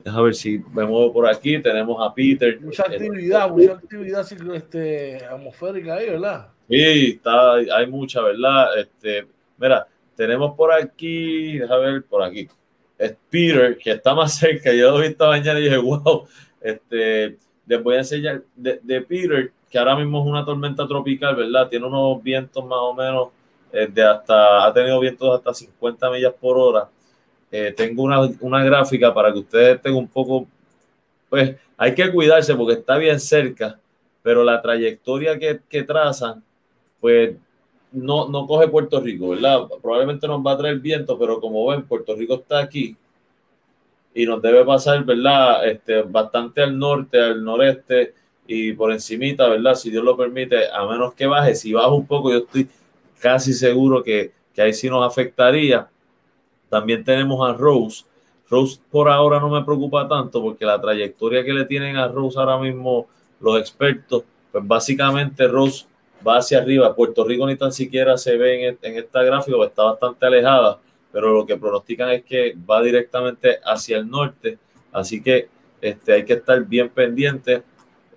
Déjame 0.05 0.25
ver 0.25 0.35
si 0.35 0.59
me 0.73 0.85
muevo 0.85 1.13
por 1.13 1.29
aquí. 1.29 1.61
Tenemos 1.61 1.99
a 2.01 2.15
Peter. 2.15 2.61
Mucha 2.61 2.85
actividad, 2.85 3.51
mucha 3.51 3.73
actividad 3.73 4.27
este, 4.55 5.25
atmosférica 5.25 5.95
ahí, 5.95 6.11
¿verdad? 6.11 6.49
Sí, 6.69 7.13
está, 7.17 7.55
hay 7.55 7.87
mucha, 7.87 8.23
¿verdad? 8.23 8.79
Este, 8.79 9.27
mira, 9.57 9.87
tenemos 10.15 10.55
por 10.55 10.73
aquí, 10.73 11.59
déjame 11.59 11.93
ver, 11.93 12.05
por 12.05 12.23
aquí. 12.23 12.49
Es 12.99 13.17
Peter, 13.31 13.79
que 13.79 13.93
está 13.93 14.15
más 14.15 14.35
cerca. 14.39 14.73
Yo 14.73 14.91
lo 14.91 14.99
vi 14.99 15.07
esta 15.07 15.29
mañana 15.29 15.59
y 15.61 15.65
dije, 15.65 15.77
wow, 15.79 16.27
este, 16.61 17.39
les 17.67 17.83
voy 17.83 17.95
a 17.95 17.99
enseñar 17.99 18.43
de, 18.57 18.81
de 18.83 19.01
Peter 19.03 19.53
que 19.71 19.79
ahora 19.79 19.97
mismo 19.97 20.21
es 20.21 20.27
una 20.27 20.45
tormenta 20.45 20.87
tropical, 20.87 21.37
¿verdad? 21.37 21.69
Tiene 21.69 21.87
unos 21.87 22.23
vientos 22.23 22.65
más 22.65 22.79
o 22.81 22.95
menos 22.95 23.29
eh, 23.73 23.87
de 23.87 24.03
hasta, 24.03 24.67
ha 24.67 24.73
tenido 24.73 24.99
vientos 25.01 25.37
hasta 25.37 25.53
50 25.53 26.11
millas 26.11 26.35
por 26.41 26.57
hora. 26.57 26.89
Eh, 27.51 27.73
tengo 27.77 28.03
una, 28.03 28.21
una, 28.41 28.63
gráfica 28.65 29.13
para 29.13 29.33
que 29.33 29.39
ustedes 29.41 29.77
estén 29.77 29.95
un 29.95 30.09
poco, 30.09 30.47
pues 31.29 31.57
hay 31.77 31.95
que 31.95 32.13
cuidarse 32.13 32.55
porque 32.55 32.75
está 32.75 32.97
bien 32.99 33.19
cerca, 33.21 33.79
pero 34.23 34.45
la 34.45 34.61
trayectoria 34.61 35.39
que, 35.39 35.61
que 35.69 35.83
trazan, 35.83 36.43
pues 37.01 37.37
no, 37.93 38.29
no 38.29 38.47
coge 38.47 38.69
Puerto 38.69 39.01
Rico, 39.01 39.31
¿verdad? 39.31 39.67
Probablemente 39.83 40.29
nos 40.29 40.45
va 40.45 40.53
a 40.53 40.59
traer 40.59 40.79
viento, 40.79 41.19
pero 41.19 41.41
como 41.41 41.67
ven, 41.69 41.85
Puerto 41.85 42.15
Rico 42.15 42.35
está 42.35 42.59
aquí 42.59 42.97
y 44.15 44.27
nos 44.27 44.43
debe 44.43 44.65
pasar, 44.65 45.05
¿verdad? 45.05 45.67
Este, 45.67 46.03
bastante 46.03 46.63
al 46.63 46.79
norte, 46.79 47.21
al 47.21 47.43
noreste 47.43 48.15
y 48.51 48.73
por 48.73 48.91
encimita, 48.91 49.47
¿verdad? 49.47 49.75
Si 49.75 49.91
Dios 49.91 50.03
lo 50.03 50.17
permite, 50.17 50.71
a 50.73 50.87
menos 50.87 51.13
que 51.13 51.27
baje, 51.27 51.55
si 51.55 51.75
baja 51.75 51.93
un 51.93 52.07
poco, 52.07 52.33
yo 52.33 52.39
estoy 52.39 52.67
casi 53.21 53.53
seguro 53.53 54.03
que, 54.03 54.33
que 54.55 54.63
ahí 54.63 54.73
sí 54.73 54.89
nos 54.89 55.07
afectaría. 55.07 55.87
También 56.71 57.05
tenemos 57.05 57.47
a 57.47 57.53
Rose. 57.53 58.07
Rose 58.49 58.81
por 58.91 59.11
ahora 59.11 59.39
no 59.39 59.51
me 59.51 59.63
preocupa 59.63 60.09
tanto 60.09 60.41
porque 60.41 60.65
la 60.65 60.81
trayectoria 60.81 61.45
que 61.45 61.53
le 61.53 61.67
tienen 61.67 61.99
a 61.99 62.09
Rose 62.09 62.39
ahora 62.39 62.57
mismo 62.59 63.07
los 63.39 63.61
expertos, 63.61 64.25
pues 64.51 64.67
básicamente 64.67 65.47
Rose 65.47 65.85
va 66.27 66.39
hacia 66.39 66.57
arriba. 66.57 66.97
Puerto 66.97 67.25
Rico 67.25 67.47
ni 67.47 67.57
tan 67.57 67.71
siquiera 67.71 68.17
se 68.17 68.39
ve 68.39 68.67
en, 68.67 68.79
en 68.81 68.97
esta 68.97 69.23
gráfica, 69.23 69.59
está 69.67 69.83
bastante 69.83 70.25
alejada, 70.25 70.79
pero 71.13 71.35
lo 71.35 71.45
que 71.45 71.59
pronostican 71.59 72.09
es 72.13 72.25
que 72.25 72.57
va 72.69 72.81
directamente 72.81 73.59
hacia 73.63 73.99
el 73.99 74.09
norte. 74.09 74.59
Así 74.91 75.23
que 75.23 75.51
este, 75.83 76.15
hay 76.15 76.25
que 76.25 76.33
estar 76.33 76.65
bien 76.65 76.89
pendiente 76.89 77.63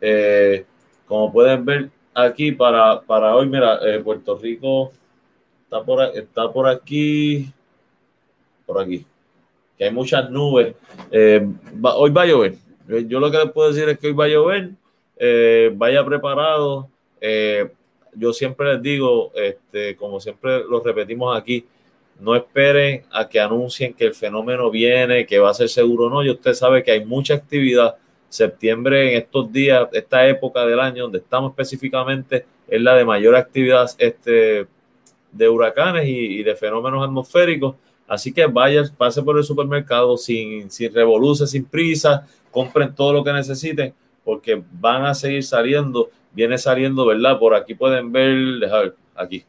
eh, 0.02 0.66
como 1.06 1.32
pueden 1.32 1.64
ver 1.64 1.90
aquí, 2.14 2.52
para, 2.52 3.02
para 3.02 3.36
hoy, 3.36 3.48
mira, 3.48 3.80
eh, 3.86 4.00
Puerto 4.00 4.38
Rico 4.38 4.92
está 5.64 5.84
por, 5.84 6.02
está 6.02 6.52
por 6.52 6.68
aquí, 6.68 7.54
por 8.66 8.82
aquí, 8.82 9.06
que 9.78 9.86
hay 9.86 9.92
muchas 9.92 10.30
nubes. 10.30 10.76
Eh, 11.12 11.48
hoy 11.84 12.10
va 12.10 12.24
a 12.24 12.26
llover. 12.26 12.56
Yo 13.08 13.20
lo 13.20 13.32
que 13.32 13.38
les 13.38 13.52
puedo 13.52 13.72
decir 13.72 13.88
es 13.88 14.00
que 14.00 14.08
hoy 14.08 14.14
va 14.14 14.26
a 14.26 14.28
llover. 14.28 14.72
vaya 15.76 16.04
preparado. 16.04 16.90
yo 18.16 18.34
siempre 18.34 18.74
les 18.74 18.82
digo, 18.82 19.32
este, 19.36 19.96
como 19.96 20.20
siempre 20.20 20.64
lo 20.68 20.82
repetimos 20.82 21.38
aquí, 21.38 21.66
no 22.20 22.36
esperen 22.36 23.04
a 23.12 23.28
que 23.28 23.40
anuncien 23.40 23.94
que 23.94 24.06
el 24.06 24.14
fenómeno 24.14 24.70
viene, 24.70 25.26
que 25.26 25.40
va 25.40 25.52
a 25.52 25.54
ser 25.54 25.70
seguro 25.70 26.10
no. 26.10 26.24
Y 26.24 26.30
usted 26.30 26.54
sabe 26.54 26.84
que 26.84 26.92
hay 26.92 27.06
mucha 27.06 27.36
actividad 27.36 27.96
septiembre 28.32 29.12
en 29.12 29.18
estos 29.22 29.52
días, 29.52 29.90
esta 29.92 30.26
época 30.26 30.66
del 30.66 30.80
año 30.80 31.04
donde 31.04 31.18
estamos 31.18 31.52
específicamente, 31.52 32.46
es 32.68 32.82
la 32.82 32.96
de 32.96 33.04
mayor 33.04 33.36
actividad 33.36 33.90
este, 33.98 34.66
de 35.32 35.50
huracanes 35.50 36.08
y, 36.08 36.42
de 36.42 36.56
fenómenos 36.56 37.04
atmosféricos. 37.04 37.76
Así 38.08 38.34
que 38.34 38.46
vayan, 38.46 38.86
pase 38.98 39.22
por 39.22 39.38
el 39.38 39.44
supermercado 39.44 40.16
sin, 40.18 40.72
sin 40.72 40.94
revoluce, 40.94 41.46
sin 41.46 41.66
prisa, 41.66 42.26
compren 42.52 42.96
todo 42.96 43.12
lo 43.14 43.24
que 43.24 43.34
necesiten, 43.34 43.94
porque 44.24 44.62
van 44.72 45.06
a 45.06 45.14
seguir 45.14 45.44
saliendo, 45.44 46.10
viene 46.32 46.58
saliendo, 46.58 47.06
¿verdad? 47.06 47.38
Por 47.38 47.54
aquí 47.54 47.74
pueden 47.74 48.12
ver, 48.12 48.60
dejar 48.60 48.96
aquí, 49.16 49.44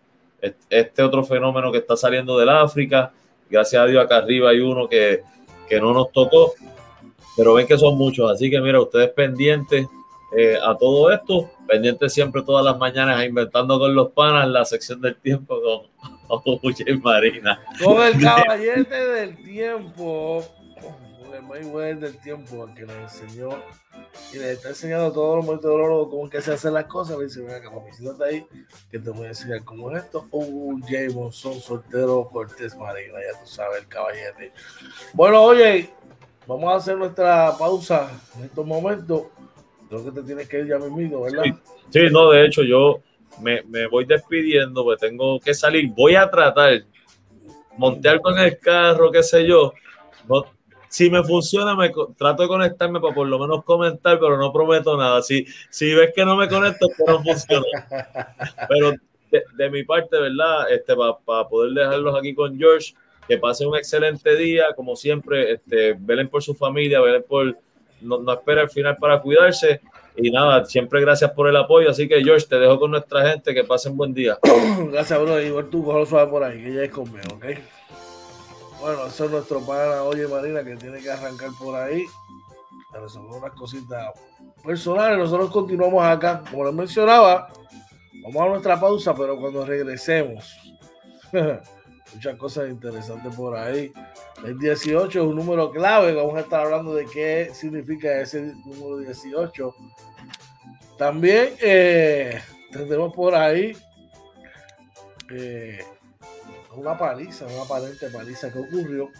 este 0.68 1.02
otro 1.02 1.22
fenómeno 1.22 1.70
que 1.70 1.78
está 1.78 1.96
saliendo 1.96 2.36
del 2.36 2.48
África. 2.48 3.12
Gracias 3.48 3.80
a 3.80 3.86
Dios 3.86 4.04
acá 4.04 4.16
arriba 4.16 4.50
hay 4.50 4.60
uno 4.60 4.88
que, 4.88 5.20
que 5.68 5.80
no 5.80 5.92
nos 5.92 6.10
tocó, 6.10 6.54
pero 7.36 7.54
ven 7.54 7.66
que 7.66 7.78
son 7.78 7.96
muchos, 7.96 8.30
así 8.30 8.50
que 8.50 8.60
mira, 8.60 8.80
ustedes 8.80 9.10
pendientes 9.10 9.86
eh, 10.34 10.56
a 10.62 10.76
todo 10.78 11.12
esto, 11.12 11.50
pendientes 11.68 12.14
siempre 12.14 12.42
todas 12.42 12.64
las 12.64 12.78
mañanas 12.78 13.18
a 13.18 13.26
Inventando 13.26 13.78
con 13.78 13.94
los 13.94 14.12
Panas, 14.12 14.48
la 14.48 14.64
sección 14.64 15.00
del 15.02 15.16
tiempo 15.16 15.60
con, 16.26 16.40
con 16.42 17.02
Marina. 17.02 17.60
Con 17.82 18.02
el 18.02 18.18
caballete 18.18 19.06
del 19.08 19.42
tiempo, 19.44 20.42
con 21.20 21.34
el 21.34 21.42
Mayweather 21.42 21.98
del 21.98 22.18
tiempo, 22.22 22.66
que 22.74 22.82
nos 22.82 22.96
enseñó 22.96 23.50
y 24.32 24.38
les 24.38 24.56
está 24.56 24.70
enseñando 24.70 25.06
a 25.06 25.12
todos 25.12 25.44
los 25.44 25.54
meteorólogos 25.54 26.08
cómo 26.08 26.30
que 26.30 26.40
se 26.40 26.54
hacen 26.54 26.72
las 26.72 26.84
cosas. 26.84 27.18
Me 27.18 27.24
dice, 27.24 27.40
mira, 27.40 27.58
está 27.58 28.24
ahí, 28.24 28.46
que 28.90 28.98
te 28.98 29.10
voy 29.10 29.26
a 29.26 29.28
enseñar 29.28 29.64
cómo 29.64 29.90
es 29.90 30.04
esto. 30.04 30.26
Uh, 30.30 30.80
Jameson, 30.86 31.60
soltero 31.60 32.28
Cortés 32.32 32.74
Marina, 32.76 33.18
ya 33.18 33.38
tú 33.38 33.46
sabes, 33.46 33.82
el 33.82 33.88
caballete. 33.88 34.52
Bueno, 35.12 35.42
oye, 35.42 35.90
Vamos 36.52 36.70
a 36.70 36.76
hacer 36.76 36.98
nuestra 36.98 37.56
pausa 37.58 38.10
en 38.36 38.44
estos 38.44 38.66
momentos. 38.66 39.22
Creo 39.88 40.04
que 40.04 40.10
te 40.10 40.22
tienes 40.22 40.48
que 40.48 40.60
ir 40.60 40.66
ya 40.66 40.78
mismo, 40.78 41.22
¿verdad? 41.22 41.44
Sí, 41.88 42.00
no, 42.10 42.30
de 42.30 42.44
hecho 42.44 42.62
yo 42.62 43.00
me, 43.40 43.62
voy 43.86 44.04
despidiendo, 44.04 44.84
porque 44.84 45.08
tengo 45.08 45.40
que 45.40 45.54
salir. 45.54 45.90
Voy 45.94 46.14
a 46.14 46.30
tratar 46.30 46.84
montear 47.78 48.20
con 48.20 48.38
el 48.38 48.58
carro, 48.58 49.10
qué 49.10 49.22
sé 49.22 49.46
yo. 49.46 49.72
si 50.88 51.08
me 51.08 51.24
funciona, 51.24 51.74
me 51.74 51.90
trato 52.18 52.42
de 52.42 52.48
conectarme 52.48 53.00
para 53.00 53.14
por 53.14 53.26
lo 53.26 53.38
menos 53.38 53.64
comentar, 53.64 54.20
pero 54.20 54.36
no 54.36 54.52
prometo 54.52 54.94
nada. 54.94 55.22
Si, 55.22 55.46
si 55.70 55.94
ves 55.94 56.12
que 56.14 56.22
no 56.26 56.36
me 56.36 56.48
conecto, 56.48 56.86
que 56.88 57.04
no 57.10 57.22
funciona. 57.22 57.64
Pero 58.68 58.92
de, 59.56 59.70
mi 59.70 59.84
parte, 59.84 60.18
¿verdad? 60.18 60.70
Este, 60.70 60.94
para 60.94 61.48
poder 61.48 61.72
dejarlos 61.72 62.14
aquí 62.18 62.34
con 62.34 62.58
George, 62.58 62.92
que 63.26 63.38
pasen 63.38 63.68
un 63.68 63.76
excelente 63.76 64.36
día, 64.36 64.66
como 64.74 64.96
siempre, 64.96 65.52
este, 65.52 65.94
velen 65.98 66.28
por 66.28 66.42
su 66.42 66.54
familia, 66.54 67.00
velen 67.00 67.24
por, 67.26 67.56
no, 68.00 68.18
no 68.18 68.32
espera 68.32 68.62
el 68.62 68.70
final 68.70 68.96
para 68.96 69.20
cuidarse. 69.20 69.80
Y 70.14 70.30
nada, 70.30 70.64
siempre 70.66 71.00
gracias 71.00 71.30
por 71.30 71.48
el 71.48 71.56
apoyo. 71.56 71.90
Así 71.90 72.06
que, 72.06 72.22
George, 72.22 72.46
te 72.46 72.58
dejo 72.58 72.78
con 72.78 72.90
nuestra 72.90 73.30
gente. 73.30 73.54
Que 73.54 73.64
pasen 73.64 73.96
buen 73.96 74.12
día. 74.12 74.38
gracias, 74.92 75.20
bro. 75.20 75.40
Igual 75.40 75.70
tú, 75.70 75.82
lo 75.84 76.04
suave 76.04 76.30
por 76.30 76.44
ahí, 76.44 76.62
que 76.62 76.74
ya 76.74 76.82
es 76.82 76.90
conmigo, 76.90 77.34
¿ok? 77.34 77.44
Bueno, 78.80 79.06
eso 79.06 79.26
es 79.26 79.30
nuestro 79.30 79.60
pana, 79.60 80.02
oye, 80.02 80.26
Marina, 80.26 80.64
que 80.64 80.76
tiene 80.76 81.00
que 81.00 81.10
arrancar 81.10 81.50
por 81.58 81.76
ahí. 81.76 82.04
A 82.94 82.98
resolver 82.98 83.38
unas 83.38 83.52
cositas 83.52 84.12
personales. 84.62 85.18
Nosotros 85.18 85.50
continuamos 85.50 86.04
acá. 86.04 86.42
Como 86.50 86.66
les 86.66 86.74
mencionaba, 86.74 87.48
vamos 88.22 88.42
a 88.42 88.48
nuestra 88.48 88.78
pausa, 88.78 89.14
pero 89.14 89.38
cuando 89.38 89.64
regresemos. 89.64 90.44
muchas 92.14 92.36
cosas 92.36 92.68
interesantes 92.68 93.34
por 93.34 93.56
ahí. 93.56 93.92
El 94.44 94.58
18 94.58 95.20
es 95.20 95.26
un 95.26 95.36
número 95.36 95.70
clave, 95.70 96.14
vamos 96.14 96.36
a 96.36 96.40
estar 96.40 96.64
hablando 96.64 96.94
de 96.94 97.06
qué 97.06 97.50
significa 97.54 98.20
ese 98.20 98.54
número 98.64 98.98
18. 98.98 99.74
También 100.98 101.54
eh, 101.60 102.40
tendremos 102.70 103.14
por 103.14 103.34
ahí 103.34 103.76
eh, 105.30 105.84
una 106.76 106.96
paliza, 106.96 107.46
una 107.46 107.62
aparente 107.62 108.08
paliza 108.10 108.52
que 108.52 108.58
ocurrió. 108.58 109.10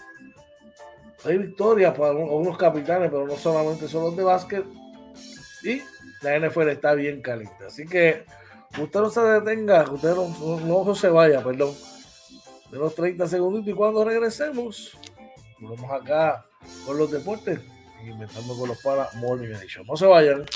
Hay 1.25 1.39
victorias 1.39 1.97
para 1.97 2.11
algunos 2.11 2.59
capitanes, 2.59 3.11
pero 3.11 3.27
no 3.27 3.37
solamente 3.37 3.89
son 3.89 4.05
los 4.05 4.17
de 4.17 4.25
básquet. 4.25 4.65
Y 5.63 5.81
la 6.23 6.39
NFL 6.39 6.69
está 6.69 6.95
bien 6.95 7.23
caliente. 7.23 7.65
Así 7.67 7.87
que 7.87 8.25
usted 8.81 9.01
no 9.01 9.09
se 9.09 9.21
detenga, 9.21 9.85
usted 9.89 10.15
no, 10.17 10.85
no 10.85 10.95
se 10.97 11.09
vaya, 11.09 11.43
perdón 11.43 11.75
de 12.73 12.79
los 12.79 12.95
30 12.95 13.29
segundos 13.29 13.69
y 13.69 13.73
cuando 13.75 14.03
regresemos, 14.03 14.97
volvemos 15.61 15.91
acá 15.93 16.47
con 16.87 16.97
los 16.97 17.11
deportes, 17.11 17.61
inventando 18.03 18.57
con 18.57 18.71
los 18.71 18.81
para 18.83 19.09
Morning 19.17 19.51
Edition. 19.51 19.87
No 19.87 19.95
se 19.95 20.07
vayan. 20.07 20.47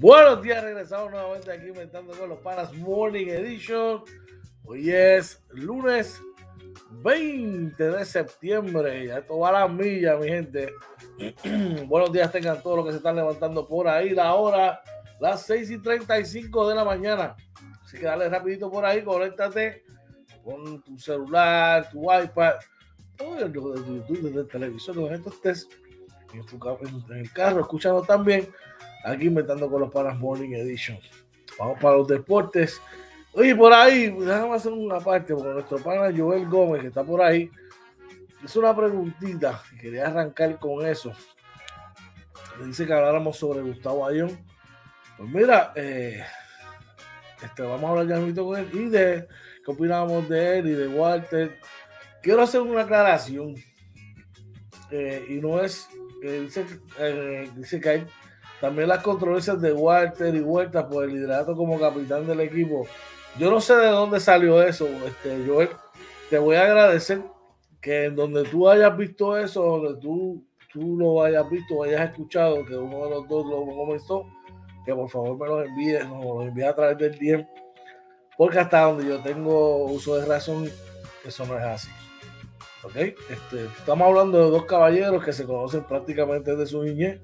Buenos 0.00 0.40
días, 0.42 0.62
regresamos 0.62 1.10
nuevamente 1.10 1.50
aquí 1.50 1.66
inventando 1.66 2.12
con 2.12 2.28
los 2.28 2.38
panas 2.38 2.72
Morning 2.72 3.26
Edition. 3.26 4.04
Hoy 4.64 4.92
es 4.92 5.42
lunes 5.50 6.22
20 7.02 7.82
de 7.82 8.04
septiembre. 8.04 9.08
Ya 9.08 9.18
esto 9.18 9.40
va 9.40 9.48
a 9.48 9.52
la 9.52 9.66
milla, 9.66 10.16
mi 10.16 10.28
gente. 10.28 10.72
Buenos 11.86 12.12
días, 12.12 12.30
tengan 12.30 12.62
todos 12.62 12.76
los 12.76 12.86
que 12.86 12.92
se 12.92 12.98
están 12.98 13.16
levantando 13.16 13.66
por 13.66 13.88
ahí. 13.88 14.10
La 14.10 14.34
hora, 14.34 14.80
las 15.18 15.42
6 15.42 15.68
y 15.68 15.78
35 15.78 16.68
de 16.68 16.74
la 16.76 16.84
mañana. 16.84 17.34
Así 17.82 17.98
que 17.98 18.04
dale 18.04 18.28
rapidito 18.28 18.70
por 18.70 18.84
ahí, 18.86 19.02
conéctate 19.02 19.82
con 20.44 20.80
tu 20.80 20.96
celular, 20.96 21.90
tu 21.90 22.04
iPad, 22.04 22.54
todo 23.16 23.36
el 23.36 23.52
de 23.52 23.58
YouTube, 23.58 24.22
desde 24.22 24.40
el 24.42 24.46
televisor, 24.46 24.94
donde 24.94 25.28
estés 25.28 25.68
en, 26.32 26.46
tu, 26.46 26.56
en 27.10 27.18
el 27.18 27.32
carro, 27.32 27.62
escúchanos 27.62 28.06
también 28.06 28.48
aquí 29.08 29.26
inventando 29.26 29.70
con 29.70 29.80
los 29.80 29.92
Panas 29.92 30.18
Morning 30.18 30.50
Edition. 30.50 30.98
Vamos 31.58 31.78
para 31.80 31.96
los 31.96 32.08
deportes. 32.08 32.80
Oye, 33.32 33.54
por 33.54 33.72
ahí, 33.72 34.10
déjame 34.10 34.54
hacer 34.54 34.72
una 34.72 35.00
parte, 35.00 35.34
porque 35.34 35.50
nuestro 35.50 35.78
pana 35.78 36.12
Joel 36.16 36.48
Gómez, 36.48 36.82
que 36.82 36.88
está 36.88 37.04
por 37.04 37.22
ahí, 37.22 37.50
hizo 38.44 38.60
una 38.60 38.74
preguntita 38.74 39.62
y 39.72 39.78
quería 39.78 40.06
arrancar 40.06 40.58
con 40.58 40.86
eso. 40.86 41.12
Le 42.58 42.66
dice 42.66 42.86
que 42.86 42.92
habláramos 42.92 43.36
sobre 43.36 43.60
Gustavo 43.60 44.06
Ayón. 44.06 44.38
Pues 45.16 45.28
mira, 45.30 45.72
eh, 45.74 46.24
este, 47.42 47.62
vamos 47.62 47.84
a 47.84 47.88
hablar 48.00 48.06
ya 48.06 48.42
con 48.42 48.56
él 48.56 48.68
y 48.72 48.88
de 48.88 49.28
qué 49.64 49.70
opinamos 49.70 50.28
de 50.28 50.58
él 50.58 50.68
y 50.68 50.72
de 50.72 50.88
Walter. 50.88 51.58
Quiero 52.22 52.42
hacer 52.42 52.60
una 52.60 52.82
aclaración. 52.82 53.54
Eh, 54.90 55.26
y 55.28 55.34
no 55.34 55.60
es, 55.60 55.88
eh, 56.22 57.50
dice 57.54 57.80
que 57.80 57.88
hay 57.88 58.06
también 58.60 58.88
las 58.88 59.02
controversias 59.02 59.60
de 59.60 59.72
Walter 59.72 60.34
y 60.34 60.40
Huerta 60.40 60.88
por 60.88 61.04
el 61.04 61.12
liderato 61.12 61.56
como 61.56 61.78
capitán 61.78 62.26
del 62.26 62.40
equipo. 62.40 62.86
Yo 63.38 63.50
no 63.50 63.60
sé 63.60 63.76
de 63.76 63.86
dónde 63.86 64.18
salió 64.18 64.62
eso, 64.62 64.86
este, 65.06 65.46
Joel. 65.46 65.70
Te 66.28 66.38
voy 66.38 66.56
a 66.56 66.62
agradecer 66.62 67.22
que 67.80 68.06
en 68.06 68.16
donde 68.16 68.42
tú 68.44 68.68
hayas 68.68 68.96
visto 68.96 69.38
eso, 69.38 69.62
donde 69.62 70.00
tú, 70.00 70.44
tú 70.72 70.96
lo 70.98 71.22
hayas 71.22 71.48
visto, 71.48 71.84
hayas 71.84 72.10
escuchado, 72.10 72.64
que 72.66 72.76
uno 72.76 73.04
de 73.04 73.10
los 73.10 73.28
dos 73.28 73.46
lo 73.46 73.64
comenzó, 73.64 74.26
que 74.84 74.94
por 74.94 75.08
favor 75.08 75.38
me 75.38 75.46
lo 75.46 75.62
envíes, 75.62 76.08
no, 76.08 76.20
lo 76.20 76.42
envíe 76.42 76.64
a 76.64 76.74
través 76.74 76.98
del 76.98 77.16
tiempo, 77.16 77.48
porque 78.36 78.58
hasta 78.58 78.82
donde 78.82 79.06
yo 79.06 79.20
tengo 79.20 79.84
uso 79.84 80.16
de 80.16 80.26
razón, 80.26 80.68
eso 81.24 81.46
no 81.46 81.56
es 81.56 81.64
así. 81.64 81.90
¿Ok? 82.82 82.96
Este, 82.96 83.64
estamos 83.78 84.08
hablando 84.08 84.38
de 84.38 84.50
dos 84.50 84.64
caballeros 84.64 85.24
que 85.24 85.32
se 85.32 85.44
conocen 85.44 85.84
prácticamente 85.84 86.52
desde 86.52 86.66
su 86.66 86.82
niñez 86.82 87.20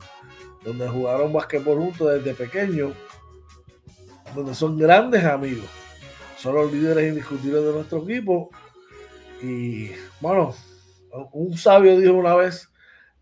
donde 0.64 0.88
jugaron 0.88 1.32
basquetbol 1.32 1.78
juntos 1.78 2.12
desde 2.12 2.34
pequeños, 2.34 2.92
donde 4.34 4.54
son 4.54 4.78
grandes 4.78 5.24
amigos. 5.24 5.66
Son 6.38 6.54
los 6.54 6.72
líderes 6.72 7.10
indiscutibles 7.10 7.64
de 7.64 7.72
nuestro 7.72 8.02
equipo. 8.02 8.50
Y 9.42 9.90
bueno, 10.20 10.54
un 11.32 11.56
sabio 11.56 11.98
dijo 11.98 12.14
una 12.14 12.34
vez, 12.34 12.70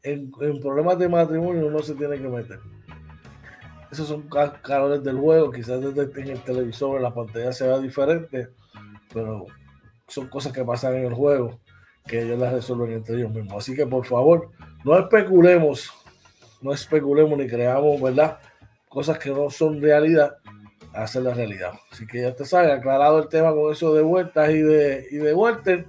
en, 0.03 0.31
problemas 0.61 0.99
de 0.99 1.09
matrimonio 1.09 1.71
no 1.71 1.81
se 1.81 1.95
tiene 1.95 2.19
que 2.19 2.29
meter. 2.29 2.61
Esos 3.91 4.09
son 4.09 4.29
calores 4.63 5.03
del 5.03 5.19
juego, 5.19 5.51
quizás 5.51 5.81
desde 5.81 6.21
en 6.21 6.29
el 6.31 6.43
televisor, 6.43 6.97
en 6.97 7.03
la 7.03 7.13
pantalla 7.13 7.53
se 7.53 7.67
vea 7.67 7.79
diferente, 7.79 8.49
pero 9.13 9.47
son 10.09 10.29
cosas 10.29 10.53
que 10.53 10.65
pasan 10.65 10.95
en 10.97 11.07
el 11.07 11.15
juego 11.15 11.61
que 12.07 12.23
ellos 12.23 12.39
las 12.39 12.53
resuelven 12.53 12.93
entre 12.93 13.17
ellos 13.17 13.31
mismos. 13.31 13.59
Así 13.59 13.77
que 13.77 13.87
por 13.87 14.05
favor, 14.05 14.51
no 14.85 14.99
especulemos 14.99 15.93
no 16.63 16.73
especulemos 16.73 17.39
ni 17.39 17.47
creamos, 17.47 18.01
¿verdad? 18.01 18.39
Cosas 18.89 19.19
que 19.19 19.31
no 19.31 19.51
son 19.51 19.81
realidad, 19.81 20.37
hacer 20.95 21.23
la 21.23 21.35
realidad. 21.35 21.73
Así 21.91 22.07
que 22.07 22.23
ya 22.23 22.35
te 22.35 22.45
sabes, 22.45 22.71
aclarado 22.71 23.19
el 23.19 23.29
tema 23.29 23.53
con 23.53 23.73
eso 23.73 23.95
de 23.95 24.03
vueltas 24.03 24.51
y 24.51 24.63
de, 24.63 25.07
y 25.11 25.17
de 25.17 25.35
Walter. 25.35 25.87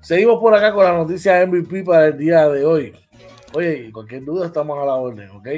Seguimos 0.00 0.38
por 0.40 0.54
acá 0.54 0.72
con 0.72 0.84
la 0.84 0.92
noticia 0.92 1.44
MVP 1.46 1.82
para 1.84 2.06
el 2.06 2.18
día 2.18 2.48
de 2.48 2.64
hoy. 2.64 2.94
Oye, 3.54 3.90
cualquier 3.92 4.24
duda 4.24 4.46
estamos 4.46 4.78
a 4.82 4.84
la 4.84 4.94
orden, 4.94 5.30
¿ok? 5.30 5.48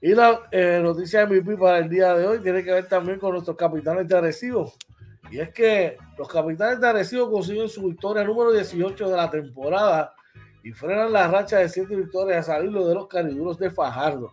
Y 0.00 0.14
la 0.14 0.42
eh, 0.50 0.80
noticia 0.82 1.26
MVP 1.26 1.56
para 1.56 1.78
el 1.78 1.88
día 1.88 2.14
de 2.14 2.26
hoy 2.26 2.38
tiene 2.40 2.62
que 2.62 2.72
ver 2.72 2.86
también 2.86 3.18
con 3.18 3.32
nuestros 3.32 3.56
capitanes 3.56 4.06
de 4.06 4.16
Arecibo. 4.16 4.72
Y 5.30 5.40
es 5.40 5.48
que 5.48 5.96
los 6.18 6.28
capitanes 6.28 6.78
de 6.80 6.86
Arecibo 6.86 7.30
consiguen 7.30 7.68
su 7.68 7.88
victoria 7.88 8.22
número 8.22 8.52
18 8.52 9.08
de 9.08 9.16
la 9.16 9.30
temporada 9.30 10.13
y 10.64 10.72
frenan 10.72 11.12
la 11.12 11.28
racha 11.28 11.58
de 11.58 11.68
siete 11.68 11.94
victorias 11.94 12.48
a 12.48 12.54
salirlo 12.54 12.88
de 12.88 12.94
los 12.94 13.06
cariduros 13.06 13.58
de 13.58 13.70
Fajardo 13.70 14.32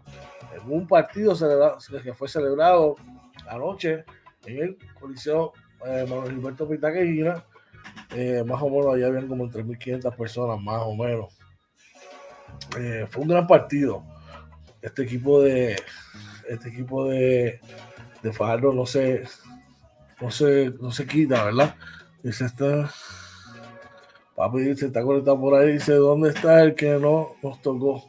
en 0.55 0.71
un 0.71 0.87
partido 0.87 1.35
que 2.01 2.13
fue 2.13 2.29
celebrado 2.29 2.95
anoche 3.49 4.05
en 4.45 4.57
el 4.57 4.77
Coliseo 4.97 5.51
eh, 5.85 6.05
Manuel 6.09 6.31
Gilberto 6.31 6.69
Pitaqueguina. 6.69 7.43
Eh, 8.15 8.43
más 8.45 8.61
o 8.61 8.69
menos 8.69 8.95
allá 8.95 9.07
habían 9.07 9.27
como 9.27 9.49
3.500 9.49 10.15
personas, 10.15 10.61
más 10.61 10.81
o 10.85 10.95
menos. 10.95 11.37
Eh, 12.79 13.05
fue 13.09 13.23
un 13.23 13.29
gran 13.29 13.45
partido. 13.45 14.01
Este 14.81 15.03
equipo 15.03 15.41
de 15.41 15.75
este 16.47 16.69
equipo 16.69 17.09
de, 17.09 17.59
de 18.23 18.33
Fajardo 18.33 18.71
no 18.71 18.85
se, 18.85 19.23
no 20.21 20.31
se, 20.31 20.71
no 20.79 20.91
se 20.91 21.05
quita, 21.05 21.43
¿verdad? 21.43 21.75
Y 22.23 22.31
se 22.31 22.45
está 22.45 22.89
Papi 24.41 24.57
dice, 24.57 24.87
está 24.87 25.03
conectado 25.03 25.39
por 25.39 25.53
ahí, 25.53 25.73
dice, 25.73 25.93
¿dónde 25.93 26.29
está 26.29 26.63
el 26.63 26.73
que 26.73 26.97
no 26.97 27.35
nos 27.43 27.61
tocó? 27.61 28.03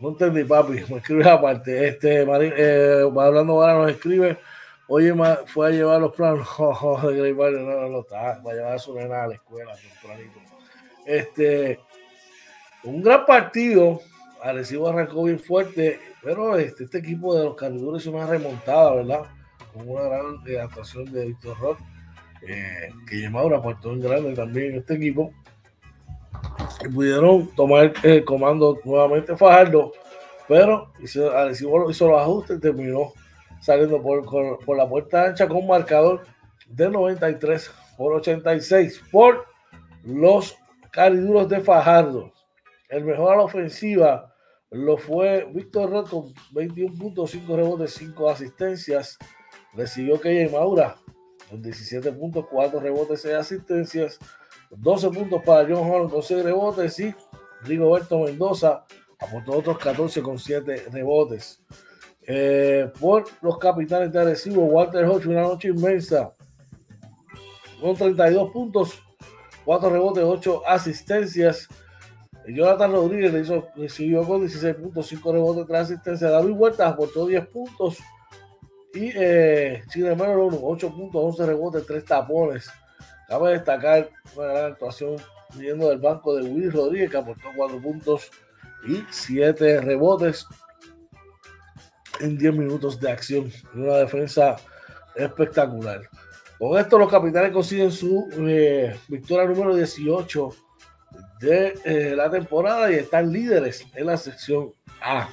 No 0.00 0.08
entendí, 0.08 0.42
papi, 0.42 0.82
me 0.88 0.96
escribe 0.96 1.28
aparte. 1.28 1.88
Este, 1.88 2.24
Marín, 2.24 2.54
eh, 2.56 3.02
hablando 3.02 3.52
ahora 3.52 3.74
nos 3.74 3.90
escribe, 3.90 4.38
oye, 4.86 5.12
fue 5.44 5.66
a 5.66 5.70
llevar 5.70 6.00
los 6.00 6.14
planos 6.14 6.48
de 7.02 7.18
Grey 7.18 7.34
no, 7.34 7.86
no, 7.86 8.00
está, 8.00 8.40
va 8.40 8.52
a 8.52 8.54
llevar 8.54 8.72
a 8.76 8.78
su 8.78 8.94
nena 8.94 9.24
a 9.24 9.26
la 9.26 9.34
escuela 9.34 9.74
tempranito. 9.76 10.40
Este, 11.04 11.78
un 12.84 13.02
gran 13.02 13.26
partido, 13.26 14.00
Arecibo 14.42 14.88
arrancó 14.88 15.24
bien 15.24 15.38
fuerte, 15.38 16.00
pero 16.22 16.56
este, 16.56 16.84
este 16.84 16.96
equipo 16.96 17.36
de 17.36 17.44
los 17.44 17.56
cariduros 17.56 18.00
hizo 18.00 18.16
una 18.16 18.26
remontada, 18.26 18.94
¿verdad? 18.94 19.24
Con 19.74 19.86
una 19.86 20.04
gran 20.04 20.62
actuación 20.62 21.12
de 21.12 21.26
Víctor 21.26 21.58
Rock, 21.58 21.78
eh, 22.40 22.90
que 23.06 23.28
Maura 23.28 23.58
aportó 23.58 23.92
en 23.92 24.00
grande 24.00 24.32
también 24.32 24.74
este 24.74 24.94
equipo 24.94 25.34
pudieron 26.86 27.48
tomar 27.54 27.92
el 28.02 28.24
comando 28.24 28.78
nuevamente 28.84 29.36
Fajardo, 29.36 29.92
pero 30.46 30.92
hizo, 31.00 31.30
hizo 31.50 32.08
los 32.08 32.20
ajustes 32.20 32.58
y 32.58 32.60
terminó 32.60 33.12
saliendo 33.60 34.00
por, 34.00 34.24
por, 34.64 34.76
la 34.76 34.88
puerta 34.88 35.26
ancha 35.26 35.48
con 35.48 35.66
marcador 35.66 36.22
de 36.68 36.88
93 36.88 37.70
por 37.96 38.14
86 38.14 39.02
por 39.10 39.46
los 40.04 40.56
cariduros 40.90 41.48
de 41.48 41.60
Fajardo. 41.60 42.32
El 42.88 43.04
mejor 43.04 43.34
a 43.34 43.36
la 43.36 43.42
ofensiva 43.42 44.34
lo 44.70 44.96
fue 44.96 45.46
Víctor 45.52 45.90
Red 45.90 46.10
con 46.10 46.32
21.5 46.52 47.56
rebotes, 47.56 47.94
5 47.94 48.30
asistencias. 48.30 49.18
Recibió 49.74 50.20
Key 50.20 50.48
Maura 50.48 50.96
con 51.48 51.62
17.4 51.62 52.80
rebotes, 52.80 53.22
6 53.22 53.34
asistencias. 53.34 54.18
12 54.70 55.10
puntos 55.10 55.42
para 55.44 55.62
John 55.68 55.90
Horn 55.90 56.08
con 56.08 56.22
6 56.22 56.44
rebotes 56.44 57.00
y 57.00 57.14
Rigoberto 57.62 58.20
Mendoza 58.20 58.84
aportó 59.18 59.52
otros 59.52 59.78
14 59.78 60.22
con 60.22 60.38
7 60.38 60.86
rebotes. 60.92 61.60
Eh, 62.30 62.90
por 63.00 63.24
los 63.40 63.58
capitanes 63.58 64.12
de 64.12 64.20
Arecibo, 64.20 64.64
Walter 64.64 65.04
Hodge, 65.06 65.28
una 65.28 65.42
noche 65.42 65.68
inmensa 65.68 66.32
con 67.80 67.96
32 67.96 68.50
puntos, 68.50 69.02
4 69.64 69.90
rebotes, 69.90 70.24
8 70.24 70.62
asistencias. 70.66 71.68
Jonathan 72.46 72.92
Rodríguez 72.92 73.32
le 73.32 73.40
hizo, 73.40 73.68
recibió 73.76 74.24
con 74.24 74.40
16 74.40 74.74
puntos, 74.74 75.06
5 75.06 75.32
rebotes, 75.32 75.66
3 75.66 75.80
asistencias. 75.80 76.30
David 76.30 76.52
Huerta 76.52 76.88
aportó 76.88 77.26
10 77.26 77.46
puntos. 77.46 77.98
Y 78.94 79.10
eh, 79.14 79.82
Chile 79.90 80.16
8 80.18 80.90
puntos, 80.94 81.22
11 81.24 81.46
rebotes, 81.46 81.86
3 81.86 82.04
tapones. 82.04 82.70
Cabe 83.28 83.52
destacar 83.52 84.10
una 84.34 84.46
gran 84.46 84.72
actuación 84.72 85.16
viniendo 85.54 85.90
del 85.90 85.98
banco 85.98 86.34
de 86.34 86.48
Luis 86.48 86.72
Rodríguez, 86.72 87.10
que 87.10 87.16
aportó 87.18 87.48
4 87.54 87.80
puntos 87.80 88.30
y 88.88 89.04
7 89.10 89.82
rebotes 89.82 90.46
en 92.20 92.38
10 92.38 92.54
minutos 92.54 92.98
de 92.98 93.10
acción. 93.10 93.52
Una 93.74 93.96
defensa 93.96 94.56
espectacular. 95.14 96.08
Con 96.58 96.78
esto, 96.78 96.98
los 96.98 97.10
capitanes 97.10 97.52
consiguen 97.52 97.92
su 97.92 98.28
eh, 98.38 98.98
victoria 99.08 99.46
número 99.46 99.76
18 99.76 100.48
de 101.40 101.74
eh, 101.84 102.16
la 102.16 102.30
temporada 102.30 102.90
y 102.90 102.96
están 102.96 103.30
líderes 103.30 103.86
en 103.94 104.06
la 104.06 104.16
sección 104.16 104.72
A. 105.00 105.28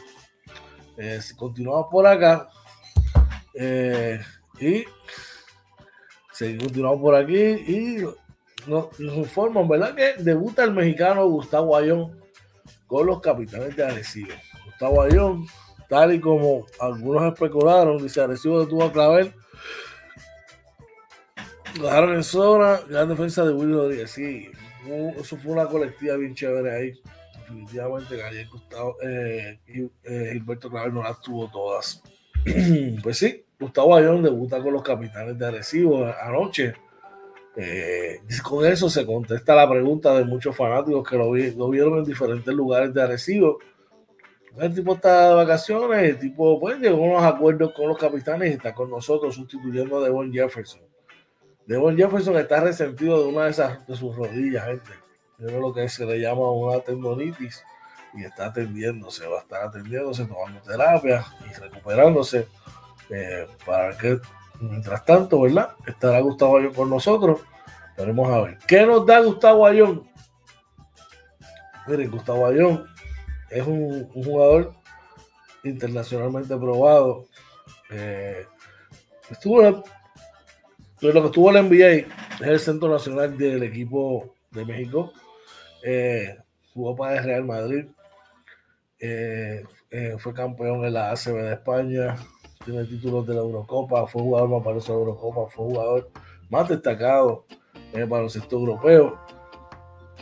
Eh, 0.97 1.19
continuamos 1.35 1.87
por 1.89 2.05
acá. 2.05 2.47
y 3.53 4.85
se 6.35 6.57
continuamos 6.57 6.99
por 6.99 7.15
aquí 7.15 7.37
y 7.37 8.05
nos, 8.67 8.99
informan, 8.99 9.69
¿verdad? 9.69 9.95
Que 9.95 10.21
debuta 10.21 10.65
el 10.65 10.73
mexicano 10.73 11.25
Gustavo 11.29 11.77
Ayón 11.77 12.19
con 12.87 13.07
los 13.07 13.21
capitanes 13.21 13.73
de 13.77 13.85
Arecibo. 13.85 14.33
Gustavo 14.65 15.01
Ayón 15.01 15.45
tal 15.87 16.13
y 16.13 16.19
como 16.19 16.65
algunos 16.81 17.23
especularon, 17.31 18.03
dice 18.03 18.19
Arecibo 18.19 18.59
detuvo 18.59 18.83
a 18.83 18.91
Clavel. 18.91 19.33
Dejaron 21.81 22.15
en 22.15 22.23
zona, 22.23 22.81
gran 22.89 23.07
defensa 23.07 23.45
de 23.45 23.53
Willy 23.53 23.73
Rodríguez. 23.73 24.11
Sí, 24.11 24.51
eso 25.17 25.37
fue 25.37 25.53
una 25.53 25.67
colectiva 25.67 26.17
bien 26.17 26.35
chévere 26.35 26.75
ahí. 26.75 26.93
Definitivamente 27.39 28.17
Gabriel 28.17 28.49
Gustavo 28.49 28.97
eh, 29.01 29.59
eh, 29.67 30.29
Gilberto 30.33 30.69
Clavel 30.69 30.93
no 30.93 31.01
las 31.01 31.21
tuvo 31.21 31.49
todas. 31.49 32.03
pues 33.03 33.19
sí, 33.19 33.44
Gustavo 33.59 33.95
Ayón 33.95 34.23
debuta 34.23 34.61
con 34.61 34.73
los 34.73 34.83
capitanes 34.83 35.37
de 35.37 35.45
Arecibo 35.45 36.05
anoche. 36.21 36.73
Eh, 37.55 38.19
con 38.43 38.65
eso 38.65 38.89
se 38.89 39.05
contesta 39.05 39.55
la 39.55 39.69
pregunta 39.69 40.13
de 40.13 40.25
muchos 40.25 40.55
fanáticos 40.55 41.07
que 41.07 41.17
lo, 41.17 41.31
vieron 41.69 41.99
en 41.99 42.03
diferentes 42.03 42.53
lugares 42.53 42.93
de 42.93 43.01
Arecibo. 43.01 43.59
El 44.57 44.73
tipo 44.73 44.95
está 44.95 45.29
de 45.29 45.35
vacaciones, 45.35 46.09
el 46.09 46.19
tipo 46.19 46.59
pues, 46.59 46.79
llegó 46.79 47.03
a 47.03 47.07
unos 47.07 47.23
acuerdos 47.23 47.73
con 47.73 47.89
los 47.89 47.97
capitanes 47.97 48.51
y 48.51 48.53
está 48.53 48.73
con 48.73 48.89
nosotros 48.89 49.35
sustituyendo 49.35 49.97
a 49.97 50.03
Devon 50.03 50.31
Jefferson. 50.31 50.81
Devon 51.65 51.97
Jefferson 51.97 52.37
está 52.37 52.61
resentido 52.61 53.21
de 53.21 53.29
una 53.29 53.45
de, 53.45 53.51
esas, 53.51 53.85
de 53.87 53.95
sus 53.95 54.15
rodillas, 54.15 54.65
gente. 54.65 54.91
Es 55.39 55.51
lo 55.51 55.73
que 55.73 55.89
se 55.89 56.05
le 56.05 56.19
llama 56.19 56.51
una 56.51 56.79
tendonitis 56.79 57.63
y 58.13 58.23
está 58.23 58.45
atendiéndose, 58.45 59.27
va 59.27 59.39
a 59.39 59.41
estar 59.41 59.63
atendiéndose, 59.63 60.25
tomando 60.25 60.61
terapia 60.61 61.25
y 61.49 61.59
recuperándose. 61.59 62.47
Eh, 63.09 63.47
para 63.65 63.97
que, 63.97 64.19
mientras 64.59 65.05
tanto, 65.05 65.41
¿verdad? 65.41 65.71
Estará 65.85 66.19
Gustavo 66.19 66.57
Ayón 66.57 66.73
con 66.73 66.89
nosotros. 66.89 67.41
Veremos 67.97 68.31
a 68.31 68.41
ver. 68.41 68.57
¿Qué 68.67 68.85
nos 68.85 69.05
da 69.05 69.19
Gustavo 69.21 69.65
Ayón? 69.65 70.09
Miren, 71.87 72.11
Gustavo 72.11 72.47
Ayón 72.47 72.85
es 73.49 73.65
un, 73.65 74.09
jugador 74.11 74.73
internacionalmente 75.63 76.55
probado. 76.57 77.27
Eh, 77.91 78.45
estuvo 79.29 79.65
en 79.65 79.83
lo 81.01 81.21
que 81.21 81.27
estuvo 81.27 81.49
en 81.49 81.55
la 81.55 81.61
NBA 81.61 82.07
es 82.41 82.47
el 82.47 82.59
centro 82.59 82.89
nacional 82.89 83.37
del 83.37 83.61
equipo 83.63 84.33
de 84.51 84.65
México. 84.65 85.13
Eh, 85.83 86.37
jugó 86.73 86.95
para 86.95 87.17
el 87.17 87.23
Real 87.23 87.45
Madrid. 87.45 87.85
Fue 90.17 90.33
campeón 90.33 90.83
en 90.83 90.93
la 90.93 91.11
ACB 91.11 91.35
de 91.35 91.53
España 91.53 92.15
tiene 92.65 92.83
títulos 92.85 93.25
de 93.27 93.35
la 93.35 93.41
Eurocopa, 93.41 94.07
fue 94.07 94.21
jugador 94.21 94.49
más 94.49 94.63
para 94.63 94.77
la 94.77 94.85
Eurocopa, 94.87 95.49
fue 95.49 95.65
jugador 95.65 96.11
más 96.49 96.67
destacado 96.67 97.45
en 97.93 98.01
el 98.01 98.07
baloncesto 98.07 98.57
europeo. 98.57 99.19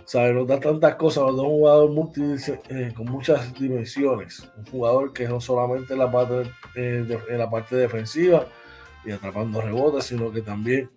Sabe, 0.05 0.33
nos 0.33 0.47
da 0.47 0.59
tantas 0.59 0.95
cosas, 0.95 1.23
nos 1.23 1.37
da 1.37 1.43
un 1.43 1.49
jugador 1.49 1.91
multi, 1.91 2.21
eh, 2.69 2.93
con 2.95 3.05
muchas 3.05 3.53
dimensiones. 3.53 4.47
Un 4.57 4.65
jugador 4.65 5.13
que 5.13 5.27
no 5.27 5.39
solamente 5.39 5.93
en 5.93 5.99
la 5.99 6.11
parte, 6.11 6.41
eh, 6.75 7.19
en 7.29 7.37
la 7.37 7.49
parte 7.49 7.77
defensiva 7.77 8.45
y 9.05 9.11
atrapando 9.11 9.61
rebotes, 9.61 10.05
sino 10.05 10.31
que 10.31 10.41
también 10.41 10.89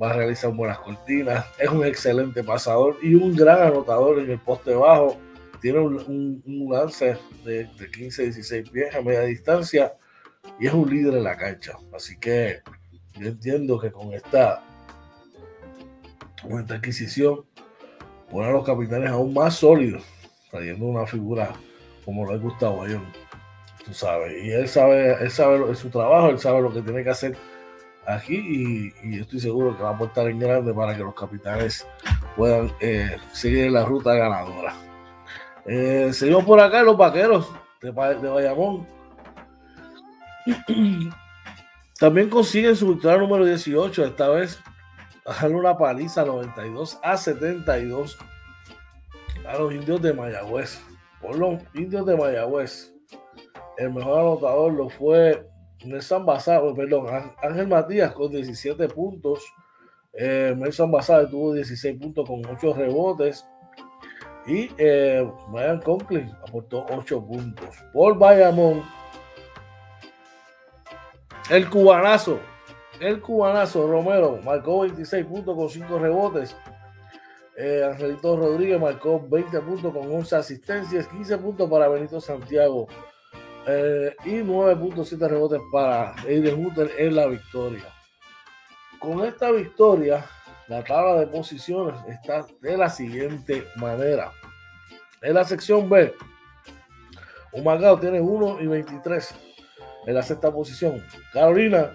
va 0.00 0.10
a 0.10 0.12
realizar 0.12 0.52
buenas 0.52 0.78
cortinas. 0.78 1.46
Es 1.58 1.70
un 1.70 1.84
excelente 1.84 2.44
pasador 2.44 2.98
y 3.02 3.14
un 3.14 3.34
gran 3.34 3.62
anotador 3.62 4.18
en 4.18 4.30
el 4.30 4.38
poste 4.38 4.74
bajo. 4.74 5.16
Tiene 5.62 5.80
un, 5.80 6.68
lance 6.70 7.16
de, 7.44 7.64
de 7.64 7.90
15-16 7.90 8.70
pies 8.70 8.94
a 8.94 9.00
media 9.00 9.22
distancia 9.22 9.94
y 10.58 10.66
es 10.66 10.72
un 10.72 10.88
líder 10.88 11.14
en 11.14 11.24
la 11.24 11.36
cancha. 11.36 11.72
Así 11.94 12.18
que 12.18 12.60
yo 13.14 13.28
entiendo 13.28 13.78
que 13.78 13.90
con 13.90 14.12
esta, 14.12 14.62
con 16.42 16.60
esta 16.60 16.74
adquisición 16.74 17.44
pone 18.30 18.48
a 18.48 18.52
los 18.52 18.64
capitanes 18.64 19.10
aún 19.10 19.34
más 19.34 19.54
sólidos, 19.54 20.04
trayendo 20.50 20.86
una 20.86 21.06
figura 21.06 21.52
como 22.04 22.24
lo 22.24 22.34
es 22.34 22.40
Gustavo 22.40 22.82
Ayón. 22.82 23.04
Tú 23.84 23.94
sabes, 23.94 24.32
y 24.42 24.50
él 24.50 24.68
sabe, 24.68 25.14
él 25.20 25.30
sabe 25.30 25.74
su 25.74 25.88
trabajo, 25.88 26.28
él 26.28 26.38
sabe 26.38 26.60
lo 26.60 26.72
que 26.72 26.82
tiene 26.82 27.02
que 27.02 27.10
hacer 27.10 27.36
aquí 28.06 28.92
y, 29.02 29.20
estoy 29.20 29.40
seguro 29.40 29.76
que 29.76 29.82
va 29.82 29.90
a 29.90 29.94
aportar 29.94 30.28
en 30.28 30.38
grande 30.38 30.72
para 30.72 30.96
que 30.96 31.02
los 31.02 31.14
capitanes 31.14 31.86
puedan 32.36 32.72
eh, 32.80 33.16
seguir 33.32 33.70
la 33.70 33.84
ruta 33.84 34.14
ganadora. 34.14 34.74
Eh, 35.66 36.10
seguimos 36.12 36.44
por 36.44 36.60
acá 36.60 36.82
los 36.82 36.96
vaqueros 36.96 37.52
de, 37.82 37.92
de 37.92 38.28
Bayamón 38.28 38.86
También 41.98 42.30
consiguen 42.30 42.76
su 42.76 42.88
victoria 42.88 43.18
número 43.18 43.44
18, 43.44 44.04
esta 44.04 44.28
vez 44.28 44.60
darle 45.24 45.56
una 45.56 45.76
paliza 45.76 46.24
92 46.24 46.98
a 47.02 47.16
72 47.16 48.16
a 49.46 49.58
los 49.58 49.72
indios 49.72 50.00
de 50.00 50.12
Mayagüez. 50.12 50.80
Por 51.20 51.36
los 51.36 51.60
indios 51.74 52.06
de 52.06 52.16
Mayagüez, 52.16 52.94
el 53.76 53.92
mejor 53.92 54.20
anotador 54.20 54.72
lo 54.72 54.88
fue 54.88 55.46
Nelson 55.84 56.24
Basado, 56.24 56.74
perdón, 56.74 57.06
Ángel 57.42 57.68
Matías 57.68 58.12
con 58.12 58.30
17 58.30 58.88
puntos. 58.88 59.44
Eh, 60.12 60.54
Nelson 60.56 60.90
Basado 60.90 61.28
tuvo 61.28 61.54
16 61.54 61.98
puntos 61.98 62.28
con 62.28 62.44
8 62.44 62.74
rebotes. 62.74 63.44
Y 64.46 64.70
eh, 64.78 65.30
Brian 65.50 65.80
Conklin 65.80 66.30
aportó 66.46 66.86
8 66.90 67.26
puntos. 67.26 67.76
Por 67.92 68.18
Bayamón, 68.18 68.82
el 71.50 71.70
cubanazo, 71.70 72.40
el 73.00 73.20
cubanazo 73.20 73.86
Romero 73.86 74.38
marcó 74.44 74.80
26 74.80 75.24
puntos 75.26 75.56
con 75.56 75.70
5 75.70 75.98
rebotes. 75.98 76.56
Eh, 77.56 77.82
Angelito 77.84 78.36
Rodríguez 78.36 78.80
marcó 78.80 79.20
20 79.28 79.60
puntos 79.60 79.92
con 79.92 80.12
11 80.12 80.36
asistencias, 80.36 81.08
15 81.08 81.38
puntos 81.38 81.68
para 81.68 81.88
Benito 81.88 82.20
Santiago 82.20 82.86
eh, 83.66 84.14
y 84.24 84.34
9.7 84.36 85.28
rebotes 85.28 85.60
para 85.72 86.14
Aiden 86.22 86.64
Hutter 86.64 86.90
en 86.98 87.16
la 87.16 87.26
victoria. 87.26 87.84
Con 89.00 89.24
esta 89.24 89.50
victoria, 89.50 90.24
la 90.68 90.84
tabla 90.84 91.20
de 91.20 91.26
posiciones 91.26 91.96
está 92.08 92.46
de 92.60 92.76
la 92.76 92.90
siguiente 92.90 93.66
manera. 93.76 94.32
En 95.22 95.34
la 95.34 95.44
sección 95.44 95.88
B, 95.88 96.14
Humacao 97.52 97.98
tiene 97.98 98.20
1 98.20 98.60
y 98.60 98.66
23 98.66 99.47
en 100.08 100.14
la 100.14 100.22
sexta 100.22 100.50
posición. 100.50 101.04
Carolina 101.34 101.90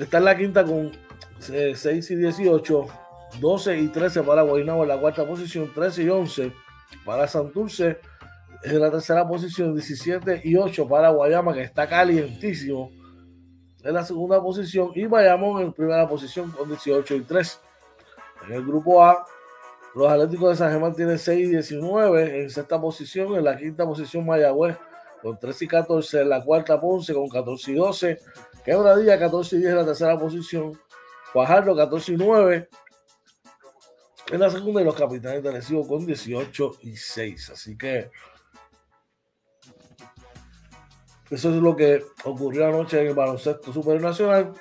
está 0.00 0.16
en 0.16 0.24
la 0.24 0.38
quinta 0.38 0.64
con 0.64 0.90
6 1.38 1.86
eh, 1.86 2.00
y 2.08 2.16
18, 2.16 2.86
12 3.38 3.78
y 3.78 3.88
13 3.88 4.22
para 4.22 4.40
Guaynabo 4.40 4.84
en 4.84 4.88
la 4.88 4.98
cuarta 4.98 5.26
posición, 5.26 5.70
13 5.74 6.04
y 6.04 6.08
11 6.08 6.52
para 7.04 7.28
Santurce 7.28 8.00
en 8.62 8.80
la 8.80 8.90
tercera 8.90 9.28
posición, 9.28 9.74
17 9.74 10.40
y 10.44 10.56
8 10.56 10.88
para 10.88 11.10
Guayama, 11.10 11.52
que 11.52 11.60
está 11.60 11.86
calientísimo 11.86 12.90
en 13.84 13.92
la 13.92 14.02
segunda 14.02 14.42
posición, 14.42 14.92
y 14.94 15.04
Bayamón 15.04 15.62
en 15.62 15.72
primera 15.74 16.08
posición 16.08 16.50
con 16.52 16.68
18 16.70 17.16
y 17.16 17.20
3. 17.20 17.60
En 18.46 18.54
el 18.54 18.64
grupo 18.64 19.04
A, 19.04 19.26
los 19.94 20.10
Atléticos 20.10 20.48
de 20.48 20.56
San 20.56 20.70
Germán 20.70 20.94
tienen 20.94 21.18
6 21.18 21.48
y 21.48 21.50
19 21.50 22.44
en 22.44 22.48
sexta 22.48 22.80
posición, 22.80 23.34
en 23.36 23.44
la 23.44 23.58
quinta 23.58 23.84
posición 23.84 24.24
Mayagüez 24.24 24.78
con 25.22 25.38
13 25.38 25.64
y 25.64 25.68
14 25.68 26.20
en 26.22 26.28
la 26.28 26.42
cuarta 26.42 26.80
Ponce 26.80 27.14
con 27.14 27.28
14 27.28 27.72
y 27.72 27.74
12. 27.74 28.18
Quebradilla 28.64 29.18
14 29.18 29.56
y 29.56 29.58
10 29.60 29.70
en 29.70 29.76
la 29.76 29.84
tercera 29.86 30.18
posición. 30.18 30.78
Fajardo 31.32 31.76
14 31.76 32.12
y 32.12 32.16
9 32.16 32.68
en 34.30 34.40
la 34.40 34.50
segunda 34.50 34.80
y 34.80 34.84
los 34.84 34.94
capitanes 34.94 35.42
de 35.42 35.50
Recibo 35.50 35.86
con 35.86 36.04
18 36.04 36.78
y 36.82 36.96
6. 36.96 37.50
Así 37.50 37.76
que 37.76 38.10
eso 41.30 41.50
es 41.50 41.56
lo 41.56 41.76
que 41.76 42.04
ocurrió 42.24 42.66
anoche 42.66 43.00
en 43.00 43.08
el 43.08 43.14
baloncesto 43.14 43.72
supernacional. 43.72 44.52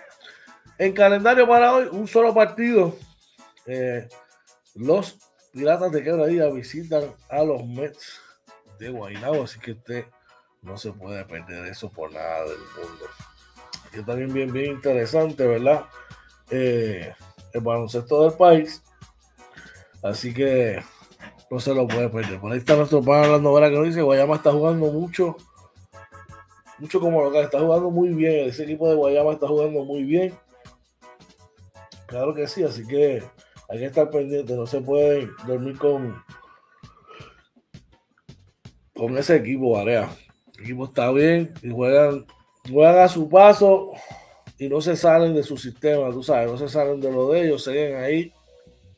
En 0.78 0.94
calendario 0.94 1.48
para 1.48 1.74
hoy, 1.74 1.88
un 1.92 2.08
solo 2.08 2.34
partido. 2.34 2.96
Eh, 3.66 4.08
los 4.76 5.18
Piratas 5.52 5.92
de 5.92 6.04
Quebradilla 6.04 6.50
visitan 6.50 7.04
a 7.30 7.44
los 7.44 7.66
Mets 7.66 8.22
de 8.80 8.90
Guaynabo, 8.90 9.44
así 9.44 9.60
que 9.60 9.72
usted 9.72 10.06
no 10.68 10.78
se 10.78 10.92
puede 10.92 11.24
perder 11.26 11.66
eso 11.66 11.90
por 11.90 12.12
nada 12.12 12.44
del 12.44 12.60
mundo. 12.60 13.06
Y 13.94 14.04
también 14.04 14.34
bien, 14.34 14.52
bien 14.52 14.72
interesante, 14.74 15.48
¿verdad? 15.48 15.86
Eh, 16.52 17.14
el 17.54 17.62
baloncesto 17.62 18.24
del 18.24 18.34
país. 18.34 18.84
Así 20.04 20.34
que 20.34 20.80
no 21.50 21.60
se 21.60 21.74
lo 21.74 21.88
puede 21.88 22.10
perder. 22.10 22.40
Por 22.40 22.52
ahí 22.52 22.60
está 22.60 22.76
nuestro 22.76 23.02
pan 23.02 23.24
hablando 23.24 23.50
ahora 23.50 23.70
que 23.70 23.78
nos 23.78 23.86
dice 23.86 24.02
Guayama 24.02 24.36
está 24.36 24.52
jugando 24.52 24.92
mucho. 24.92 25.38
Mucho 26.80 27.00
como 27.00 27.24
local, 27.24 27.46
está 27.46 27.60
jugando 27.60 27.90
muy 27.90 28.10
bien. 28.10 28.50
Ese 28.50 28.64
equipo 28.64 28.90
de 28.90 28.96
Guayama 28.96 29.32
está 29.32 29.48
jugando 29.48 29.84
muy 29.86 30.04
bien. 30.04 30.38
Claro 32.08 32.34
que 32.34 32.48
sí, 32.48 32.64
así 32.64 32.86
que 32.86 33.24
hay 33.70 33.80
que 33.80 33.86
estar 33.86 34.10
pendiente. 34.10 34.54
No 34.54 34.68
se 34.68 34.82
puede 34.82 35.30
dormir 35.48 35.78
con, 35.78 36.22
con 38.94 39.18
ese 39.18 39.38
equipo, 39.38 39.72
Varea. 39.72 40.10
Equipo 40.60 40.86
está 40.86 41.12
bien 41.12 41.54
y 41.62 41.70
juegan, 41.70 42.26
juegan 42.72 43.00
a 43.00 43.08
su 43.08 43.30
paso 43.30 43.92
y 44.58 44.68
no 44.70 44.82
se 44.82 44.96
salen 44.96 45.36
de 45.36 45.44
su 45.44 45.58
sistema, 45.58 46.12
tú 46.12 46.24
sabes, 46.24 46.50
no 46.50 46.58
se 46.58 46.68
salen 46.68 47.00
de 47.00 47.12
lo 47.12 47.30
de 47.30 47.44
ellos, 47.44 47.64
siguen 47.64 47.98
ahí 47.98 48.34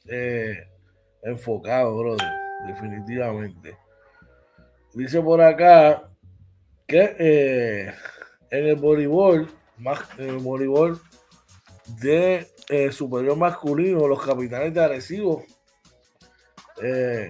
eh, 0.08 0.68
enfocados, 1.24 1.98
brother, 1.98 2.28
definitivamente. 2.68 3.78
Dice 4.94 5.22
por 5.22 5.42
acá 5.42 6.10
que 6.88 7.16
eh, 7.20 7.94
en 8.50 8.66
el 8.66 8.76
voleibol, 8.76 9.48
más, 9.78 10.00
en 10.18 10.30
el 10.30 10.38
voleibol 10.38 11.00
de 12.02 12.48
eh, 12.70 12.92
superior 12.92 13.38
masculino, 13.38 14.08
los 14.08 14.24
capitanes 14.26 14.74
de 14.74 14.84
Arecibo 14.84 15.44
eh, 16.82 17.30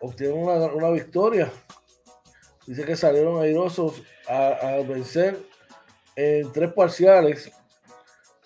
obtienen 0.00 0.38
una, 0.38 0.90
victoria. 0.90 1.50
Dice 2.70 2.84
que 2.84 2.94
salieron 2.94 3.42
airosos 3.42 4.00
a, 4.28 4.76
vencer 4.88 5.36
en 6.14 6.52
tres 6.52 6.72
parciales 6.72 7.50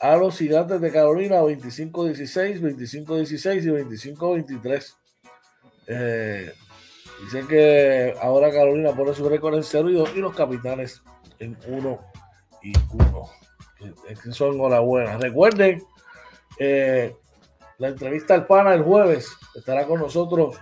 a 0.01 0.17
los 0.17 0.39
gigantes 0.39 0.81
de 0.81 0.91
Carolina 0.91 1.43
25-16, 1.43 2.59
25-16 3.05 3.63
y 3.63 4.17
25-23. 4.17 4.95
Eh, 5.89 6.53
que 7.47 8.15
ahora 8.19 8.51
Carolina 8.51 8.93
pone 8.93 9.13
su 9.13 9.29
récord 9.29 9.57
en 9.57 9.63
0 9.63 9.91
y 9.91 9.93
2 9.93 10.17
y 10.17 10.21
los 10.21 10.35
capitanes 10.35 11.03
en 11.39 11.59
1 11.67 12.01
y 12.63 12.73
1. 12.95 13.31
Eso 14.27 14.53
enhorabuena. 14.55 15.19
Recuerden, 15.19 15.83
eh, 16.59 17.15
la 17.77 17.89
entrevista 17.89 18.33
al 18.33 18.47
PANA 18.47 18.73
el 18.73 18.85
jueves 18.85 19.37
estará 19.55 19.85
con 19.85 20.01
nosotros. 20.01 20.57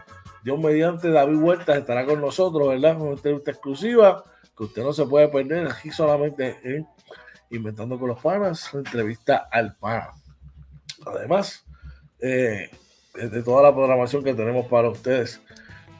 Dios 0.44 0.58
mediante 0.58 1.10
David 1.10 1.36
Huertas 1.36 1.78
estará 1.78 2.04
con 2.04 2.20
nosotros, 2.20 2.68
¿verdad? 2.68 3.00
Una 3.00 3.12
entrevista 3.12 3.52
exclusiva 3.52 4.24
que 4.56 4.64
usted 4.64 4.82
no 4.82 4.92
se 4.92 5.06
puede 5.06 5.28
perder 5.28 5.68
aquí 5.68 5.90
solamente 5.90 6.58
en 6.64 6.86
Inventando 7.50 7.98
con 7.98 8.08
los 8.08 8.20
Panas, 8.20 8.72
entrevista 8.72 9.48
al 9.50 9.76
PANA. 9.76 10.12
Además, 11.04 11.66
eh, 12.18 12.70
de 13.14 13.42
toda 13.42 13.62
la 13.62 13.74
programación 13.74 14.24
que 14.24 14.32
tenemos 14.32 14.66
para 14.68 14.88
ustedes 14.88 15.40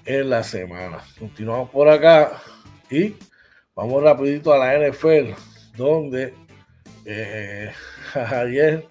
en 0.07 0.31
la 0.31 0.43
semana. 0.43 0.99
Continuamos 1.19 1.69
por 1.71 1.89
acá 1.89 2.41
y 2.91 3.15
vamos 3.75 4.03
rapidito 4.03 4.53
a 4.53 4.59
la 4.59 4.89
NFL, 4.89 5.35
donde 5.77 6.35
eh, 7.05 7.71
ayer 8.15 8.89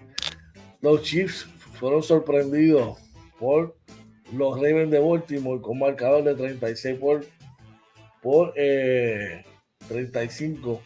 los 0.80 1.02
Chiefs 1.02 1.48
fueron 1.80 2.02
sorprendidos 2.02 2.98
por 3.38 3.76
los 4.32 4.56
Ravens 4.56 4.90
de 4.90 4.98
Baltimore 4.98 5.60
con 5.60 5.78
marcador 5.78 6.24
de 6.24 6.34
36 6.34 6.98
por, 6.98 7.24
por 8.22 8.54
35 8.54 10.80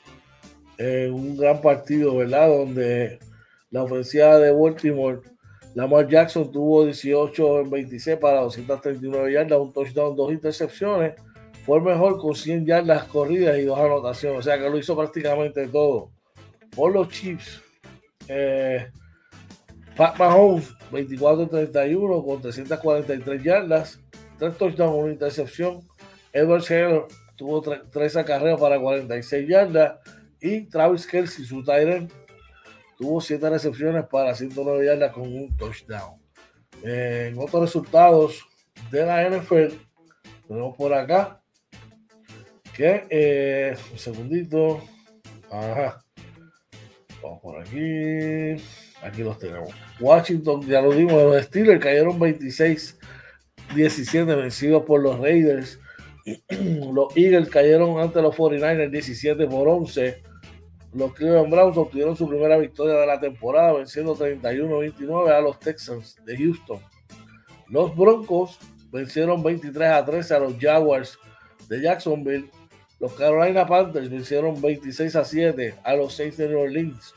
eh, 0.78 1.04
en 1.06 1.14
un 1.14 1.36
gran 1.36 1.60
partido, 1.60 2.16
¿verdad? 2.16 2.48
Donde 2.48 3.18
la 3.70 3.82
ofensiva 3.82 4.38
de 4.38 4.52
Baltimore, 4.52 5.20
Lamar 5.74 6.08
Jackson 6.08 6.50
tuvo 6.50 6.84
18 6.84 7.60
en 7.60 7.70
26 7.70 8.18
para 8.18 8.40
239 8.40 9.32
yardas, 9.32 9.58
un 9.58 9.72
touchdown, 9.72 10.16
dos 10.16 10.32
intercepciones. 10.32 11.14
Fue 11.64 11.80
mejor 11.80 12.18
con 12.18 12.34
100 12.34 12.64
yardas 12.64 13.04
corridas 13.04 13.58
y 13.58 13.62
dos 13.62 13.78
anotaciones, 13.78 14.38
o 14.38 14.42
sea 14.42 14.58
que 14.58 14.70
lo 14.70 14.78
hizo 14.78 14.96
prácticamente 14.96 15.66
todo 15.68 16.10
por 16.74 16.92
los 16.92 17.08
Chiefs. 17.08 17.60
Eh, 18.28 18.86
Pat 19.96 20.18
Mahomes, 20.18 20.74
24-31 20.92 22.24
con 22.24 22.42
343 22.42 23.42
yardas, 23.42 23.98
3 24.38 24.58
touchdowns, 24.58 24.94
una 24.94 25.12
intercepción. 25.12 25.88
Edward 26.32 26.64
Taylor 26.64 27.08
tuvo 27.34 27.62
3 27.62 28.16
acarreos 28.16 28.60
para 28.60 28.78
46 28.78 29.48
yardas. 29.48 29.98
Y 30.38 30.66
Travis 30.66 31.06
Kelsey, 31.06 31.46
su 31.46 31.64
Tyrant, 31.64 32.12
tuvo 32.98 33.22
7 33.22 33.48
recepciones 33.48 34.04
para 34.04 34.34
109 34.34 34.84
yardas 34.84 35.12
con 35.12 35.22
un 35.22 35.56
touchdown. 35.56 36.20
En 36.82 37.38
otros 37.38 37.62
resultados 37.62 38.46
de 38.90 39.06
la 39.06 39.26
NFL, 39.30 39.74
tenemos 40.46 40.76
por 40.76 40.92
acá 40.92 41.40
que, 42.74 43.06
eh, 43.08 43.76
un 43.90 43.98
segundito, 43.98 44.82
ajá, 45.50 46.04
por 47.40 47.58
aquí. 47.58 48.62
Aquí 49.02 49.22
los 49.22 49.38
tenemos. 49.38 49.70
Washington, 50.00 50.62
ya 50.66 50.80
lo 50.80 50.92
dimos, 50.92 51.22
los 51.22 51.44
Steelers 51.44 51.82
cayeron 51.82 52.18
26-17 52.18 52.96
vencidos 54.36 54.84
por 54.84 55.00
los 55.00 55.18
Raiders. 55.18 55.78
Los 56.92 57.16
Eagles 57.16 57.48
cayeron 57.48 58.00
ante 58.00 58.20
los 58.20 58.34
49ers 58.34 58.90
17 58.90 59.46
por 59.46 59.68
11. 59.68 60.24
Los 60.92 61.14
Cleveland 61.14 61.52
Browns 61.52 61.76
obtuvieron 61.76 62.16
su 62.16 62.28
primera 62.28 62.58
victoria 62.58 62.94
de 62.94 63.06
la 63.06 63.20
temporada 63.20 63.74
venciendo 63.74 64.16
31-29 64.16 65.30
a 65.30 65.40
los 65.40 65.60
Texans 65.60 66.16
de 66.24 66.36
Houston. 66.36 66.80
Los 67.68 67.94
Broncos 67.96 68.58
vencieron 68.90 69.42
23 69.42 69.88
a 69.88 70.04
13 70.04 70.34
a 70.34 70.38
los 70.40 70.56
Jaguars 70.58 71.18
de 71.68 71.80
Jacksonville. 71.80 72.50
Los 72.98 73.12
Carolina 73.12 73.66
Panthers 73.66 74.10
vencieron 74.10 74.60
26 74.60 75.14
a 75.16 75.24
7 75.24 75.74
a 75.84 75.94
los 75.94 76.14
Saints 76.14 76.38
de 76.38 76.48
New 76.48 76.58
Orleans. 76.58 77.14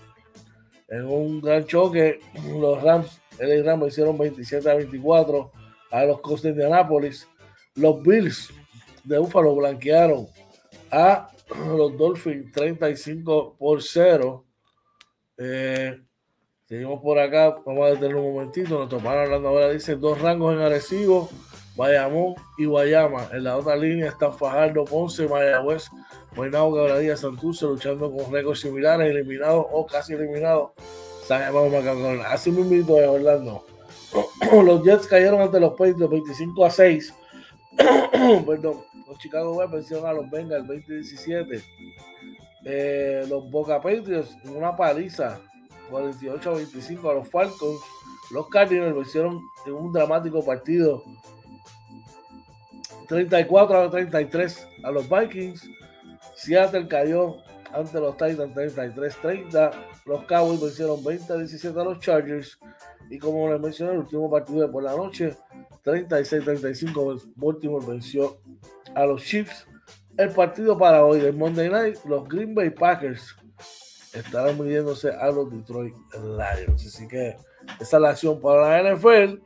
En 0.89 1.05
un 1.05 1.39
gran 1.39 1.65
choque, 1.65 2.19
los 2.59 2.81
Rams, 2.81 3.21
el 3.37 3.63
Rams 3.63 3.89
hicieron 3.89 4.17
27 4.17 4.69
a 4.69 4.75
24 4.75 5.51
a 5.91 6.03
los 6.05 6.19
Colts 6.19 6.43
de 6.43 6.49
Indianapolis. 6.49 7.27
Los 7.75 8.01
Bills 8.01 8.49
de 9.03 9.17
Buffalo 9.19 9.55
blanquearon 9.55 10.27
a 10.91 11.29
los 11.75 11.97
Dolphins 11.97 12.51
35 12.51 13.55
por 13.57 13.83
0. 13.83 14.45
Eh, 15.37 16.01
seguimos 16.65 17.01
por 17.01 17.19
acá, 17.19 17.61
vamos 17.65 17.85
a 17.85 17.91
detener 17.91 18.15
un 18.15 18.33
momentito. 18.33 18.77
Nuestro 18.77 18.99
pan 18.99 19.19
hablando 19.19 19.49
ahora 19.49 19.69
dice 19.69 19.95
dos 19.95 20.19
rangos 20.19 20.55
en 20.55 20.61
Arecibo 20.61 21.29
Bayamón 21.79 22.35
y 22.57 22.65
Guayama. 22.65 23.29
En 23.31 23.45
la 23.45 23.55
otra 23.55 23.77
línea 23.77 24.09
están 24.09 24.37
Fajardo, 24.37 24.83
Ponce, 24.83 25.29
Mayagüez, 25.29 25.89
Guaynabo, 26.35 26.75
Cabradilla, 26.75 27.15
Santurce, 27.15 27.65
luchando 27.65 28.11
con 28.11 28.29
récords 28.33 28.59
similares, 28.59 29.09
eliminados 29.09 29.65
o 29.71 29.85
casi 29.85 30.13
eliminados. 30.13 30.71
Así 32.27 32.51
mismo 32.51 32.95
Orlando. 32.95 33.65
los 34.65 34.83
Jets 34.83 35.07
cayeron 35.07 35.39
ante 35.39 35.57
los 35.57 35.71
Patriots 35.71 36.09
25 36.09 36.65
a 36.65 36.69
6. 36.69 37.13
Perdón, 38.45 38.83
los 39.07 39.17
Chicago 39.19 39.55
Bears 39.55 39.71
vencieron 39.71 40.05
a 40.05 40.11
los 40.11 40.29
Bengals 40.29 40.67
2017. 40.67 41.63
Eh, 42.65 43.25
los 43.29 43.49
Boca 43.49 43.79
Patriots 43.79 44.35
en 44.43 44.57
una 44.57 44.75
paliza 44.75 45.39
48 45.89 46.49
a 46.49 46.53
25 46.55 47.09
a 47.09 47.13
los 47.13 47.29
Falcons. 47.29 47.79
Los 48.31 48.49
Cardinals 48.49 48.95
vencieron 48.95 49.39
en 49.65 49.73
un 49.73 49.93
dramático 49.93 50.43
partido 50.43 51.03
34 53.09 53.81
a 53.81 53.89
33 53.89 54.67
a 54.83 54.91
los 54.91 55.09
Vikings. 55.09 55.67
Seattle 56.35 56.87
cayó 56.87 57.37
ante 57.73 57.99
los 57.99 58.15
Titans 58.15 58.55
33-30. 58.55 59.71
Los 60.05 60.23
Cowboys 60.25 60.61
vencieron 60.61 61.03
20 61.03 61.33
a 61.33 61.37
17 61.37 61.79
a 61.79 61.83
los 61.83 61.99
Chargers. 61.99 62.59
Y 63.09 63.17
como 63.17 63.49
les 63.51 63.59
mencioné, 63.59 63.93
el 63.93 63.99
último 63.99 64.29
partido 64.29 64.61
de 64.61 64.67
por 64.67 64.83
la 64.83 64.95
noche, 64.95 65.35
36-35, 65.83 67.33
Baltimore 67.35 67.85
venció 67.85 68.39
a 68.93 69.05
los 69.05 69.23
Chiefs. 69.23 69.65
El 70.15 70.29
partido 70.29 70.77
para 70.77 71.03
hoy 71.03 71.19
del 71.19 71.35
Monday 71.35 71.69
Night, 71.69 71.97
los 72.05 72.27
Green 72.29 72.53
Bay 72.53 72.69
Packers 72.69 73.35
estarán 74.13 74.59
midiéndose 74.59 75.11
a 75.11 75.31
los 75.31 75.49
Detroit 75.49 75.95
Lions. 76.13 76.85
Así 76.85 77.07
que 77.07 77.35
esa 77.79 77.97
es 77.97 78.01
la 78.01 78.09
acción 78.09 78.39
para 78.39 78.83
la 78.83 78.93
NFL. 78.93 79.41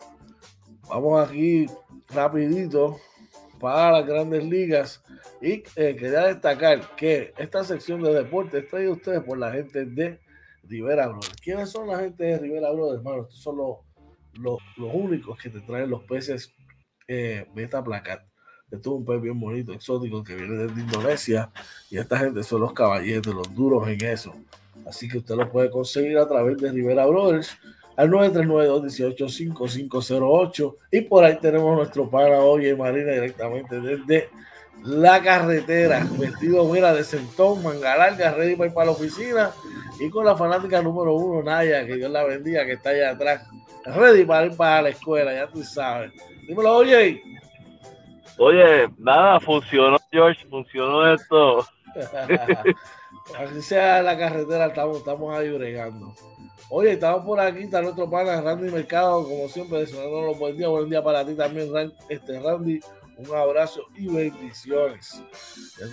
Vamos 0.89 1.29
aquí 1.29 1.67
rapidito 2.09 2.99
para 3.63 3.93
las 3.93 4.05
grandes 4.05 4.43
ligas. 4.43 5.01
Y 5.41 5.63
eh, 5.77 5.95
quería 5.95 6.25
destacar 6.25 6.97
que 6.97 7.33
esta 7.37 7.63
sección 7.63 8.03
de 8.03 8.13
deportes 8.13 8.67
traída 8.67 8.89
a 8.89 8.93
ustedes 8.93 9.23
por 9.23 9.37
la 9.37 9.53
gente 9.53 9.85
de 9.85 10.19
Rivera 10.63 11.07
Brothers. 11.07 11.37
¿Quiénes 11.41 11.69
son 11.69 11.87
la 11.87 11.99
gente 11.99 12.25
de 12.25 12.39
Rivera 12.39 12.73
Brothers, 12.73 12.97
hermano? 12.97 13.21
Estos 13.21 13.39
son 13.41 13.55
los, 13.55 13.77
los, 14.33 14.59
únicos 14.93 15.39
que 15.41 15.49
te 15.49 15.61
traen 15.61 15.89
los 15.89 16.03
peces 16.03 16.53
eh, 17.07 17.47
Beta 17.55 17.81
Placat. 17.81 18.25
Esto 18.69 18.89
es 18.89 18.97
un 18.97 19.05
pez 19.05 19.21
bien 19.21 19.39
bonito, 19.39 19.71
exótico, 19.71 20.21
que 20.25 20.35
viene 20.35 20.55
desde 20.55 20.81
Indonesia. 20.81 21.49
Y 21.89 21.99
esta 21.99 22.17
gente 22.17 22.43
son 22.43 22.59
los 22.59 22.73
caballetes, 22.73 23.33
los 23.33 23.55
duros 23.55 23.87
en 23.87 24.03
eso. 24.03 24.35
Así 24.85 25.07
que 25.07 25.19
usted 25.19 25.35
lo 25.35 25.49
puede 25.49 25.69
conseguir 25.69 26.17
a 26.17 26.27
través 26.27 26.57
de 26.57 26.69
Rivera 26.69 27.05
Brothers 27.05 27.57
al 27.95 28.11
939-218-5508. 28.11 30.75
Y 30.91 31.01
por 31.01 31.23
ahí 31.23 31.37
tenemos 31.39 31.75
nuestro 31.75 32.09
pana 32.09 32.39
hoy 32.39 32.75
Marina 32.75 33.11
directamente 33.11 33.79
desde 33.79 34.29
la 34.83 35.21
carretera, 35.21 36.05
vestido 36.17 36.65
mira 36.65 36.93
de 36.93 37.03
sentón, 37.03 37.63
manga 37.63 37.95
larga, 37.95 38.33
ready 38.33 38.55
para 38.55 38.67
ir 38.67 38.73
para 38.73 38.85
la 38.87 38.91
oficina 38.91 39.51
y 39.99 40.09
con 40.09 40.25
la 40.25 40.35
fanática 40.35 40.81
número 40.81 41.13
uno, 41.13 41.41
Naya, 41.41 41.85
que 41.85 41.95
Dios 41.95 42.11
la 42.11 42.23
bendiga, 42.23 42.65
que 42.65 42.73
está 42.73 42.89
allá 42.89 43.11
atrás, 43.11 43.47
ready 43.85 44.25
para 44.25 44.47
ir 44.47 44.57
para 44.57 44.81
la 44.81 44.89
escuela, 44.89 45.33
ya 45.33 45.47
tú 45.47 45.63
sabes. 45.63 46.11
Dímelo, 46.47 46.77
oye. 46.77 47.21
Oye, 48.37 48.89
nada, 48.97 49.39
funcionó, 49.39 49.97
George, 50.11 50.45
funcionó 50.49 51.13
esto. 51.13 51.65
Así 53.37 53.61
sea 53.61 54.01
la 54.01 54.17
carretera, 54.17 54.65
estamos, 54.65 54.97
estamos 54.97 55.33
ahí 55.33 55.49
bregando. 55.49 56.13
Oye, 56.69 56.93
estamos 56.93 57.25
por 57.25 57.39
aquí, 57.39 57.63
está 57.63 57.81
nuestro 57.81 58.09
pana 58.09 58.41
Randy 58.41 58.71
Mercado, 58.71 59.23
como 59.23 59.47
siempre, 59.47 59.79
deseándonos 59.79 60.37
buen 60.39 60.57
día, 60.57 60.67
buen 60.67 60.89
día 60.89 61.03
para 61.03 61.25
ti 61.25 61.35
también, 61.35 61.69
este 62.09 62.39
Randy. 62.39 62.79
Un 63.15 63.35
abrazo 63.35 63.81
y 63.95 64.07
bendiciones. 64.07 65.21
Ya 65.79 65.85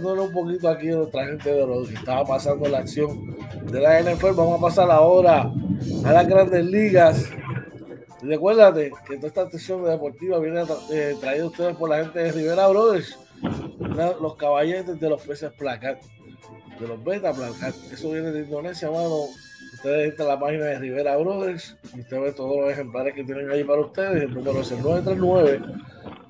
tú 0.00 0.08
un 0.08 0.32
poquito 0.32 0.68
aquí 0.70 0.88
a 0.88 0.96
nuestra 0.96 1.26
gente 1.26 1.52
de 1.52 1.66
lo 1.66 1.84
que 1.84 1.94
estaba 1.94 2.24
pasando 2.24 2.66
la 2.66 2.78
acción 2.78 3.36
de 3.66 3.78
la 3.78 4.00
NFL. 4.00 4.32
Vamos 4.34 4.58
a 4.58 4.62
pasar 4.62 4.90
ahora 4.90 5.52
a 6.04 6.12
las 6.12 6.26
grandes 6.26 6.64
ligas. 6.64 7.28
Recuérdate 8.22 8.90
que 9.06 9.16
toda 9.16 9.28
esta 9.28 9.50
sesión 9.50 9.84
deportiva 9.84 10.38
viene 10.38 10.64
eh, 10.90 11.14
traída 11.20 11.44
a 11.44 11.48
ustedes 11.48 11.76
por 11.76 11.90
la 11.90 12.04
gente 12.04 12.20
de 12.20 12.32
Rivera 12.32 12.68
Brothers, 12.68 13.18
los 14.20 14.36
caballetes 14.36 14.98
de 14.98 15.10
los 15.10 15.20
peces 15.22 15.52
placar, 15.52 16.00
de 16.80 16.88
los 16.88 17.04
beta 17.04 17.34
placar. 17.34 17.74
Eso 17.92 18.12
viene 18.12 18.30
de 18.30 18.44
Indonesia, 18.44 18.90
mano. 18.90 19.26
Ustedes 19.82 20.10
entran 20.10 20.28
a 20.28 20.34
la 20.34 20.38
página 20.38 20.66
de 20.66 20.78
Rivera 20.78 21.16
Brothers 21.16 21.76
y 21.92 22.02
usted 22.02 22.20
ve 22.20 22.30
todos 22.30 22.56
los 22.56 22.70
ejemplares 22.70 23.14
que 23.14 23.24
tienen 23.24 23.50
ahí 23.50 23.64
para 23.64 23.80
ustedes. 23.80 24.22
El 24.22 24.32
número 24.32 24.60
es 24.60 24.70
el 24.70 24.78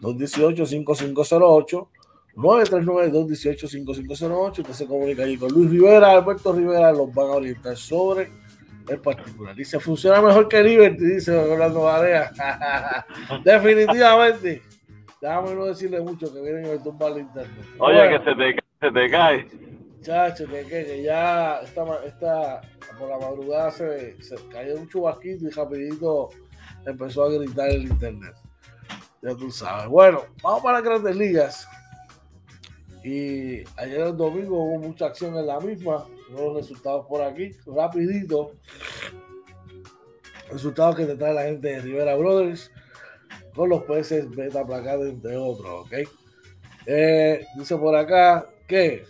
939-218-5508. 0.01 1.89
939-218-5508. 2.35 4.61
Usted 4.61 4.73
se 4.73 4.87
comunica 4.87 5.25
allí 5.25 5.37
con 5.37 5.53
Luis 5.53 5.71
Rivera, 5.71 6.13
Alberto 6.13 6.55
Rivera, 6.55 6.93
los 6.93 7.13
van 7.13 7.27
a 7.27 7.33
orientar 7.33 7.77
sobre 7.77 8.31
el 8.89 8.99
particular. 9.01 9.55
Dice, 9.55 9.79
funciona 9.79 10.23
mejor 10.23 10.49
que 10.49 10.63
Liberty, 10.63 11.05
dice 11.05 11.37
Orlando 11.37 11.83
Varea. 11.83 12.31
Definitivamente. 13.45 14.63
Déjame 15.21 15.55
no 15.55 15.67
decirle 15.67 16.01
mucho 16.01 16.33
que 16.33 16.41
vienen 16.41 16.75
a 16.75 16.83
tumbar 16.83 17.13
el 17.13 17.19
internet. 17.19 17.67
Oye, 17.81 18.09
que 18.09 18.19
se 18.25 18.35
te, 18.35 18.57
se 18.81 18.91
te 18.91 19.11
cae. 19.11 19.47
Chacho, 20.03 20.47
que, 20.47 21.03
ya 21.03 21.61
esta, 21.61 22.05
esta, 22.05 22.61
por 22.99 23.09
la 23.09 23.19
madrugada 23.19 23.71
se, 23.71 24.21
se 24.23 24.37
cayó 24.49 24.77
un 24.77 24.89
chubasquito 24.89 25.47
y 25.47 25.51
rapidito 25.51 26.31
empezó 26.85 27.25
a 27.25 27.33
gritar 27.33 27.71
el 27.71 27.85
internet. 27.85 28.35
Ya 29.23 29.35
tú 29.35 29.51
sabes. 29.51 29.89
Bueno, 29.89 30.25
vamos 30.43 30.63
para 30.63 30.79
las 30.79 30.85
grandes 30.85 31.17
ligas. 31.17 31.69
Y 33.05 33.65
ayer 33.77 34.01
el 34.01 34.17
domingo 34.17 34.63
hubo 34.63 34.79
mucha 34.79 35.07
acción 35.07 35.37
en 35.37 35.47
la 35.47 35.61
misma 35.61 36.07
los 36.31 36.55
resultados 36.55 37.07
por 37.07 37.23
aquí, 37.23 37.51
rapidito. 37.67 38.53
Resultados 40.51 40.97
que 40.97 41.07
te 41.07 41.17
trae 41.17 41.35
la 41.35 41.45
gente 41.45 41.69
de 41.69 41.81
Rivera 41.81 42.15
Brothers 42.15 42.71
con 43.55 43.69
los 43.69 43.83
peces 43.85 44.29
beta 44.31 44.65
placados, 44.65 45.07
entre 45.07 45.37
otros, 45.37 45.87
¿ok? 45.87 45.93
Eh, 46.87 47.45
dice 47.57 47.77
por 47.77 47.95
acá 47.95 48.47
que 48.67 49.05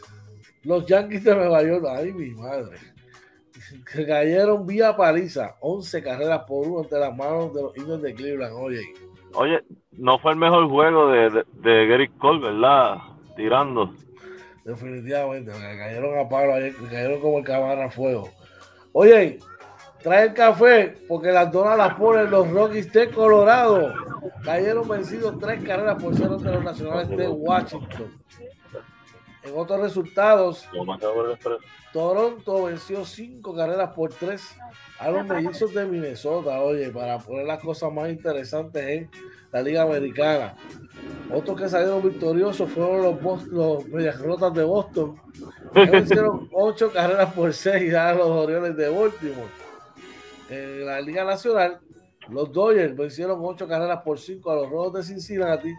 los 0.64 0.86
Yankees 0.86 1.24
de 1.24 1.34
Nueva 1.34 1.62
York, 1.62 1.84
ay 1.88 2.12
mi 2.12 2.30
madre, 2.30 2.78
que 3.92 4.06
cayeron 4.06 4.66
vía 4.66 4.96
paliza, 4.96 5.56
11 5.60 6.02
carreras 6.02 6.42
por 6.46 6.66
uno 6.66 6.82
entre 6.82 6.98
las 6.98 7.16
manos 7.16 7.54
de 7.54 7.62
los 7.62 7.76
Indios 7.76 8.02
de 8.02 8.14
Cleveland, 8.14 8.54
oye. 8.56 8.82
Oye, 9.34 9.60
no 9.92 10.18
fue 10.18 10.32
el 10.32 10.38
mejor 10.38 10.68
juego 10.68 11.08
de, 11.08 11.30
de, 11.30 11.44
de 11.62 11.86
Gary 11.86 12.08
Cole, 12.18 12.40
¿verdad? 12.40 12.96
Tirando. 13.36 13.94
Definitivamente, 14.64 15.52
me 15.52 15.76
cayeron 15.76 16.18
a 16.18 16.28
palo 16.28 16.54
ayer, 16.54 16.74
me 16.80 16.88
cayeron 16.88 17.20
como 17.20 17.38
el 17.38 17.44
camarón 17.44 17.84
a 17.84 17.90
fuego. 17.90 18.30
Oye, 18.92 19.40
trae 20.02 20.26
el 20.26 20.34
café 20.34 20.94
porque 21.08 21.32
las 21.32 21.50
donas 21.50 21.76
las 21.76 21.94
ponen 21.94 22.30
los 22.30 22.48
Rockies 22.50 22.92
de 22.92 23.10
Colorado. 23.10 23.92
Cayeron 24.44 24.86
vencidos 24.86 25.38
tres 25.38 25.64
carreras 25.64 26.00
por 26.00 26.14
cero 26.14 26.36
de 26.36 26.52
los 26.52 26.64
nacionales 26.64 27.08
de 27.08 27.28
Washington. 27.28 28.20
En 29.44 29.56
otros 29.56 29.80
resultados, 29.80 30.68
Toronto 31.92 32.64
venció 32.64 33.04
cinco 33.04 33.54
carreras 33.54 33.90
por 33.90 34.12
tres 34.12 34.56
a 34.98 35.10
los 35.10 35.26
mellizos 35.26 35.74
de 35.74 35.84
Minnesota. 35.84 36.60
Oye, 36.60 36.90
para 36.90 37.18
poner 37.18 37.46
las 37.46 37.60
cosas 37.60 37.92
más 37.92 38.08
interesantes 38.08 38.86
en 38.86 39.10
la 39.50 39.62
Liga 39.62 39.82
Americana. 39.82 40.54
Otros 41.30 41.60
que 41.60 41.68
salieron 41.68 42.02
victoriosos 42.02 42.70
fueron 42.70 43.02
los, 43.02 43.46
los 43.48 43.86
Medias 43.88 44.20
Rotas 44.20 44.54
de 44.54 44.62
Boston. 44.62 45.20
Que 45.74 45.98
hicieron 46.04 46.48
ocho 46.52 46.92
carreras 46.92 47.32
por 47.32 47.52
seis 47.52 47.92
a 47.94 48.14
los 48.14 48.28
Orioles 48.28 48.76
de 48.76 48.88
Baltimore. 48.88 49.50
En 50.48 50.86
la 50.86 51.00
Liga 51.00 51.24
Nacional, 51.24 51.80
los 52.28 52.52
Dodgers 52.52 52.96
vencieron 52.96 53.40
ocho 53.42 53.66
carreras 53.66 54.02
por 54.04 54.20
cinco 54.20 54.52
a 54.52 54.56
los 54.56 54.70
Rojos 54.70 54.92
de 54.94 55.02
Cincinnati. 55.02 55.74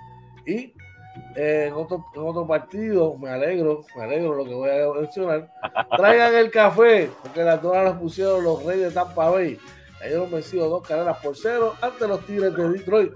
Y 0.45 0.73
eh, 1.35 1.65
en, 1.67 1.73
otro, 1.73 2.05
en 2.15 2.21
otro 2.21 2.47
partido, 2.47 3.15
me 3.17 3.29
alegro, 3.29 3.81
me 3.95 4.03
alegro 4.03 4.35
lo 4.35 4.45
que 4.45 4.53
voy 4.53 4.69
a 4.69 5.01
mencionar. 5.01 5.51
Traigan 5.95 6.35
el 6.35 6.51
café, 6.51 7.09
porque 7.21 7.43
las 7.43 7.61
donas 7.61 7.83
las 7.85 7.97
pusieron 7.97 8.43
los 8.43 8.63
Reyes 8.63 8.89
de 8.89 8.91
Tampa 8.91 9.29
Bay. 9.29 9.59
Ellos 10.03 10.27
han 10.33 10.59
dos 10.69 10.87
carreras 10.87 11.17
por 11.19 11.37
cero 11.37 11.75
ante 11.81 12.07
los 12.07 12.25
Tigres 12.25 12.55
de 12.55 12.69
Detroit. 12.69 13.13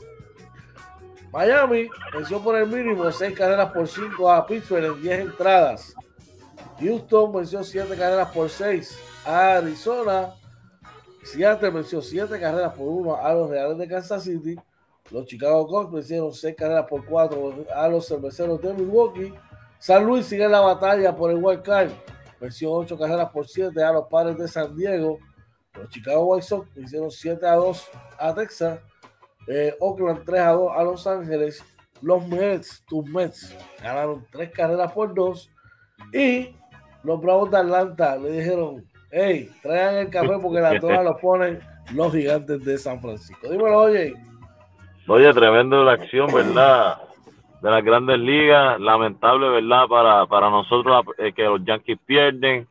Miami 1.32 1.90
venció 2.14 2.42
por 2.42 2.56
el 2.56 2.68
mínimo 2.68 3.12
6 3.12 3.38
carreras 3.38 3.72
por 3.72 3.88
5 3.88 4.32
a 4.32 4.48
Pittsburgh 4.48 4.86
en 4.86 5.02
10 5.02 5.20
entradas. 5.20 5.94
Houston 6.80 7.34
venció 7.34 7.64
7 7.64 7.96
carreras 7.98 8.30
por 8.30 8.50
6 8.50 8.98
a 9.26 9.58
Arizona. 9.58 10.34
Seattle 11.24 11.70
venció 11.70 12.02
7 12.02 12.40
carreras 12.40 12.74
por 12.74 12.88
1 12.88 13.18
a 13.18 13.34
los 13.34 13.50
Reales 13.50 13.78
de 13.78 13.88
Kansas 13.88 14.24
City. 14.24 14.56
Los 15.12 15.26
Chicago 15.26 15.68
Cubs 15.68 15.92
vencieron 15.92 16.34
6 16.34 16.56
carreras 16.56 16.86
por 16.90 17.06
4 17.06 17.66
a 17.74 17.88
los 17.88 18.08
Cerveceros 18.08 18.62
de 18.62 18.74
Milwaukee. 18.74 19.34
San 19.80 20.06
Luis 20.06 20.26
sigue 20.26 20.44
en 20.44 20.52
la 20.52 20.62
batalla 20.62 21.16
por 21.16 21.32
el 21.32 21.38
Wild 21.38 21.62
Card. 21.62 21.92
Venció 22.40 22.72
8 22.72 22.98
carreras 22.98 23.30
por 23.30 23.48
7 23.48 23.82
a 23.84 23.94
los 23.94 24.08
Padres 24.08 24.38
de 24.38 24.48
San 24.48 24.76
Diego. 24.76 25.20
Los 25.74 25.90
Chicago 25.90 26.26
White 26.26 26.46
Sox 26.46 26.74
vencieron 26.74 27.12
7 27.12 27.46
a 27.48 27.56
2 27.56 27.88
a 28.20 28.34
Texas. 28.34 28.80
Eh, 29.48 29.76
Oakland 29.80 30.26
3 30.26 30.42
a 30.42 30.52
2 30.52 30.72
a 30.76 30.84
Los 30.84 31.08
Ángeles. 31.08 31.64
Los 32.02 32.28
Mets, 32.28 32.84
tus 32.88 33.10
Mets, 33.10 33.56
ganaron 33.82 34.28
3 34.32 34.52
carreras 34.52 34.92
por 34.92 35.14
2. 35.14 35.50
Y 36.14 36.56
los 37.04 37.20
Bravos 37.22 37.50
de 37.50 37.58
Atlanta 37.58 38.18
le 38.18 38.32
dijeron: 38.32 38.86
Hey, 39.10 39.50
traigan 39.62 39.96
el 39.96 40.10
café 40.10 40.38
porque 40.42 40.60
la 40.60 40.80
todas 40.80 41.04
lo 41.04 41.18
ponen 41.18 41.60
los 41.94 42.12
gigantes 42.12 42.64
de 42.64 42.78
San 42.78 43.02
Francisco. 43.02 43.50
Dímelo, 43.50 43.82
oye. 43.82 44.14
Oye, 45.08 45.34
tremendo 45.34 45.84
la 45.84 45.94
acción, 45.94 46.28
¿verdad? 46.34 46.98
De 47.62 47.72
las 47.72 47.84
grandes 47.84 48.20
ligas. 48.20 48.80
Lamentable, 48.80 49.50
¿verdad? 49.50 49.88
Para, 49.88 50.26
para 50.26 50.50
nosotros 50.50 51.06
eh, 51.18 51.32
que 51.34 51.44
los 51.44 51.64
Yankees 51.64 51.98
pierden. 52.06 52.68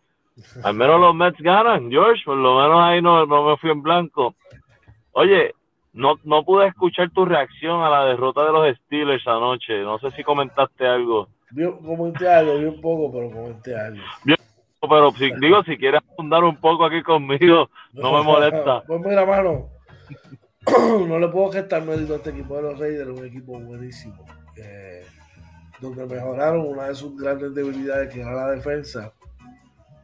Al 0.63 0.75
menos 0.75 1.01
los 1.01 1.15
Mets 1.15 1.39
ganan, 1.41 1.91
George. 1.91 2.23
Por 2.25 2.37
lo 2.37 2.61
menos 2.61 2.81
ahí 2.83 3.01
no, 3.01 3.25
no 3.25 3.45
me 3.45 3.57
fui 3.57 3.71
en 3.71 3.83
blanco. 3.83 4.35
Oye, 5.13 5.55
no, 5.95 6.17
no 6.25 6.45
pude 6.45 6.67
escuchar 6.67 7.11
tu 7.11 7.25
reacción 7.25 7.83
a 7.83 7.89
la 7.89 8.05
derrota 8.05 8.45
de 8.45 8.53
los 8.53 8.77
Steelers 8.77 9.27
anoche. 9.27 9.81
No 9.81 9.99
sé 9.99 10.11
si 10.11 10.23
comentaste 10.23 10.87
algo. 10.87 11.29
Yo 11.53 11.79
comenté 11.79 12.29
algo, 12.29 12.59
vi 12.59 12.67
un 12.67 12.81
poco, 12.83 13.11
pero 13.13 13.31
comenté 13.31 13.75
algo. 13.79 14.03
pero 14.83 15.11
si, 15.13 15.33
digo, 15.41 15.63
si 15.63 15.79
quieres 15.79 16.03
abundar 16.13 16.45
un 16.45 16.57
poco 16.57 16.85
aquí 16.85 17.03
conmigo, 17.03 17.71
no, 17.95 18.13
me 18.13 18.23
molesta. 18.23 18.83
Pues 18.87 19.01
mira, 19.01 19.25
mano, 19.25 19.71
no 21.09 21.19
le 21.19 21.29
puedo 21.29 21.53
gestar 21.53 21.85
mérito 21.85 22.15
a 22.15 22.17
este 22.17 22.31
equipo 22.31 22.57
de 22.57 22.63
los 22.63 22.79
Raiders, 22.79 23.11
un 23.11 23.25
equipo 23.25 23.59
buenísimo. 23.59 24.25
Eh, 24.57 25.05
donde 25.81 26.07
mejoraron 26.07 26.67
una 26.67 26.89
de 26.89 26.95
sus 26.95 27.17
grandes 27.17 27.55
debilidades, 27.55 28.13
que 28.13 28.21
era 28.21 28.33
la 28.33 28.51
defensa. 28.51 29.13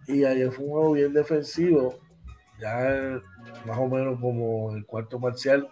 Y 0.06 0.24
ayer 0.24 0.50
fue 0.50 0.64
un 0.64 0.70
juego 0.70 0.92
bien 0.92 1.12
defensivo. 1.12 1.98
Ya 2.60 3.20
más 3.66 3.78
o 3.78 3.88
menos 3.88 4.20
como 4.20 4.74
el 4.74 4.84
cuarto 4.84 5.18
marcial 5.18 5.68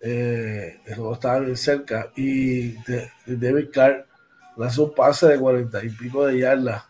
eh, 0.00 0.78
estaba 0.84 1.40
bien 1.40 1.56
cerca 1.56 2.10
y 2.16 2.74
David 3.26 3.70
Clark 3.72 4.06
lanzó 4.56 4.84
un 4.84 4.94
pase 4.94 5.26
de 5.28 5.38
cuarenta 5.38 5.82
y 5.84 5.88
pico 5.88 6.26
de 6.26 6.40
yardas 6.40 6.84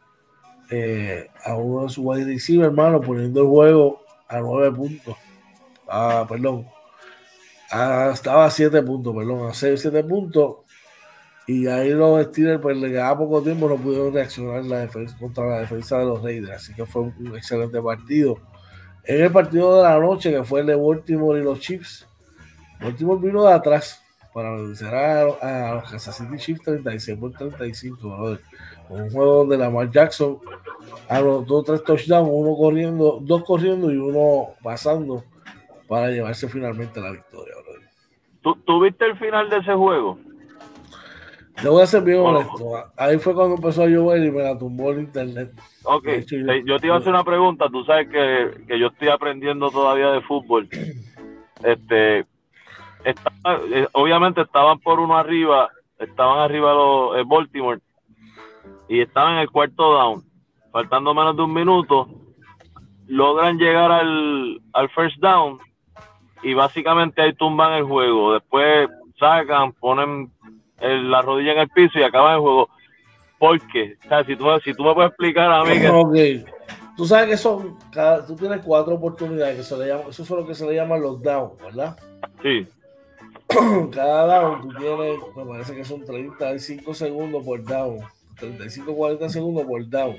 eh, 0.70 1.30
a 1.44 1.54
uno 1.54 1.84
de 1.84 1.88
sus 1.90 2.04
wide 2.04 2.24
receivers, 2.24 2.68
hermano, 2.68 3.00
poniendo 3.00 3.42
el 3.42 3.46
juego 3.46 4.02
a 4.28 4.40
nueve 4.40 4.74
puntos. 4.74 5.16
Ah, 5.86 6.26
perdón. 6.28 6.66
Estaba 7.70 8.46
a 8.46 8.50
siete 8.50 8.82
puntos, 8.82 9.14
perdón, 9.14 9.48
a 9.48 9.54
seis, 9.54 9.80
siete 9.80 10.02
puntos. 10.04 10.56
Y 11.48 11.68
ahí 11.68 11.90
los 11.90 12.24
Steelers, 12.26 12.60
pues 12.60 12.76
le 12.76 12.88
quedaba 12.88 13.18
poco 13.18 13.40
tiempo, 13.40 13.68
no 13.68 13.76
pudieron 13.76 14.12
reaccionar 14.12 14.64
la 14.64 14.80
defensa, 14.80 15.16
contra 15.18 15.46
la 15.46 15.58
defensa 15.60 15.98
de 15.98 16.04
los 16.04 16.22
Raiders. 16.22 16.56
Así 16.56 16.74
que 16.74 16.84
fue 16.84 17.02
un 17.02 17.36
excelente 17.36 17.80
partido. 17.80 18.38
En 19.04 19.22
el 19.22 19.30
partido 19.30 19.76
de 19.76 19.82
la 19.84 19.98
noche, 20.00 20.32
que 20.32 20.42
fue 20.42 20.60
el 20.60 20.66
de 20.66 20.74
Baltimore 20.74 21.38
y 21.38 21.44
los 21.44 21.60
Chiefs, 21.60 22.06
Baltimore 22.80 23.20
vino 23.20 23.44
de 23.44 23.52
atrás 23.52 24.02
para 24.34 24.50
vencer 24.50 24.92
a, 24.92 25.20
a, 25.70 25.74
los 25.76 25.90
Kansas 25.90 26.16
City 26.16 26.36
Chiefs 26.36 26.62
36 26.62 27.18
por 27.18 27.32
35. 27.32 28.38
Un 28.88 29.10
juego 29.10 29.36
donde 29.36 29.56
Lamar 29.56 29.90
Jackson 29.90 30.38
anotó 31.08 31.62
tres 31.62 31.84
touchdowns, 31.84 32.28
uno 32.30 32.56
corriendo, 32.56 33.18
dos 33.22 33.44
corriendo 33.44 33.90
y 33.92 33.96
uno 33.96 34.48
pasando 34.62 35.24
para 35.88 36.10
llevarse 36.10 36.48
finalmente 36.48 37.00
la 37.00 37.12
victoria. 37.12 37.54
¿Tú, 38.42 38.54
¿Tú, 38.64 38.80
viste 38.80 39.04
el 39.04 39.16
final 39.18 39.50
de 39.50 39.58
ese 39.58 39.74
juego? 39.74 40.18
Te 41.60 41.68
voy 41.68 41.82
a 41.82 41.86
ser 41.86 42.02
bien 42.02 42.20
honesto. 42.20 42.74
Ahí 42.96 43.18
fue 43.18 43.34
cuando 43.34 43.56
empezó 43.56 43.82
a 43.82 43.86
llover 43.86 44.22
y 44.22 44.30
me 44.30 44.42
la 44.42 44.58
tumbó 44.58 44.92
el 44.92 45.00
internet. 45.00 45.52
Ok, 45.84 46.06
hecho, 46.08 46.36
yo, 46.36 46.54
yo, 46.64 46.78
te 46.78 46.86
iba 46.86 46.96
a 46.96 46.98
hacer 46.98 47.12
una 47.12 47.24
pregunta. 47.24 47.68
Tú 47.70 47.82
sabes 47.84 48.08
que, 48.08 48.64
que 48.66 48.78
yo 48.78 48.88
estoy 48.88 49.08
aprendiendo 49.08 49.70
todavía 49.70 50.10
de 50.10 50.20
fútbol. 50.22 50.68
Este, 51.64 52.26
estaba, 53.02 53.58
eh, 53.72 53.88
obviamente 53.92 54.42
estaban 54.42 54.78
por 54.78 55.00
uno 55.00 55.16
arriba 55.16 55.70
estaban 55.98 56.38
arriba 56.40 56.74
los 56.74 57.18
eh, 57.18 57.24
Baltimore 57.26 57.80
y 58.88 59.00
estaban 59.00 59.34
en 59.34 59.40
el 59.40 59.50
cuarto 59.50 59.92
down, 59.92 60.24
faltando 60.70 61.14
menos 61.14 61.36
de 61.36 61.42
un 61.42 61.52
minuto, 61.52 62.08
logran 63.06 63.58
llegar 63.58 63.90
al, 63.90 64.60
al 64.72 64.88
first 64.90 65.18
down 65.18 65.58
y 66.42 66.54
básicamente 66.54 67.22
ahí 67.22 67.32
tumban 67.34 67.72
el 67.72 67.84
juego. 67.84 68.34
Después 68.34 68.88
sacan, 69.18 69.72
ponen 69.72 70.30
la 70.80 71.22
rodilla 71.22 71.52
en 71.52 71.58
el 71.60 71.68
piso 71.68 71.98
y 71.98 72.02
acaban 72.02 72.34
el 72.34 72.40
juego. 72.40 72.68
¿Por 73.38 73.60
qué? 73.68 73.96
O 74.04 74.08
sea, 74.08 74.24
si 74.24 74.36
tú, 74.36 74.44
si 74.64 74.74
tú 74.74 74.84
me 74.84 74.94
puedes 74.94 75.10
explicar 75.10 75.50
a 75.50 75.64
mí 75.64 75.78
que... 75.78 76.44
Tú 76.96 77.04
sabes 77.04 77.28
que 77.28 77.36
son, 77.36 77.76
cada, 77.92 78.24
tú 78.24 78.34
tienes 78.34 78.62
cuatro 78.64 78.94
oportunidades, 78.94 79.58
que 79.58 79.62
se 79.62 79.76
le 79.76 79.88
llama, 79.88 80.04
eso 80.08 80.22
es 80.22 80.30
lo 80.30 80.46
que 80.46 80.54
se 80.54 80.66
le 80.66 80.74
llama 80.74 80.96
los 80.96 81.22
downs, 81.22 81.60
¿verdad? 81.62 81.94
Sí. 82.42 82.66
Cada 83.92 84.26
down 84.26 84.62
tú 84.62 84.74
tienes, 84.78 85.18
me 85.36 85.44
parece 85.44 85.74
que 85.74 85.84
son 85.84 86.02
35 86.06 86.94
segundos 86.94 87.44
por 87.44 87.62
down, 87.62 87.98
35, 88.38 88.94
40 88.94 89.28
segundos 89.28 89.64
por 89.66 89.86
down. 89.86 90.16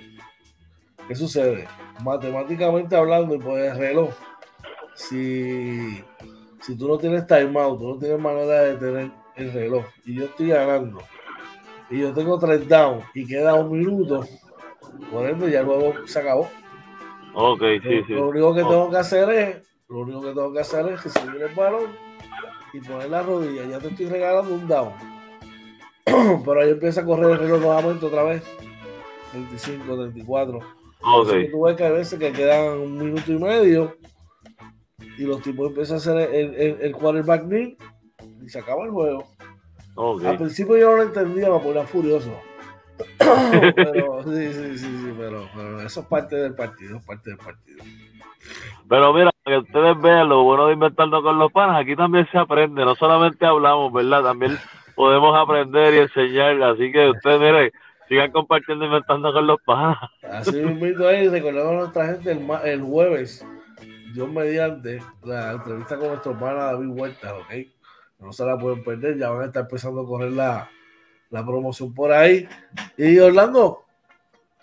¿Qué 1.08 1.16
sucede? 1.16 1.68
Matemáticamente 2.04 2.96
hablando 2.96 3.34
y 3.34 3.40
por 3.40 3.60
el 3.60 3.76
reloj, 3.76 4.12
si, 4.98 6.04
si 6.62 6.76
tú 6.76 6.88
no 6.88 6.98
tienes 6.98 7.28
timeout, 7.28 7.80
tú 7.80 7.88
no 7.94 8.00
tienes 8.00 8.20
manera 8.20 8.64
de 8.64 8.76
tener 8.78 9.12
el 9.36 9.54
reloj 9.54 9.86
y 10.06 10.16
yo 10.16 10.26
estoy 10.26 10.48
ganando 10.48 10.98
y 11.90 12.00
yo 12.00 12.14
tengo 12.14 12.40
tres 12.40 12.68
down 12.68 13.02
y 13.14 13.26
queda 13.26 13.54
un 13.54 13.72
minuto, 13.72 14.26
por 15.12 15.30
ende 15.30 15.52
ya 15.52 15.60
el 15.60 15.66
juego 15.68 15.94
se 16.08 16.20
acabó. 16.20 16.50
Ok, 17.34 17.62
sí, 17.84 17.90
lo, 17.90 18.06
sí. 18.08 18.14
Lo 18.14 18.30
único 18.30 18.56
que 18.56 18.62
tengo 18.62 18.90
que 18.90 18.98
hacer 18.98 19.30
es, 19.30 19.68
lo 19.88 20.00
único 20.00 20.22
que 20.22 20.30
tengo 20.30 20.52
que 20.52 20.60
hacer 20.60 20.88
es 20.88 21.04
recibir 21.04 21.42
el 21.44 21.56
balón 21.56 21.92
y 22.74 22.80
poner 22.82 23.10
la 23.10 23.22
rodilla. 23.22 23.66
Ya 23.66 23.80
te 23.80 23.90
estoy 23.90 24.08
regalando 24.08 24.54
un 24.54 24.68
down. 24.68 24.94
Pero 26.44 26.60
ahí 26.60 26.72
empieza 26.72 27.02
a 27.02 27.06
correr 27.06 27.32
el 27.32 27.40
reloj 27.40 27.62
nuevamente 27.62 28.06
otra 28.08 28.24
vez. 28.24 28.44
35, 29.32 29.96
34. 29.96 30.58
Ok. 30.58 31.30
Tú 31.52 31.62
ves 31.62 31.76
que 31.76 31.86
a 31.86 31.92
veces 31.92 32.20
que 32.20 32.34
quedan 32.34 32.80
un 32.80 32.98
minuto 32.98 33.32
y 33.32 33.38
medio 33.38 33.96
y 35.18 35.24
los 35.24 35.42
tipos 35.42 35.70
empiezan 35.70 35.96
a 35.96 35.98
hacer 35.98 36.18
el, 36.34 36.56
el, 36.56 36.82
el 36.82 36.92
quarterback 36.94 37.44
knee 37.44 37.78
y 38.44 38.50
se 38.50 38.60
acaba 38.60 38.86
el 38.86 38.92
juego. 38.92 39.28
Okay. 39.96 40.28
Al 40.28 40.38
principio 40.38 40.78
yo 40.78 40.92
no 40.92 40.98
lo 40.98 41.04
entendía, 41.04 41.50
me 41.50 41.60
ponía 41.60 41.84
furioso. 41.86 42.32
pero 43.76 44.24
sí, 44.24 44.54
sí, 44.54 44.78
sí, 44.78 44.86
sí 44.86 45.14
pero, 45.18 45.48
pero, 45.56 45.82
eso 45.82 46.02
es 46.02 46.06
parte 46.08 46.36
del 46.36 46.56
partido, 46.56 46.98
es 46.98 47.06
parte 47.06 47.30
del 47.32 47.40
partido. 47.40 47.84
Pero 48.88 49.14
mira, 49.14 49.32
que 49.44 49.58
ustedes 49.58 50.02
vean 50.02 50.30
lo 50.30 50.44
bueno 50.44 50.68
de 50.68 50.74
inventarnos 50.74 51.22
con 51.22 51.38
los 51.38 51.52
panas, 51.52 51.82
aquí 51.82 51.96
también 51.96 52.28
se 52.32 52.38
aprende, 52.38 52.86
no 52.86 52.96
solamente 52.96 53.46
hablamos, 53.46 53.92
¿verdad? 53.92 54.24
También 54.24 54.58
podemos 54.96 55.36
aprender 55.38 55.94
y 55.94 55.98
enseñar, 56.00 56.62
así 56.64 56.92
que 56.92 57.10
ustedes, 57.10 57.40
miren, 57.40 57.72
sigan 58.08 58.32
compartiendo 58.32 58.86
inventando 58.86 59.34
con 59.34 59.48
los 59.48 59.60
panas. 59.62 59.98
Así 60.24 60.56
mismo 60.56 61.08
ahí, 61.08 61.28
recordamos 61.28 61.72
a 61.72 61.78
nuestra 61.78 62.06
gente 62.08 62.32
el, 62.32 62.48
el 62.66 62.82
jueves, 62.82 63.46
Dios 64.14 64.30
mediante, 64.30 65.02
la 65.24 65.52
entrevista 65.54 65.98
con 65.98 66.10
nuestro 66.10 66.38
pana 66.38 66.66
David 66.66 66.90
Huerta, 66.90 67.36
¿ok? 67.36 67.54
No 68.20 68.32
se 68.32 68.46
la 68.46 68.58
pueden 68.58 68.84
perder, 68.84 69.18
ya 69.18 69.30
van 69.30 69.42
a 69.42 69.46
estar 69.46 69.64
empezando 69.64 70.02
a 70.02 70.06
correr 70.06 70.32
la, 70.32 70.70
la 71.30 71.46
promoción 71.46 71.94
por 71.94 72.12
ahí. 72.12 72.48
Y 72.98 73.20
Orlando, 73.20 73.84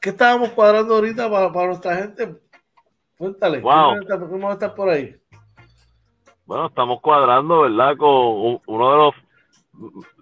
¿qué 0.00 0.10
estábamos 0.10 0.50
cuadrando 0.50 0.94
ahorita 0.94 1.30
para, 1.30 1.52
para 1.52 1.66
nuestra 1.68 1.96
gente? 1.96 2.40
Cuéntale, 3.16 3.60
wow. 3.60 3.98
¿quién 4.06 4.20
vamos 4.20 4.50
a 4.50 4.52
estar 4.54 4.74
por 4.74 4.88
ahí? 4.88 5.16
Bueno, 6.46 6.66
estamos 6.66 7.00
cuadrando, 7.00 7.62
¿verdad? 7.62 7.96
Con 7.96 8.60
uno 8.66 8.90
de 8.90 8.96
los 8.96 9.14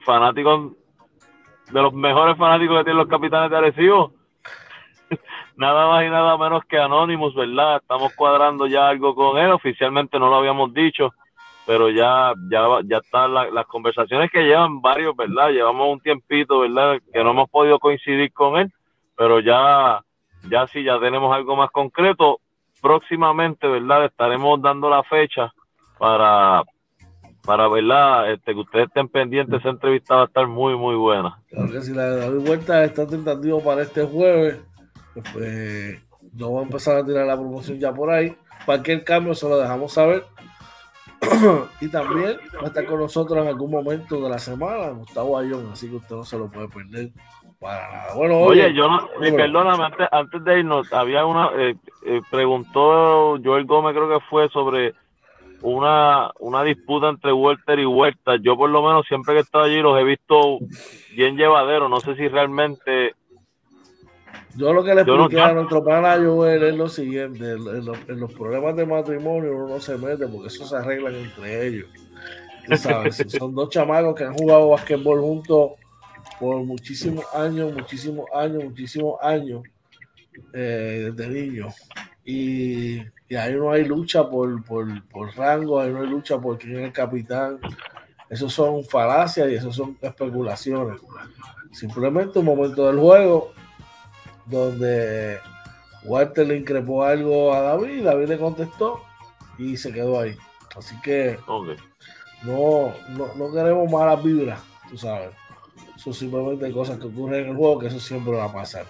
fanáticos, 0.05 0.73
de 1.73 1.83
los 1.83 1.93
mejores 1.95 2.37
fanáticos 2.37 2.79
que 2.79 2.85
tienen 2.85 2.99
los 2.99 3.09
capitanes 3.09 3.51
de 3.51 3.57
Arecibo. 3.57 4.13
Nada 5.57 5.89
más 5.89 6.05
y 6.05 6.11
nada 6.11 6.37
menos 6.37 6.65
que 6.65 6.79
Anonymous, 6.79 7.35
¿verdad? 7.35 7.77
Estamos 7.77 8.15
cuadrando 8.15 8.67
ya 8.67 8.89
algo 8.89 9.15
con 9.15 9.39
él, 9.39 9.51
oficialmente 9.51 10.19
no 10.19 10.29
lo 10.29 10.37
habíamos 10.37 10.73
dicho, 10.73 11.13
pero 11.67 11.91
ya 11.91 12.33
ya 12.51 12.67
ya 12.85 12.99
están 12.99 13.35
la, 13.35 13.51
las 13.51 13.67
conversaciones 13.67 14.31
que 14.31 14.43
llevan 14.43 14.81
varios, 14.81 15.15
¿verdad? 15.17 15.51
Llevamos 15.51 15.93
un 15.93 16.01
tiempito, 16.01 16.61
¿verdad? 16.61 16.99
Que 17.13 17.23
no 17.23 17.31
hemos 17.31 17.51
podido 17.51 17.79
coincidir 17.79 18.33
con 18.33 18.59
él, 18.59 18.73
pero 19.17 19.41
ya 19.41 20.01
ya 20.49 20.67
sí 20.67 20.83
ya 20.83 20.99
tenemos 20.99 21.35
algo 21.35 21.57
más 21.57 21.71
concreto. 21.71 22.41
Próximamente, 22.81 23.69
¿verdad? 23.69 24.07
Estaremos 24.07 24.61
dando 24.61 24.91
la 24.91 25.05
fecha 25.05 25.53
para 25.99 26.65
para 27.45 27.69
verdad 27.69 28.33
este, 28.33 28.55
que 28.55 28.61
ustedes 28.61 28.87
estén 28.87 29.09
pendientes, 29.09 29.61
esa 29.61 29.71
entrevista 29.71 30.17
va 30.17 30.23
a 30.23 30.27
estar 30.27 30.47
muy 30.47 30.77
muy 30.77 30.95
buena. 30.97 31.39
Claro 31.49 31.71
que 31.71 31.81
si 31.81 31.93
la 31.93 32.09
David 32.09 32.49
Huerta 32.49 32.85
está 32.85 33.07
tentativo 33.07 33.63
para 33.63 33.83
este 33.83 34.05
jueves, 34.05 34.61
pues 35.33 35.99
yo 36.33 36.49
voy 36.51 36.61
a 36.61 36.67
empezar 36.67 36.97
a 36.97 37.05
tirar 37.05 37.27
la 37.27 37.37
promoción 37.37 37.79
ya 37.79 37.93
por 37.93 38.11
ahí. 38.11 38.37
Cualquier 38.65 39.05
cambio 39.05 39.35
se 39.35 39.49
lo 39.49 39.59
dejamos 39.59 39.93
saber. 39.93 40.25
y 41.81 41.89
también 41.89 42.39
va 42.57 42.65
a 42.65 42.67
estar 42.67 42.85
con 42.85 42.99
nosotros 42.99 43.39
en 43.39 43.49
algún 43.49 43.71
momento 43.71 44.21
de 44.21 44.29
la 44.29 44.39
semana 44.39 44.89
Gustavo 44.91 45.39
Ayón, 45.39 45.71
así 45.73 45.89
que 45.89 45.97
usted 45.97 46.17
no 46.17 46.25
se 46.25 46.37
lo 46.37 46.51
puede 46.51 46.69
perder 46.69 47.11
para 47.61 47.93
nada. 47.93 48.15
Bueno, 48.17 48.39
oye, 48.41 48.65
oye 48.65 48.75
yo 48.75 48.89
no, 48.89 49.09
bueno. 49.19 49.37
perdóname, 49.37 49.85
antes, 49.85 50.09
antes, 50.11 50.45
de 50.45 50.59
irnos, 50.59 50.93
había 50.93 51.25
una, 51.25 51.51
eh, 51.57 51.77
eh, 52.07 52.21
preguntó 52.29 53.39
Joel 53.43 53.67
Gómez, 53.67 53.95
creo 53.95 54.09
que 54.09 54.25
fue 54.29 54.49
sobre 54.49 54.95
una, 55.63 56.33
una 56.41 56.65
disputa 56.65 57.09
entre 57.09 57.33
Walter 57.33 57.79
y 57.79 57.87
Huerta. 57.87 58.37
Yo 58.43 58.57
por 58.57 58.71
lo 58.71 58.83
menos 58.83 59.07
siempre 59.07 59.35
que 59.35 59.39
he 59.39 59.43
estado 59.43 59.65
allí 59.65 59.81
los 59.81 59.99
he 60.01 60.05
visto 60.05 60.59
bien 61.15 61.37
llevaderos, 61.37 61.89
no 61.89 62.01
sé 62.01 62.17
si 62.17 62.27
realmente 62.27 63.15
yo 64.55 64.73
lo 64.73 64.85
que 64.85 64.95
le 64.95 65.03
expliqué 65.03 65.37
no, 65.37 65.45
a 65.45 65.53
nuestro 65.53 65.85
pana 65.85 66.17
Joel 66.17 66.63
es 66.63 66.77
lo 66.77 66.89
siguiente, 66.89 67.53
en 67.53 67.85
los, 67.85 67.99
en 68.09 68.21
los, 68.21 68.33
problemas 68.33 68.77
de 68.77 68.85
matrimonio 68.85 69.57
uno 69.57 69.69
no 69.69 69.81
se 69.81 69.97
mete 69.97 70.27
porque 70.27 70.49
eso 70.49 70.67
se 70.67 70.77
arreglan 70.77 71.15
entre 71.15 71.67
ellos. 71.67 71.89
¿Tú 72.67 72.77
sabes? 72.77 73.17
Son 73.39 73.55
dos 73.55 73.71
chamacos 73.71 74.15
que 74.15 74.25
han 74.25 74.35
jugado 74.35 74.71
basquetbol 74.71 75.21
juntos 75.21 75.73
por 76.39 76.63
muchísimos 76.65 77.25
años, 77.35 77.73
muchísimos 77.73 78.27
años, 78.35 78.65
muchísimos 78.65 79.15
años 79.23 79.63
eh, 80.53 81.11
desde 81.15 81.31
niños. 81.31 81.75
Y, 82.25 82.99
y, 83.29 83.35
ahí 83.35 83.55
no 83.55 83.73
hay 83.73 83.85
lucha 83.85 84.29
por, 84.29 84.63
por, 84.65 84.87
por 85.09 85.35
rango, 85.35 85.81
ahí 85.81 85.91
no 85.91 86.03
hay 86.03 86.09
lucha 86.09 86.39
por 86.39 86.59
quién 86.59 86.77
es 86.79 86.85
el 86.87 86.93
capitán. 86.93 87.59
Esos 88.29 88.53
son 88.53 88.85
falacias 88.85 89.51
y 89.51 89.55
esos 89.55 89.75
son 89.75 89.97
especulaciones. 90.01 91.01
Simplemente 91.73 92.39
un 92.39 92.45
momento 92.45 92.87
del 92.87 92.99
juego 92.99 93.53
donde 94.47 95.39
Walter 96.05 96.47
le 96.47 96.57
increpó 96.57 97.05
algo 97.05 97.53
a 97.53 97.61
David, 97.61 98.05
David 98.05 98.29
le 98.29 98.39
contestó 98.39 99.03
y 99.59 99.77
se 99.77 99.93
quedó 99.93 100.21
ahí. 100.21 100.37
Así 100.77 100.99
que 101.03 101.39
okay. 101.47 101.77
no, 102.45 102.93
no, 103.11 103.35
no, 103.37 103.53
queremos 103.53 103.91
malas 103.91 104.23
vibras, 104.23 104.61
tú 104.89 104.97
sabes. 104.97 105.31
Son 105.97 106.13
simplemente 106.13 106.73
cosas 106.73 106.99
que 106.99 107.07
ocurren 107.07 107.45
en 107.45 107.51
el 107.51 107.57
juego, 107.57 107.79
que 107.79 107.87
eso 107.87 108.01
siempre 108.01 108.33
va 108.33 108.47
a 108.47 108.53
pasar. 108.53 108.87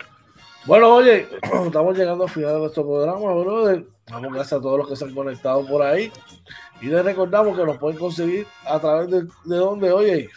Bueno, 0.64 0.94
oye, 0.94 1.28
estamos 1.66 1.98
llegando 1.98 2.24
al 2.24 2.30
final 2.30 2.54
de 2.54 2.60
nuestro 2.60 2.84
programa, 2.84 3.34
brother. 3.34 3.84
Damos 4.06 4.32
gracias 4.32 4.58
a 4.58 4.62
todos 4.62 4.78
los 4.78 4.88
que 4.88 4.96
se 4.96 5.04
han 5.04 5.14
conectado 5.14 5.66
por 5.66 5.82
ahí. 5.82 6.10
Y 6.80 6.86
les 6.86 7.04
recordamos 7.04 7.56
que 7.56 7.64
nos 7.64 7.78
pueden 7.78 7.98
conseguir 7.98 8.46
a 8.66 8.78
través 8.78 9.10
de, 9.10 9.22
de 9.22 9.56
dónde, 9.56 9.92
oye. 9.92 10.30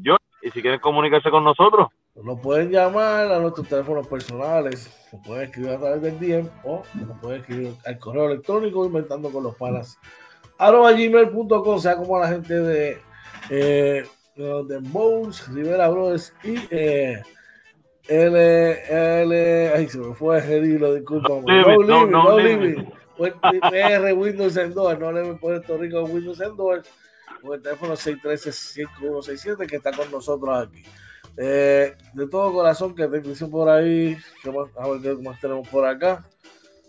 Y 0.42 0.50
si 0.50 0.60
quieren 0.60 0.80
comunicarse 0.80 1.30
con 1.30 1.42
nosotros, 1.42 1.88
nos 2.22 2.38
pueden 2.40 2.70
llamar 2.70 3.32
a 3.32 3.38
nuestros 3.38 3.66
teléfonos 3.68 4.06
personales, 4.06 5.08
nos 5.12 5.26
pueden 5.26 5.44
escribir 5.44 5.70
a 5.70 5.78
través 5.78 6.02
del 6.02 6.18
DM 6.18 6.50
o 6.64 6.82
nos 6.94 7.18
pueden 7.20 7.40
escribir 7.40 7.72
al 7.84 7.98
correo 7.98 8.26
electrónico 8.26 8.84
inventando 8.86 9.30
con 9.30 9.44
los 9.44 9.54
panas 9.56 9.98
arroba 10.58 10.92
gmail.com, 10.92 11.78
sea 11.78 11.96
como 11.96 12.18
la 12.18 12.28
gente 12.28 12.54
de 12.54 12.98
eh, 13.50 14.06
de 14.36 14.78
Bones, 14.78 15.48
Rivera 15.48 15.88
Brothers 15.88 16.32
y 16.44 16.56
eh, 16.70 17.22
L, 18.06 19.22
L, 19.22 19.72
ay, 19.74 19.88
se 19.88 19.98
me 19.98 20.14
fue 20.14 20.38
el 20.38 20.72
hilo, 20.72 20.94
disculpa. 20.94 21.28
No, 21.28 21.40
no, 21.42 21.82
living, 21.82 21.86
no, 21.86 22.06
no 22.06 22.38
living. 22.38 22.84
PR 23.16 24.12
Windows 24.12 24.56
Endor, 24.56 24.98
no 24.98 25.10
le 25.10 25.34
Puerto 25.34 25.78
Rico 25.78 26.04
Windows 26.04 26.40
Endor, 26.40 26.82
con 27.42 27.54
el 27.54 27.62
teléfono 27.62 27.94
613-5167 27.94 29.66
que 29.66 29.76
está 29.76 29.90
con 29.92 30.10
nosotros 30.10 30.68
aquí. 30.68 30.84
Eh, 31.38 31.96
de 32.12 32.28
todo 32.28 32.52
corazón 32.52 32.94
que 32.94 33.08
te 33.08 33.20
dicen 33.20 33.50
por 33.50 33.68
ahí, 33.68 34.16
que 34.42 34.50
más, 34.50 34.68
a 34.76 34.88
ver 34.88 35.00
qué 35.00 35.14
más 35.22 35.40
tenemos 35.40 35.66
por 35.68 35.86
acá. 35.86 36.28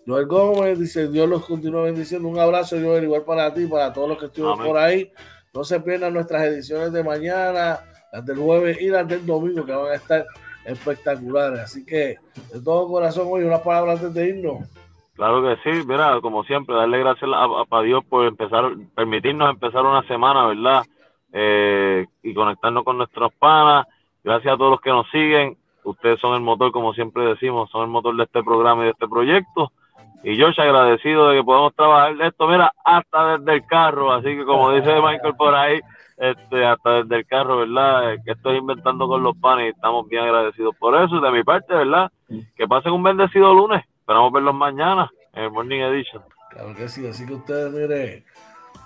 Joel 0.05 0.25
Gómez 0.25 0.79
dice, 0.79 1.07
Dios 1.07 1.27
los 1.27 1.45
continúa 1.45 1.83
bendiciendo. 1.83 2.27
Un 2.27 2.39
abrazo, 2.39 2.77
Joel, 2.81 3.05
igual 3.05 3.23
para 3.23 3.53
ti, 3.53 3.65
para 3.65 3.91
todos 3.91 4.09
los 4.09 4.17
que 4.17 4.27
estuvieron 4.27 4.63
por 4.63 4.77
ahí. 4.77 5.11
No 5.57 5.63
se 5.63 5.79
pierdan 5.79 6.13
nuestras 6.13 6.43
ediciones 6.43 6.93
de 6.93 7.03
mañana, 7.03 7.79
las 8.13 8.23
del 8.23 8.37
jueves 8.37 8.79
y 8.79 8.89
las 8.89 9.07
del 9.07 9.25
domingo, 9.25 9.65
que 9.65 9.71
van 9.71 9.91
a 9.91 9.95
estar 9.95 10.23
espectaculares. 10.63 11.61
Así 11.61 11.83
que, 11.83 12.17
de 12.53 12.61
todo 12.63 12.87
corazón, 12.87 13.25
hoy 13.27 13.41
unas 13.41 13.61
palabras 13.61 13.97
antes 13.97 14.13
de 14.13 14.29
irnos. 14.29 14.69
Claro 15.15 15.41
que 15.41 15.55
sí, 15.63 15.83
mira, 15.87 16.21
como 16.21 16.43
siempre, 16.43 16.75
darle 16.75 16.99
gracias 16.99 17.31
a, 17.33 17.81
Dios 17.81 18.05
por 18.05 18.27
empezar, 18.27 18.65
permitirnos 18.93 19.49
empezar 19.49 19.83
una 19.83 20.03
semana, 20.03 20.45
¿verdad? 20.45 20.85
Eh, 21.33 22.05
y 22.21 22.35
conectarnos 22.35 22.83
con 22.83 22.99
nuestros 22.99 23.33
panas. 23.39 23.87
Gracias 24.23 24.53
a 24.53 24.57
todos 24.57 24.69
los 24.69 24.81
que 24.81 24.91
nos 24.91 25.09
siguen. 25.09 25.57
Ustedes 25.83 26.19
son 26.19 26.35
el 26.35 26.41
motor, 26.41 26.71
como 26.71 26.93
siempre 26.93 27.25
decimos, 27.25 27.67
son 27.71 27.81
el 27.81 27.89
motor 27.89 28.15
de 28.15 28.25
este 28.25 28.43
programa 28.43 28.83
y 28.83 28.85
de 28.85 28.91
este 28.91 29.07
proyecto. 29.07 29.71
Y 30.23 30.35
yo 30.35 30.47
agradecido 30.47 31.29
de 31.29 31.37
que 31.37 31.43
podamos 31.43 31.75
trabajar 31.75 32.13
esto, 32.21 32.47
mira, 32.47 32.71
hasta 32.83 33.37
desde 33.37 33.53
el 33.53 33.65
carro, 33.65 34.11
así 34.13 34.35
que 34.35 34.45
como 34.45 34.71
dice 34.71 34.95
Michael 35.01 35.35
por 35.37 35.53
ahí, 35.55 35.79
este, 36.17 36.65
hasta 36.65 37.03
desde 37.03 37.17
el 37.17 37.25
carro, 37.27 37.57
¿verdad? 37.57 38.15
Que 38.25 38.31
estoy 38.31 38.57
inventando 38.57 39.07
con 39.07 39.21
los 39.21 39.37
panes 39.37 39.67
y 39.67 39.69
estamos 39.69 40.07
bien 40.07 40.23
agradecidos 40.23 40.75
por 40.77 40.99
eso. 41.01 41.19
de 41.19 41.31
mi 41.31 41.43
parte, 41.43 41.73
¿verdad? 41.73 42.11
Que 42.55 42.67
pasen 42.67 42.93
un 42.93 43.03
bendecido 43.03 43.53
lunes. 43.53 43.83
Esperamos 43.99 44.31
verlos 44.31 44.55
mañana 44.55 45.11
en 45.33 45.43
el 45.43 45.51
Morning 45.51 45.81
Edition. 45.81 46.23
Claro 46.49 46.75
que 46.75 46.89
sí, 46.89 47.05
así 47.05 47.25
que 47.25 47.35
ustedes, 47.35 47.71
mire, 47.71 48.23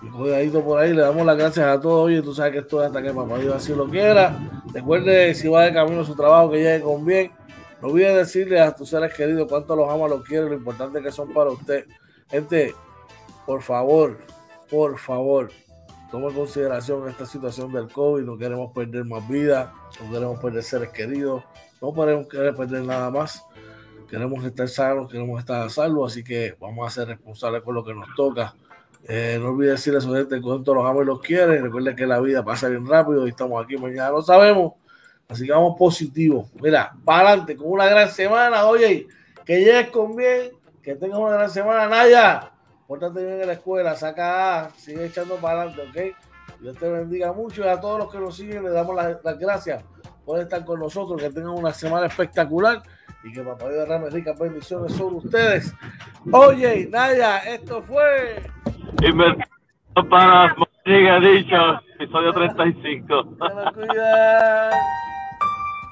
cuidadito 0.10 0.64
por 0.64 0.80
ahí, 0.80 0.94
le 0.94 1.02
damos 1.02 1.26
las 1.26 1.38
gracias 1.38 1.66
a 1.66 1.80
todos. 1.80 2.06
Oye, 2.06 2.22
tú 2.22 2.34
sabes 2.34 2.54
que 2.54 2.60
esto 2.60 2.82
es 2.82 2.88
hasta 2.88 3.02
que 3.02 3.14
papá 3.14 3.38
Dios 3.38 3.56
así 3.56 3.74
lo 3.74 3.86
quiera. 3.86 4.36
Recuerde, 4.74 5.34
si 5.34 5.48
va 5.48 5.64
de 5.64 5.74
camino 5.74 6.02
a 6.02 6.06
su 6.06 6.16
trabajo, 6.16 6.52
que 6.52 6.58
llegue 6.58 6.82
con 6.82 7.06
bien 7.06 7.32
no 7.82 7.88
olvides 7.88 8.16
decirle 8.16 8.60
a 8.60 8.76
tus 8.76 8.90
seres 8.90 9.14
queridos 9.14 9.48
cuánto 9.50 9.76
los 9.76 9.90
ama, 9.90 10.08
los 10.08 10.24
quiere, 10.24 10.48
lo 10.48 10.54
importante 10.54 11.02
que 11.02 11.12
son 11.12 11.34
para 11.34 11.50
usted. 11.50 11.86
Gente, 12.30 12.76
por 13.46 13.62
favor, 13.62 14.20
por 14.70 14.98
favor, 15.00 15.52
tome 16.12 16.28
en 16.28 16.36
consideración 16.36 17.10
esta 17.10 17.26
situación 17.26 17.74
del 17.74 17.92
COVID. 17.92 18.24
No 18.24 18.38
queremos 18.38 18.72
perder 18.72 19.06
más 19.06 19.28
vida, 19.28 19.74
no 20.00 20.12
queremos 20.12 20.40
perder 20.40 20.64
seres 20.64 20.90
queridos, 20.90 21.44
no 21.82 21.94
queremos 21.94 22.28
perder 22.28 22.84
nada 22.84 23.10
más. 23.10 23.44
Queremos 24.08 24.44
estar 24.44 24.68
sanos, 24.68 25.10
queremos 25.10 25.40
estar 25.40 25.62
a 25.62 26.06
así 26.06 26.24
que 26.24 26.56
vamos 26.60 26.86
a 26.86 26.90
ser 26.90 27.08
responsables 27.08 27.64
con 27.64 27.74
lo 27.74 27.84
que 27.84 27.94
nos 27.94 28.14
toca. 28.16 28.54
Eh, 29.08 29.40
no 29.42 29.50
olvide 29.50 29.72
decirle 29.72 30.00
a 30.00 30.02
su 30.02 30.14
gente 30.14 30.40
cuánto 30.42 30.76
los 30.76 30.86
ama 30.86 31.02
y 31.02 31.06
los 31.06 31.22
quiere. 31.22 31.62
Recuerde 31.62 31.96
que 31.96 32.06
la 32.06 32.20
vida 32.20 32.44
pasa 32.44 32.68
bien 32.68 32.86
rápido 32.86 33.26
y 33.26 33.30
estamos 33.30 33.64
aquí 33.64 33.78
mañana, 33.78 34.12
no 34.12 34.22
sabemos. 34.22 34.74
Así 35.32 35.46
que 35.46 35.54
vamos 35.54 35.78
positivo. 35.78 36.50
Mira, 36.62 36.94
para 37.06 37.30
adelante, 37.30 37.56
con 37.56 37.72
una 37.72 37.86
gran 37.86 38.10
semana. 38.10 38.66
Oye, 38.66 39.08
que 39.46 39.60
llegues 39.60 39.90
con 39.90 40.14
bien, 40.14 40.52
que 40.84 40.96
tengas 40.96 41.20
una 41.20 41.36
gran 41.36 41.50
semana. 41.50 41.88
Naya, 41.88 42.52
pórtate 42.86 43.24
bien 43.24 43.40
en 43.40 43.48
la 43.48 43.54
escuela, 43.54 43.96
saca 43.96 44.66
A, 44.66 44.70
sigue 44.72 45.06
echando 45.06 45.36
para 45.38 45.62
adelante, 45.62 46.12
¿ok? 46.12 46.60
Dios 46.60 46.78
te 46.78 46.90
bendiga 46.90 47.32
mucho 47.32 47.64
y 47.64 47.68
a 47.70 47.80
todos 47.80 47.98
los 47.98 48.12
que 48.12 48.20
nos 48.20 48.36
siguen 48.36 48.64
les 48.64 48.74
damos 48.74 48.94
las, 48.94 49.40
gracias 49.40 49.86
por 50.26 50.38
estar 50.38 50.66
con 50.66 50.82
nosotros, 50.82 51.22
que 51.22 51.30
tengan 51.30 51.52
una 51.52 51.72
semana 51.72 52.08
espectacular 52.08 52.84
y 53.24 53.32
que 53.32 53.42
papá 53.42 53.70
Dios 53.70 53.88
derrame 53.88 54.10
ricas 54.10 54.38
bendiciones 54.38 54.92
sobre 54.92 55.16
ustedes. 55.16 55.74
Oye, 56.30 56.90
Naya, 56.92 57.38
esto 57.38 57.82
fue... 57.82 58.44
para 60.10 60.54
Siga 60.84 61.20
dicho, 61.20 61.80
episodio 62.00 62.34
35. 62.34 63.24
Cuidado. 63.76 64.76